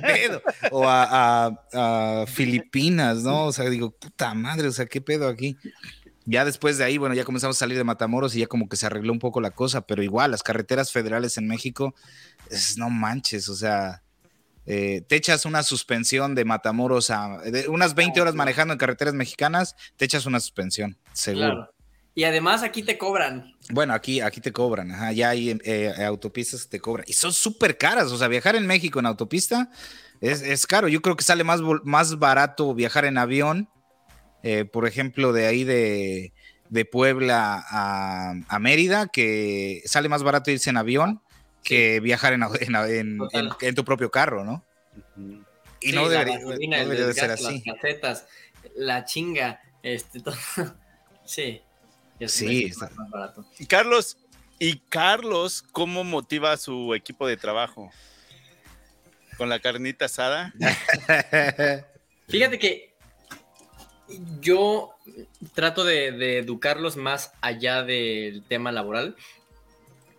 [0.00, 0.42] pedo?
[0.70, 3.44] O a, a Filipinas, ¿no?
[3.44, 5.58] O sea, digo, puta madre, o sea, ¿qué pedo aquí?
[6.26, 8.76] Ya después de ahí, bueno, ya comenzamos a salir de Matamoros y ya como que
[8.76, 11.94] se arregló un poco la cosa, pero igual las carreteras federales en México,
[12.50, 14.02] es, no manches, o sea,
[14.66, 17.38] eh, te echas una suspensión de Matamoros a
[17.68, 21.70] unas 20 horas manejando en carreteras mexicanas, te echas una suspensión, seguro.
[22.16, 23.54] Y además aquí te cobran.
[23.70, 27.04] Bueno, aquí, aquí te cobran, ajá, ya hay eh, autopistas que te cobran.
[27.06, 29.70] Y son súper caras, o sea, viajar en México en autopista
[30.20, 30.88] es, es, caro.
[30.88, 33.68] Yo creo que sale más, más barato viajar en avión
[34.48, 36.32] eh, por ejemplo, de ahí de,
[36.92, 41.20] Puebla a, Mérida, que sale más barato irse en avión
[41.64, 42.44] que viajar en,
[43.60, 44.64] en, tu propio carro, ¿no?
[45.80, 47.60] Y no debería, de ser así.
[47.66, 48.26] Las casetas,
[48.76, 50.36] la chinga, este, todo.
[51.24, 51.60] sí.
[52.24, 53.44] Sí, más barato.
[53.58, 54.16] Y Carlos,
[54.60, 57.90] ¿y Carlos cómo motiva a su equipo de trabajo?
[59.36, 60.54] ¿Con la carnita asada?
[62.28, 62.95] Fíjate que
[64.40, 64.94] yo
[65.54, 69.16] trato de, educarlos más allá del tema laboral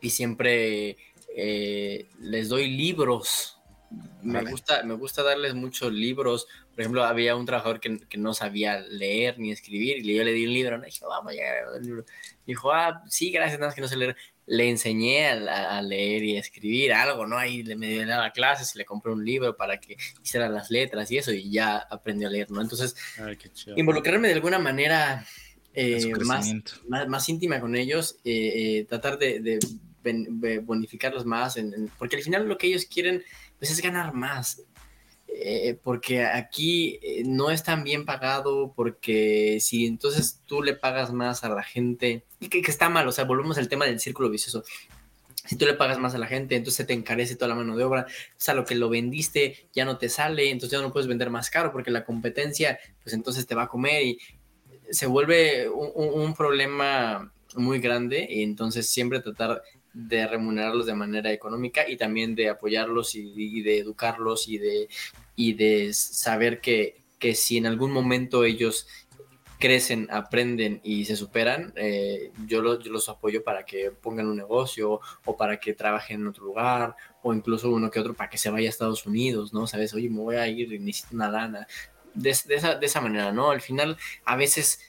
[0.01, 0.97] y siempre
[1.35, 3.59] eh, les doy libros.
[4.21, 6.47] Me gusta, me gusta darles muchos libros.
[6.71, 10.45] Por ejemplo, había un trabajador que, no sabía leer ni escribir y yo le di
[10.45, 10.77] un libro.
[10.77, 12.03] Y dijo, vamos, ya,
[12.45, 14.15] Dijo, ah, sí, gracias, nada más que no sé leer
[14.47, 17.37] le enseñé a, leer y a escribir algo, ¿no?
[17.37, 21.11] Ahí le me daba clases y le compré un libro para que hiciera las letras
[21.11, 22.61] y eso, y ya aprendió a leer, ¿no?
[22.61, 22.95] Entonces,
[23.75, 25.25] involucrarme de alguna manera
[25.73, 26.51] eh, más,
[26.87, 29.59] más, íntima con ellos, eh, eh, tratar de,
[30.63, 31.59] bonificarlos más,
[31.99, 33.23] porque al final lo que ellos quieren
[33.59, 34.63] pues, es ganar más.
[35.39, 41.13] Eh, porque aquí eh, no es tan bien pagado, porque si entonces tú le pagas
[41.13, 44.29] más a la gente, y que, está mal, o sea, volvemos al tema del círculo
[44.29, 44.63] vicioso.
[45.45, 47.83] Si tú le pagas más a la gente, entonces te encarece toda la mano de
[47.83, 51.07] obra, o sea, lo que lo vendiste ya no te sale, entonces ya no puedes
[51.07, 54.19] vender más caro porque la competencia, pues entonces te va a comer y
[54.89, 59.61] se vuelve un problema muy grande y entonces siempre tratar
[59.93, 64.89] de remunerarlos de manera económica y también de apoyarlos y, de educarlos y de,
[65.35, 68.87] y de saber que, que, si en algún momento ellos
[69.59, 75.37] crecen, aprenden y se superan, eh, yo, los apoyo para que pongan un negocio o
[75.37, 78.67] para que trabajen en otro lugar o incluso uno que otro para que se vaya
[78.67, 79.67] a Estados Unidos, ¿no?
[79.67, 81.67] Sabes, oye, me voy a ir, necesito una lana.
[82.13, 83.51] De, esa, de esa manera, ¿no?
[83.51, 84.79] Al final, a veces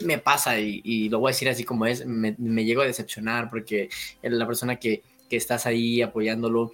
[0.00, 3.50] me pasa y, lo voy a decir así como es, me, me llego a decepcionar
[3.50, 3.88] porque
[4.22, 6.72] la persona que, que estás ahí apoyándolo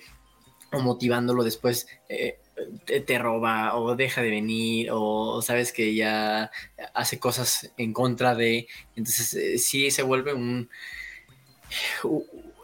[0.72, 2.39] o motivándolo después eh,
[2.85, 6.51] te, roba o deja de venir o sabes que ya
[6.94, 10.68] hace cosas en contra de, entonces eh, sí se vuelve un...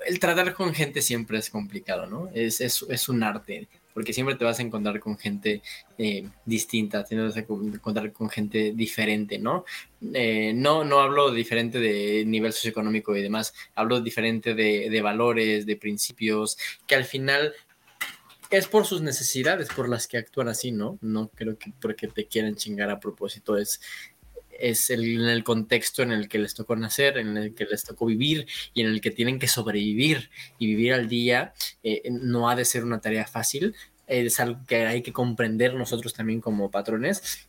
[0.07, 2.31] El tratar con gente siempre es complicado, ¿no?
[2.33, 5.63] Es, es, es un arte porque siempre te vas a encontrar con gente
[5.99, 9.65] eh, distinta, te vas a encontrar con gente diferente, ¿no?
[10.15, 15.77] Eh, no, no hablo diferente de nivel socioeconómico y demás, hablo diferente de, valores, de
[15.77, 16.57] principios,
[16.87, 17.53] que al final
[18.51, 20.99] es por sus necesidades por las que actúan así, ¿no?
[21.01, 23.81] No creo que porque te quieran chingar a propósito, es,
[24.51, 27.85] es el, en el contexto en el que les tocó nacer, en el que les
[27.85, 31.55] tocó vivir y en el que tienen que sobrevivir y vivir al día.
[31.83, 33.75] Eh, no ha de ser una tarea fácil,
[34.07, 37.49] es algo que hay que comprender nosotros también como patrones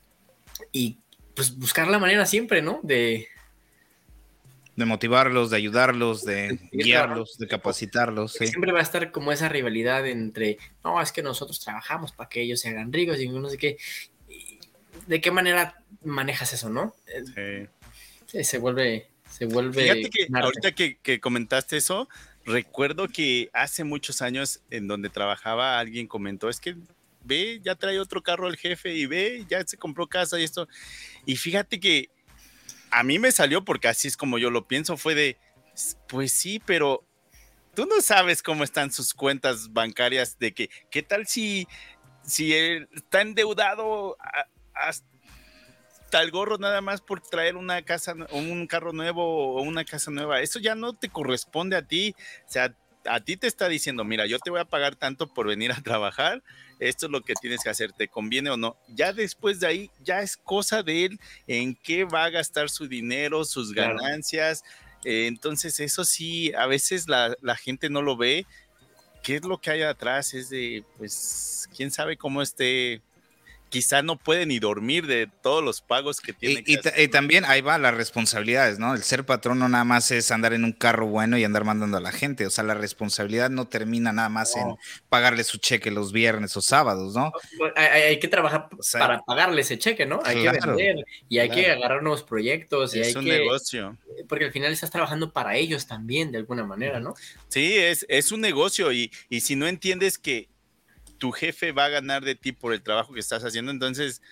[0.72, 1.00] y
[1.36, 2.80] pues buscar la manera siempre, ¿no?
[2.84, 3.28] De,
[4.82, 8.34] de motivarlos, de ayudarlos, de guiarlos, de capacitarlos.
[8.34, 12.42] Siempre va a estar como esa rivalidad entre, no, es que nosotros trabajamos para que
[12.42, 13.78] ellos se hagan ricos y no sé qué.
[15.08, 16.96] ¿De qué manera manejas eso, no?
[18.28, 18.44] Sí.
[18.44, 19.84] se vuelve, se vuelve.
[19.84, 22.10] Fíjate que ahorita que, comentaste eso,
[22.46, 26.76] recuerdo que hace muchos años en donde trabajaba alguien comentó, es que
[27.24, 30.68] ve, ya trae otro carro el jefe y ve, ya se compró casa y esto.
[31.26, 32.10] Y fíjate que
[32.92, 35.38] a mí me salió porque así es como yo lo pienso, fue de,
[36.08, 37.06] pues sí, pero
[37.74, 41.68] tú no sabes cómo están sus cuentas bancarias de que, ¿qué tal si,
[42.24, 44.18] si él está endeudado
[44.74, 50.12] hasta el gorro nada más por traer una casa, un carro nuevo o una casa
[50.12, 50.42] nueva.
[50.42, 52.14] Eso ya no te corresponde a ti.
[52.46, 52.76] O sea,
[53.06, 55.82] a ti te está diciendo, mira, yo te voy a pagar tanto por venir a
[55.82, 56.44] trabajar,
[56.80, 58.76] esto es lo que tienes que hacer, ¿te conviene o no?
[58.88, 62.88] Ya después de ahí, ya es cosa de él en qué va a gastar su
[62.88, 64.64] dinero, sus ganancias.
[65.04, 68.46] Eh, entonces, eso sí, a veces la, la gente no lo ve.
[69.24, 70.34] ¿Qué es lo que hay atrás?
[70.34, 73.02] Es de, pues, quién sabe cómo esté
[73.72, 76.64] quizá no puede ni dormir de todos los pagos que tiene.
[76.68, 78.94] Y, y, también ahí va las responsabilidades, ¿no?
[78.94, 81.98] El ser patrón no nada más es andar en un carro bueno y andar mandando
[81.98, 84.76] a la gente, o sea, la responsabilidad no termina nada más en
[85.10, 87.32] pagarle su cheque los viernes o sábados, ¿no?
[87.76, 90.20] Hay, que trabajar para pagarle ese cheque, ¿no?
[90.26, 92.94] Hay que vender y hay que agarrar nuevos proyectos.
[92.94, 93.98] Y es un negocio.
[94.28, 97.14] Porque al final estás trabajando para ellos también, de alguna manera, ¿no?
[97.48, 100.51] Sí, es, es un negocio y, y si no entiendes que
[101.22, 104.24] tu jefe va a ganar de ti por el trabajo que estás haciendo, entonces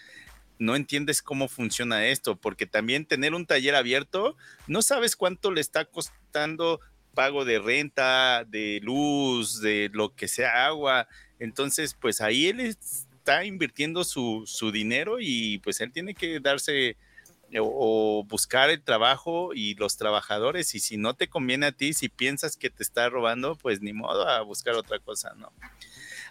[0.57, 4.35] no entiendes cómo funciona esto, porque también tener un taller abierto,
[4.65, 6.79] no sabes cuánto le está costando
[7.13, 11.07] pago de renta, de luz, de lo que sea agua.
[11.37, 16.97] Entonces, pues ahí él está invirtiendo su, dinero y pues él tiene que darse
[17.55, 20.73] o, o, buscar el trabajo y los trabajadores.
[20.73, 23.93] Y si no te conviene a ti, si piensas que te está robando, pues ni
[23.93, 25.53] modo a buscar otra cosa, ¿no?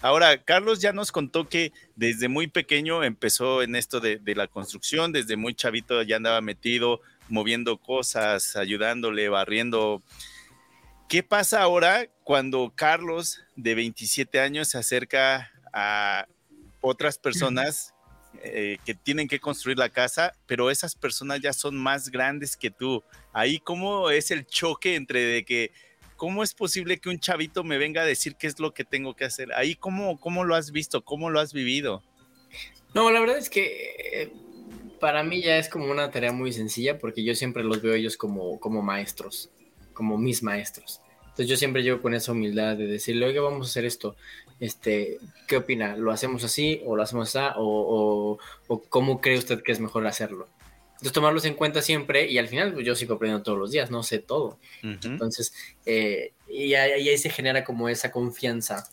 [0.01, 5.11] Ahora, Carlos ya nos contó que desde muy pequeño empezó en esto de, la construcción,
[5.11, 10.03] desde muy chavito ya andaba metido, moviendo cosas, ayudándole, barriendo.
[11.09, 16.27] ¿Qué pasa ahora cuando Carlos, de 27 años, se acerca a
[16.81, 17.93] otras personas
[18.45, 22.71] eh, que tienen que construir la casa, pero esas personas ya son más grandes que
[22.71, 23.03] tú?
[23.33, 25.73] Ahí, ¿cómo es el choque entre de que
[26.19, 29.15] ¿cómo es posible que un chavito me venga a decir qué es lo que tengo
[29.15, 29.53] que hacer?
[29.55, 31.03] Ahí, ¿cómo, cómo lo has visto?
[31.03, 32.03] ¿Cómo lo has vivido?
[32.93, 34.33] No, la verdad es que eh,
[35.01, 38.17] para mí ya es como una tarea muy sencilla porque yo siempre los veo ellos
[38.17, 39.49] como, como maestros,
[39.95, 41.01] como mis maestros.
[41.23, 44.17] Entonces yo siempre llevo con esa humildad de decirle, oiga, vamos a hacer esto.
[44.59, 45.97] Este, ¿Qué opina?
[45.97, 47.55] ¿Lo hacemos así o lo hacemos así?
[47.57, 50.49] ¿O, o cómo cree usted que es mejor hacerlo?
[50.99, 53.89] Entonces, tomarlos en cuenta siempre y al final pues, yo sigo aprendiendo todos los días,
[53.89, 54.59] no sé todo.
[54.83, 55.55] Entonces,
[55.87, 58.85] eh, y, ahí, se genera como esa confianza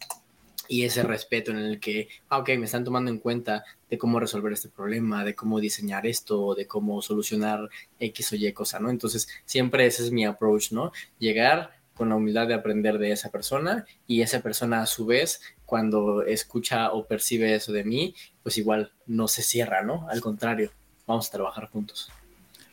[0.68, 4.20] y ese respeto en el que, ah, ok, me están tomando en cuenta de cómo
[4.20, 7.70] resolver este problema, de cómo diseñar esto, de cómo solucionar
[8.00, 8.92] X o Y cosa, ¿no?
[8.92, 10.92] Entonces, siempre ese es mi approach, ¿no?
[11.18, 15.42] Llegar con la humildad de aprender de esa persona y esa persona a su vez,
[15.66, 18.14] cuando escucha o percibe eso de mí,
[18.44, 20.08] pues igual no se cierra, ¿no?
[20.10, 20.72] Al contrario,
[21.06, 22.12] vamos a trabajar juntos.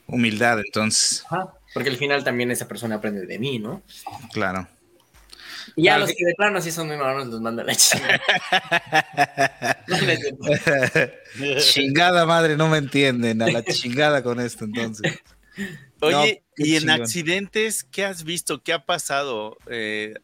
[0.07, 1.25] Humildad, entonces.
[1.73, 3.83] porque al final también esa persona aprende de mí, ¿no?
[4.33, 4.69] Claro.
[5.77, 8.21] Y a los que de plano sí son muy malos los manda la chingada.
[11.59, 13.43] chingada madre, no me entienden.
[13.43, 15.19] A la chingada con esto, entonces.
[16.01, 18.63] Oye, y en accidentes, ¿qué has visto?
[18.63, 19.57] ¿Qué ha pasado?
[19.69, 20.15] Eh,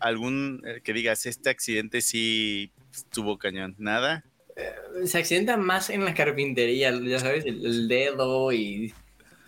[0.00, 3.76] ¿Algún eh, que digas, este accidente sí estuvo cañón?
[3.78, 4.24] ¿Nada?
[4.56, 8.92] Eh, se accidenta más en la carpintería, ya sabes, el, dedo y,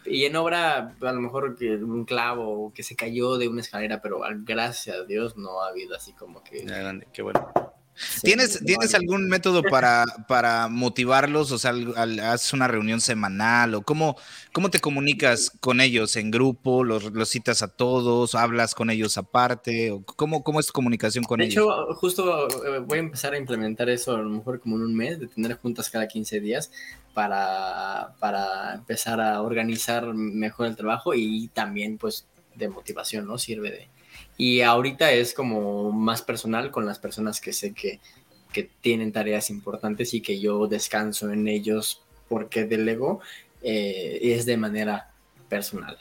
[0.06, 4.00] y, en obra, a lo mejor que un clavo que se cayó de una escalera,
[4.00, 6.66] pero gracias a Dios no ha habido así como que.
[7.12, 7.52] Qué bueno.
[8.22, 11.52] ¿Tienes, ¿Tienes algún método para, para motivarlos?
[11.52, 11.72] O sea,
[12.32, 13.74] ¿haces una reunión semanal?
[13.74, 14.16] ¿O cómo,
[14.52, 16.84] cómo te comunicas con ellos en grupo?
[16.84, 18.34] ¿Los, los citas a todos?
[18.34, 19.90] ¿Hablas con ellos aparte?
[19.90, 21.54] ¿O cómo, ¿Cómo es tu comunicación con ellos?
[21.54, 24.82] De hecho, justo eh, voy a empezar a implementar eso a lo mejor como en
[24.82, 26.70] un mes, de tener juntas cada 15 días
[27.14, 33.38] para, para empezar a organizar mejor el trabajo y también pues de motivación, ¿no?
[33.38, 33.88] Sirve de,
[34.36, 38.00] y ahorita es como más personal con las personas que sé que,
[38.52, 43.20] que tienen tareas importantes y que yo descanso en ellos porque delego,
[43.62, 45.12] eh, es de manera
[45.48, 45.98] personal.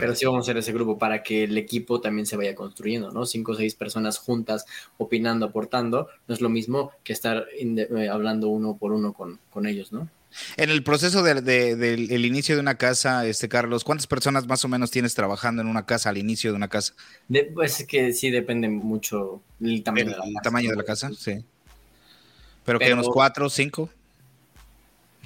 [0.00, 3.10] Pero sí vamos a hacer ese grupo para que el equipo también se vaya construyendo,
[3.10, 3.26] ¿no?
[3.26, 4.64] Cinco o seis personas juntas,
[4.96, 9.66] opinando, aportando, no es lo mismo que estar eh, hablando uno por uno con, con
[9.66, 10.08] ellos, ¿no?
[10.56, 14.90] En el proceso del inicio de una casa, este Carlos, ¿cuántas personas más o menos
[14.90, 16.94] tienes trabajando en una casa al inicio de una casa?
[17.54, 21.10] pues que sí depende mucho el tamaño, de, la casa, tamaño de la casa.
[21.18, 21.44] Sí.
[22.64, 23.90] Pero, que unos cuatro, cinco.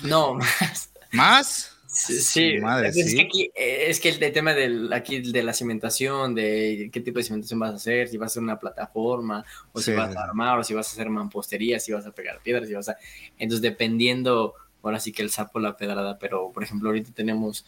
[0.03, 0.91] No, más.
[1.13, 1.77] ¿Más?
[1.97, 7.01] Sí, es, Que aquí, es que el, tema del, aquí de la cimentación, de qué
[7.01, 10.15] tipo de cimentación vas a hacer, si vas a hacer una plataforma, o si vas
[10.15, 12.91] a armar, o si vas a hacer mampostería, si vas a pegar piedras, si vas
[12.91, 12.99] a...
[13.39, 14.55] Entonces, dependiendo
[14.89, 17.65] ahora sí que el sapo la pedrada, pero por ejemplo ahorita tenemos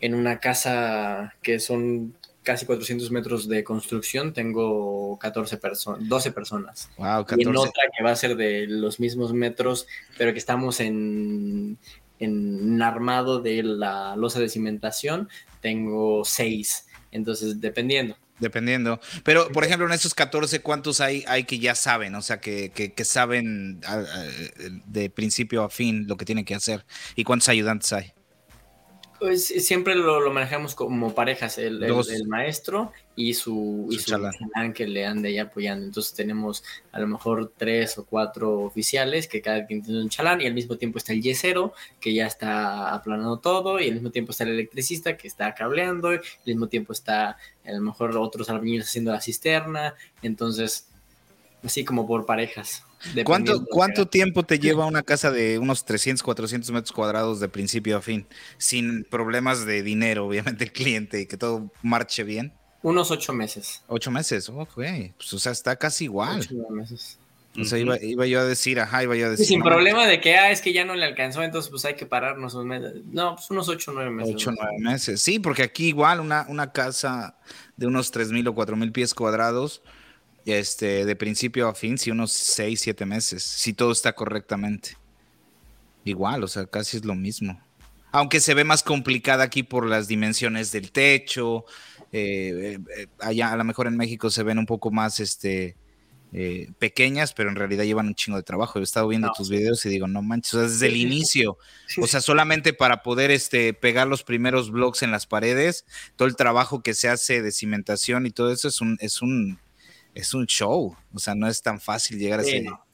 [0.00, 6.90] en una casa que son casi 400 metros de construcción, tengo 14 personas, 12 personas.
[6.98, 7.40] Wow, 14.
[7.40, 9.86] Y en otra que va a ser de los mismos metros,
[10.18, 11.78] pero que estamos en,
[12.18, 15.28] en armado de la losa de cimentación,
[15.60, 16.86] tengo 6.
[17.10, 18.16] Entonces, dependiendo.
[18.40, 19.00] Dependiendo.
[19.22, 22.14] Pero, por ejemplo, en esos 14, ¿cuántos hay, hay que ya saben?
[22.16, 23.80] O sea, que, que, saben
[24.86, 26.84] de principio a fin lo que tienen que hacer.
[27.14, 28.12] ¿Y cuántos ayudantes hay?
[29.18, 34.20] Pues siempre lo, manejamos como parejas, el, el, maestro y su, y su,
[34.74, 35.86] que le ande ahí apoyando.
[35.86, 40.40] Entonces tenemos a lo mejor tres o cuatro oficiales que cada quien tiene un chalán
[40.40, 44.10] y al mismo tiempo está el yesero que ya está aplanando todo y al mismo
[44.10, 48.16] tiempo está el electricista que está cableando y al mismo tiempo está a lo mejor
[48.16, 49.94] otros albañiles haciendo la cisterna.
[50.22, 50.88] Entonces,
[51.62, 52.84] así como por parejas.
[53.24, 57.96] ¿Cuánto, cuánto tiempo te lleva una casa de unos 300, 400 metros cuadrados de principio
[57.96, 58.26] a fin?
[58.58, 62.52] Sin problemas de dinero, obviamente, el cliente y que todo marche bien.
[62.82, 63.82] Unos ocho meses.
[63.88, 64.74] Ocho meses, ok.
[65.16, 66.40] Pues, o sea, está casi igual.
[66.40, 67.18] Ocho meses.
[67.60, 69.46] O sea, iba, yo a decir, ajá, iba yo a decir.
[69.46, 72.04] sin problema de que, ah, es que ya no le alcanzó, entonces pues hay que
[72.04, 73.02] pararnos unos meses.
[73.06, 74.34] No, pues unos ocho, nueve meses.
[74.34, 75.22] Ocho, nueve meses.
[75.22, 77.38] Sí, porque aquí igual una, una casa
[77.76, 79.82] de unos tres mil o cuatro mil pies cuadrados,
[80.44, 84.96] este, de principio a fin, sí, unos seis, siete meses, si todo está correctamente.
[86.04, 87.60] Igual, o sea, casi es lo mismo.
[88.12, 91.64] Aunque se ve más complicada aquí por las dimensiones del techo.
[92.12, 95.76] Eh, eh, allá a lo mejor en México se ven un poco más este,
[96.36, 98.74] eh, pequeñas, pero en realidad llevan un chingo de trabajo.
[98.74, 101.58] Yo he estado viendo tus videos y digo, no manches, desde el inicio,
[102.00, 105.84] o sea, solamente para poder este, pegar los primeros blocks en las paredes,
[106.16, 109.60] todo el trabajo que se hace de cimentación y todo eso es un, es un,
[110.14, 110.96] es un show.
[111.12, 112.62] O sea, no es tan fácil llegar a ese.
[112.62, 112.84] No.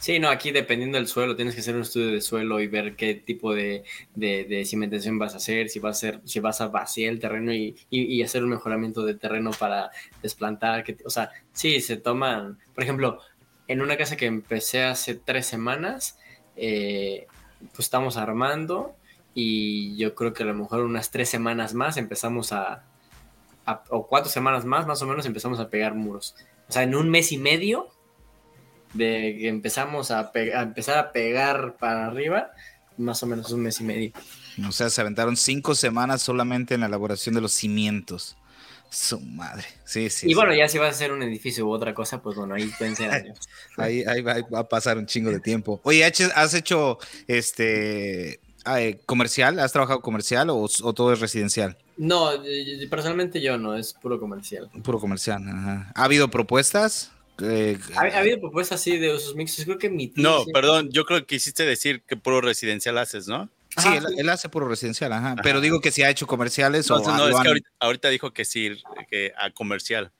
[0.00, 2.96] Sí, no, aquí dependiendo del suelo, tienes que hacer un estudio de suelo y ver
[2.96, 3.84] qué tipo de,
[4.64, 8.22] cimentación vas a hacer, si vas a hacer, si vas a vaciar el terreno y,
[8.22, 9.90] hacer un mejoramiento de terreno para
[10.22, 10.84] desplantar.
[10.84, 13.20] Que, o sea, sí, se toman, por ejemplo,
[13.68, 16.18] en una casa que empecé hace tres semanas,
[16.56, 17.26] eh,
[17.74, 18.96] pues estamos armando
[19.34, 22.84] y yo creo que a lo mejor unas tres semanas más empezamos a,
[23.88, 26.34] o cuatro semanas más, más o menos, empezamos a pegar muros.
[26.68, 27.88] O sea, en un mes y medio
[28.94, 32.50] de que empezamos a, empezar a pegar para arriba,
[32.96, 34.12] más o menos un mes y medio.
[34.66, 38.36] O sea, se aventaron cinco semanas solamente en la elaboración de los cimientos.
[38.90, 39.64] Su madre.
[39.84, 40.28] Sí, sí.
[40.28, 42.66] Y bueno, ya si vas a hacer un edificio u otra cosa, pues bueno, ahí
[42.76, 43.38] pueden ser años.
[43.76, 45.80] ahí, ahí va, a pasar un chingo de tiempo.
[45.84, 46.98] Oye, ¿has hecho
[47.28, 48.40] este
[49.06, 49.60] comercial?
[49.60, 51.78] ¿Has trabajado comercial o todo es residencial?
[52.00, 52.30] No,
[52.88, 54.70] personalmente yo no, es puro comercial.
[54.82, 57.12] Puro comercial, ¿Ha habido propuestas?
[57.42, 59.66] Eh, ¿Ha, habido propuestas así de usos mixtos?
[59.66, 63.50] Creo que mi No, perdón, yo creo que quisiste decir que puro residencial haces, ¿no?
[63.76, 65.12] Sí, él, hace puro residencial,
[65.42, 66.98] Pero digo que si ha hecho comerciales o.
[67.00, 68.78] No, es que ahorita, dijo que sí,
[69.10, 70.10] que a comercial.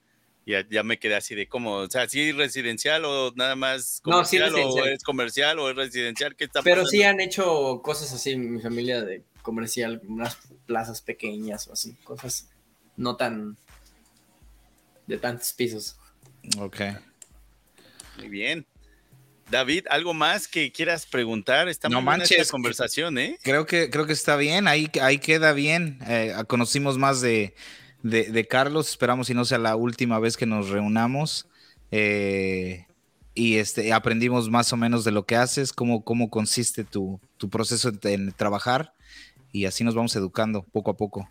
[0.45, 4.51] ya, ya me quedé así de cómo, o sea, ¿sí residencial o nada más comercial
[4.51, 6.35] no, o es comercial o es residencial?
[6.35, 11.67] ¿Qué está Pero sí han hecho cosas así, mi familia de comercial, unas plazas pequeñas
[11.67, 12.49] o así, cosas
[12.97, 13.57] no tan
[15.07, 15.97] de tantos pisos.
[16.57, 16.81] Ok.
[18.17, 18.65] Muy bien.
[19.49, 21.67] David, ¿algo más que quieras preguntar?
[21.67, 23.37] Está no manches, esta conversación, ¿eh?
[23.43, 25.99] Creo que, creo que está bien, ahí, ahí queda bien.
[26.07, 27.53] Eh, conocimos más de,
[28.01, 28.89] de, Carlos.
[28.89, 31.47] Esperamos si no sea la última vez que nos reunamos.
[31.91, 32.85] Eh,
[33.33, 37.19] y este, aprendimos más o menos de lo que haces, cómo, cómo consiste tu,
[37.49, 38.93] proceso en trabajar.
[39.51, 41.29] Y así nos vamos educando poco a poco.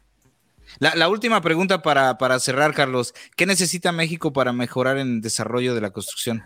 [0.78, 3.12] La, última pregunta para, para, cerrar, Carlos.
[3.36, 6.44] ¿Qué necesita México para mejorar en el desarrollo de la construcción?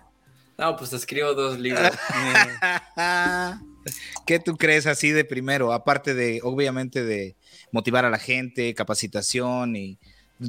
[0.57, 1.91] No, pues escribo dos libros.
[4.27, 5.73] ¿Qué tú crees así de primero?
[5.73, 7.37] Aparte de, obviamente, de
[7.71, 9.99] motivar a la gente, capacitación y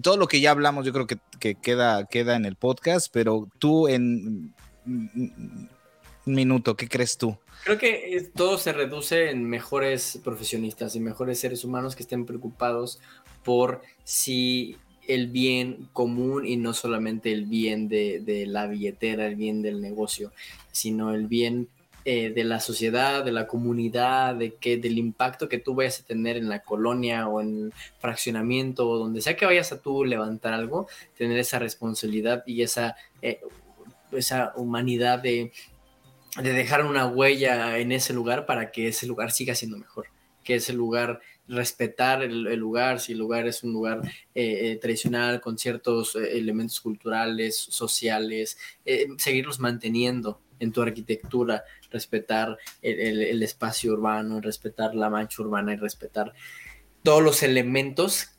[0.02, 3.88] todo lo que ya hablamos, yo creo que, queda, queda en el podcast, pero tú
[3.88, 4.54] en
[6.26, 7.38] minuto, ¿qué crees tú?
[7.64, 13.00] Creo que todo se reduce en mejores profesionistas y mejores seres humanos que estén preocupados
[13.44, 14.78] por si
[15.08, 20.32] el bien común y no solamente el bien de, la billetera, el bien del negocio,
[20.72, 21.68] sino el bien
[22.06, 26.06] eh, de la sociedad, de la comunidad, de que, del impacto que tú vayas a
[26.06, 30.06] tener en la colonia o en el fraccionamiento o donde sea que vayas a tú
[30.06, 30.88] levantar algo,
[31.18, 33.40] tener esa responsabilidad y esa, eh,
[34.12, 35.52] esa humanidad de,
[36.42, 40.08] de dejar una huella en ese lugar para que ese lugar siga siendo mejor,
[40.44, 44.02] que ese lugar respetar el, lugar, si el lugar es un lugar
[44.34, 48.58] eh, eh, tradicional con ciertos eh, elementos culturales, sociales,
[49.18, 56.34] seguirlos manteniendo en tu arquitectura, respetar el, espacio urbano, respetar la mancha urbana y respetar
[57.04, 58.32] todos los elementos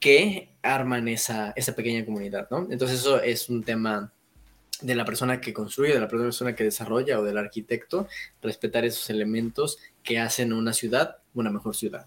[0.00, 2.68] que arman esa, esa pequeña comunidad, ¿no?
[2.70, 4.13] Entonces eso es un tema
[4.80, 8.08] de la persona que construye, de la persona que desarrolla o del arquitecto,
[8.42, 12.06] respetar esos elementos que hacen una ciudad una mejor ciudad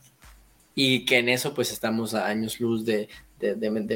[0.74, 3.10] y que en eso pues estamos a años luz de,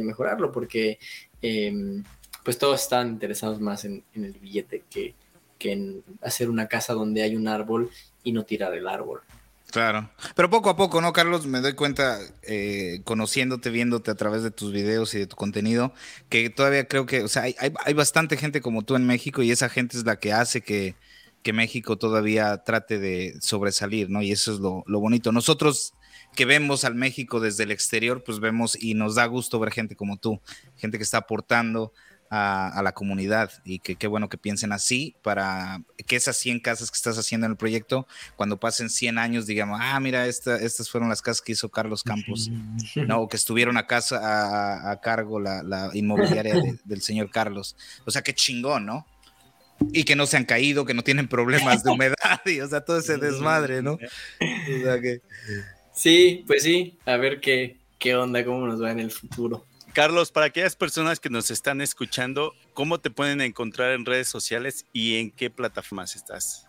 [0.01, 0.99] mejorarlo porque
[1.41, 2.03] em,
[2.43, 5.15] pues todos están interesados más en, el billete que,
[5.59, 7.91] en hacer una casa donde hay un árbol
[8.23, 9.21] y no tirar el árbol.
[9.71, 11.47] Claro, pero poco a poco, ¿no, Carlos?
[11.47, 15.93] Me doy cuenta, eh, conociéndote, viéndote a través de tus videos y de tu contenido,
[16.27, 19.69] que todavía creo que, o sea, hay, bastante gente como tú en México y esa
[19.69, 20.95] gente es la que hace que,
[21.53, 24.21] México todavía trate de sobresalir, ¿no?
[24.21, 25.31] Y eso es lo, lo bonito.
[25.31, 25.93] Nosotros
[26.35, 29.95] que vemos al México desde el exterior, pues vemos y nos da gusto ver gente
[29.95, 30.39] como tú,
[30.77, 31.93] gente que está aportando
[32.33, 36.89] a, la comunidad y que qué bueno que piensen así para que esas 100 casas
[36.89, 41.09] que estás haciendo en el proyecto, cuando pasen 100 años, digamos, ah, mira, estas fueron
[41.09, 42.49] las casas que hizo Carlos Campos,
[42.95, 46.55] no, que estuvieron a casa a, cargo la, inmobiliaria
[46.85, 47.75] del señor Carlos.
[48.05, 49.05] O sea, qué chingón, ¿no?
[49.93, 52.81] y que no se han caído, que no tienen problemas de humedad y, o sea,
[52.81, 53.93] todo ese desmadre, ¿no?
[53.93, 55.21] O sea que
[55.93, 59.65] Sí, pues sí, a ver qué, qué onda, cómo nos va en el futuro.
[59.93, 64.85] Carlos, para aquellas personas que nos están escuchando, ¿cómo te pueden encontrar en redes sociales
[64.93, 66.67] y en qué plataformas estás?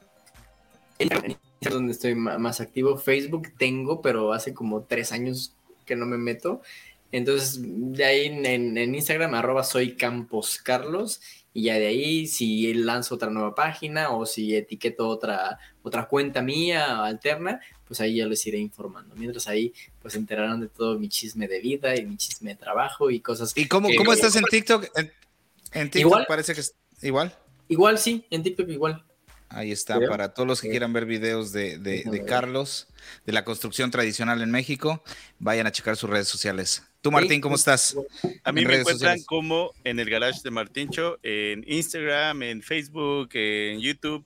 [0.99, 2.97] Es donde estoy más activo.
[2.97, 5.55] Facebook tengo, pero hace como tres años
[5.85, 6.63] que no me meto.
[7.13, 11.21] Entonces, de ahí en, Instagram, arroba soy Campos Carlos.
[11.55, 16.41] Y ya de ahí, si lanzo otra nueva página o si etiqueto otra, otra cuenta
[16.41, 19.15] mía alterna, pues ahí ya les iré informando.
[19.17, 23.11] Mientras ahí, pues enterarán de todo mi chisme de vida y mi chisme de trabajo
[23.11, 23.53] y cosas.
[23.55, 24.87] ¿Y cómo, cómo estás en TikTok?
[25.73, 27.37] En, TikTok igual, parece que es igual.
[27.69, 29.05] Igual, sí, en TikTok igual.
[29.51, 32.89] Ahí está, para todos los que quieran ver videos de, de, Carlos,
[33.27, 35.03] de la construcción tradicional en México,
[35.39, 36.85] vayan a checar sus redes sociales.
[37.03, 37.97] Tú, Martín, ¿cómo estás?
[38.45, 43.81] A mí me encuentran como en el garage de Martincho, en Instagram, en Facebook, en
[43.81, 44.25] YouTube.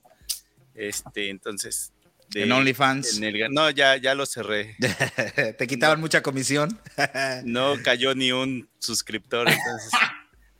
[0.75, 1.91] Este, entonces,
[2.35, 3.19] en OnlyFans.
[3.49, 4.75] no, ya, ya lo cerré.
[5.57, 6.79] ¿Te quitaban mucha comisión?
[7.45, 9.91] no cayó ni un suscriptor, entonces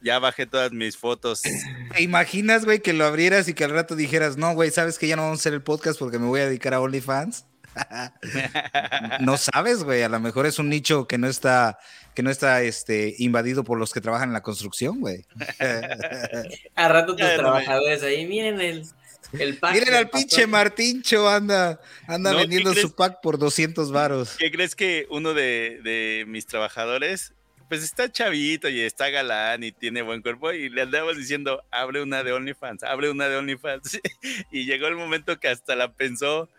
[0.01, 1.43] ya bajé todas mis fotos.
[1.43, 5.07] ¿Te imaginas, güey, que lo abrieras y que al rato dijeras, no, güey, ¿sabes que
[5.07, 7.45] ya no vamos a hacer el podcast porque me voy a dedicar a OnlyFans?
[9.19, 11.79] no sabes, güey, a lo mejor es un nicho que no está
[12.13, 15.25] que no está este invadido por los que trabajan en la construcción, güey.
[16.75, 18.85] a rato tus trabajadores ahí, miren el
[19.31, 24.35] Miren al pinche Martincho, anda, anda vendiendo su pack por 200 varos.
[24.37, 27.33] ¿Qué crees que uno de, mis trabajadores,
[27.67, 32.01] pues está chavito y está galán y tiene buen cuerpo y le andamos diciendo, abre
[32.01, 33.99] una de OnlyFans, abre una de OnlyFans.
[34.51, 36.49] y llegó el momento que hasta la pensó.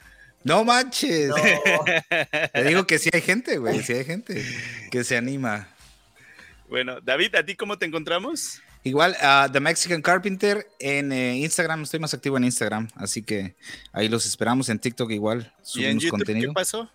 [0.44, 1.32] No manches.
[2.52, 4.44] Te digo que sí hay gente, güey, sí hay gente
[4.90, 5.69] que se anima.
[6.69, 8.60] Bueno, David, ¿a ti cómo te encontramos?
[8.85, 13.56] Igual, uh, The Mexican Carpenter en eh, Instagram, estoy más activo en Instagram, así que
[13.93, 15.52] ahí los esperamos en TikTok igual.
[15.74, 16.51] ¿Y en YouTube contenido.
[16.51, 16.90] qué pasó?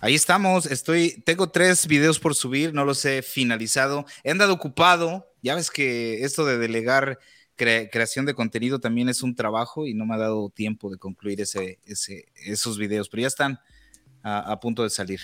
[0.00, 4.06] Ahí estamos, estoy, tengo tres videos por subir, no los he finalizado.
[4.24, 7.18] He andado ocupado, ya ves que esto de delegar
[7.56, 11.40] creación de contenido también es un trabajo y no me ha dado tiempo de concluir
[11.40, 13.58] ese, ese esos videos, pero ya están
[14.22, 15.20] a punto de salir.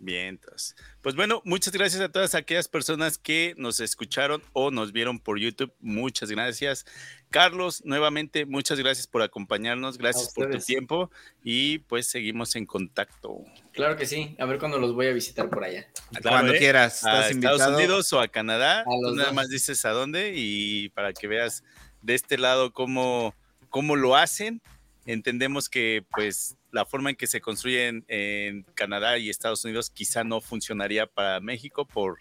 [0.00, 0.76] Bien, entonces.
[1.02, 5.40] Pues bueno, muchas gracias a todas aquellas personas que nos escucharon o nos vieron por
[5.40, 5.72] YouTube.
[5.80, 6.86] Muchas gracias.
[7.30, 9.98] Carlos, nuevamente, muchas gracias por acompañarnos.
[9.98, 11.10] Gracias por tu tiempo
[11.42, 13.44] y pues seguimos en contacto.
[13.72, 14.36] Claro que sí.
[14.38, 15.88] A ver cuándo los voy a visitar por allá.
[16.22, 16.58] Cuando ¿eh?
[16.58, 17.04] quieras.
[17.04, 18.84] a Estados Unidos o a Canadá.
[18.84, 21.64] Tú nada más dices a dónde y para que veas
[22.02, 23.34] de este lado cómo,
[23.68, 24.62] cómo lo hacen.
[25.06, 30.24] Entendemos que pues la forma en que se construyen en Canadá y Estados Unidos quizá
[30.24, 32.18] no funcionaría para México por,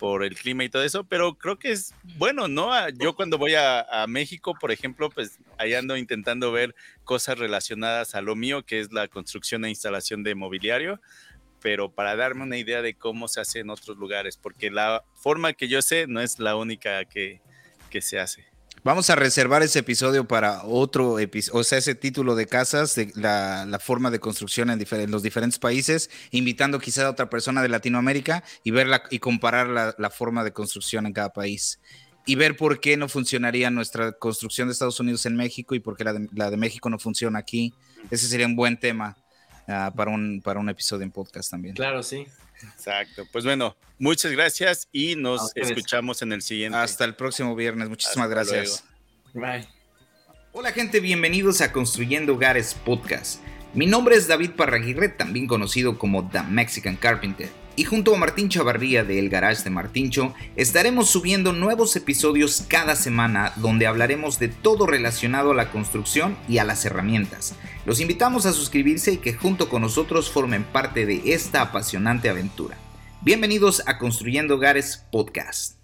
[0.00, 2.72] por el clima y todo eso, pero creo que es bueno, ¿no?
[2.72, 6.74] Ah, yo cuando voy a, México, por ejemplo, pues ahí ando intentando ver
[7.04, 11.00] cosas relacionadas a lo mío, que es la construcción e instalación de mobiliario,
[11.60, 15.52] pero para darme una idea de cómo se hace en otros lugares, porque la forma
[15.52, 17.42] que yo sé no es la única que,
[17.90, 18.49] que se hace.
[18.82, 23.12] Vamos a reservar ese episodio para otro episodio, o sea, ese título de casas, de
[23.14, 28.42] la, forma de construcción en, los diferentes países, invitando quizá a otra persona de Latinoamérica
[28.64, 31.78] y verla y comparar la, forma de construcción en cada país
[32.24, 35.94] y ver por qué no funcionaría nuestra construcción de Estados Unidos en México y por
[35.98, 37.74] qué la de, México no funciona aquí.
[38.10, 39.14] Ese sería un buen tema
[39.68, 41.74] ah, para, un, para un episodio en podcast también.
[41.74, 42.26] Claro, sí.
[42.62, 43.26] Exacto.
[43.32, 46.78] Pues bueno, muchas gracias y nos escuchamos en el siguiente.
[46.78, 47.88] Hasta el próximo viernes.
[47.88, 48.84] Muchísimas gracias.
[49.32, 49.66] Bye.
[50.52, 53.40] Hola gente, bienvenidos a Construyendo Hogares Podcast.
[53.72, 57.59] Mi nombre es David Parraguirre, también conocido como The Mexican Carpenter.
[57.80, 62.94] Y junto a Martín Chavarría de El Garage de Martíncho, estaremos subiendo nuevos episodios cada
[62.94, 67.54] semana donde hablaremos de todo relacionado a la construcción y a las herramientas.
[67.86, 72.76] Los invitamos a suscribirse y que junto con nosotros formen parte de esta apasionante aventura.
[73.22, 75.79] Bienvenidos a Construyendo Hogares Podcast.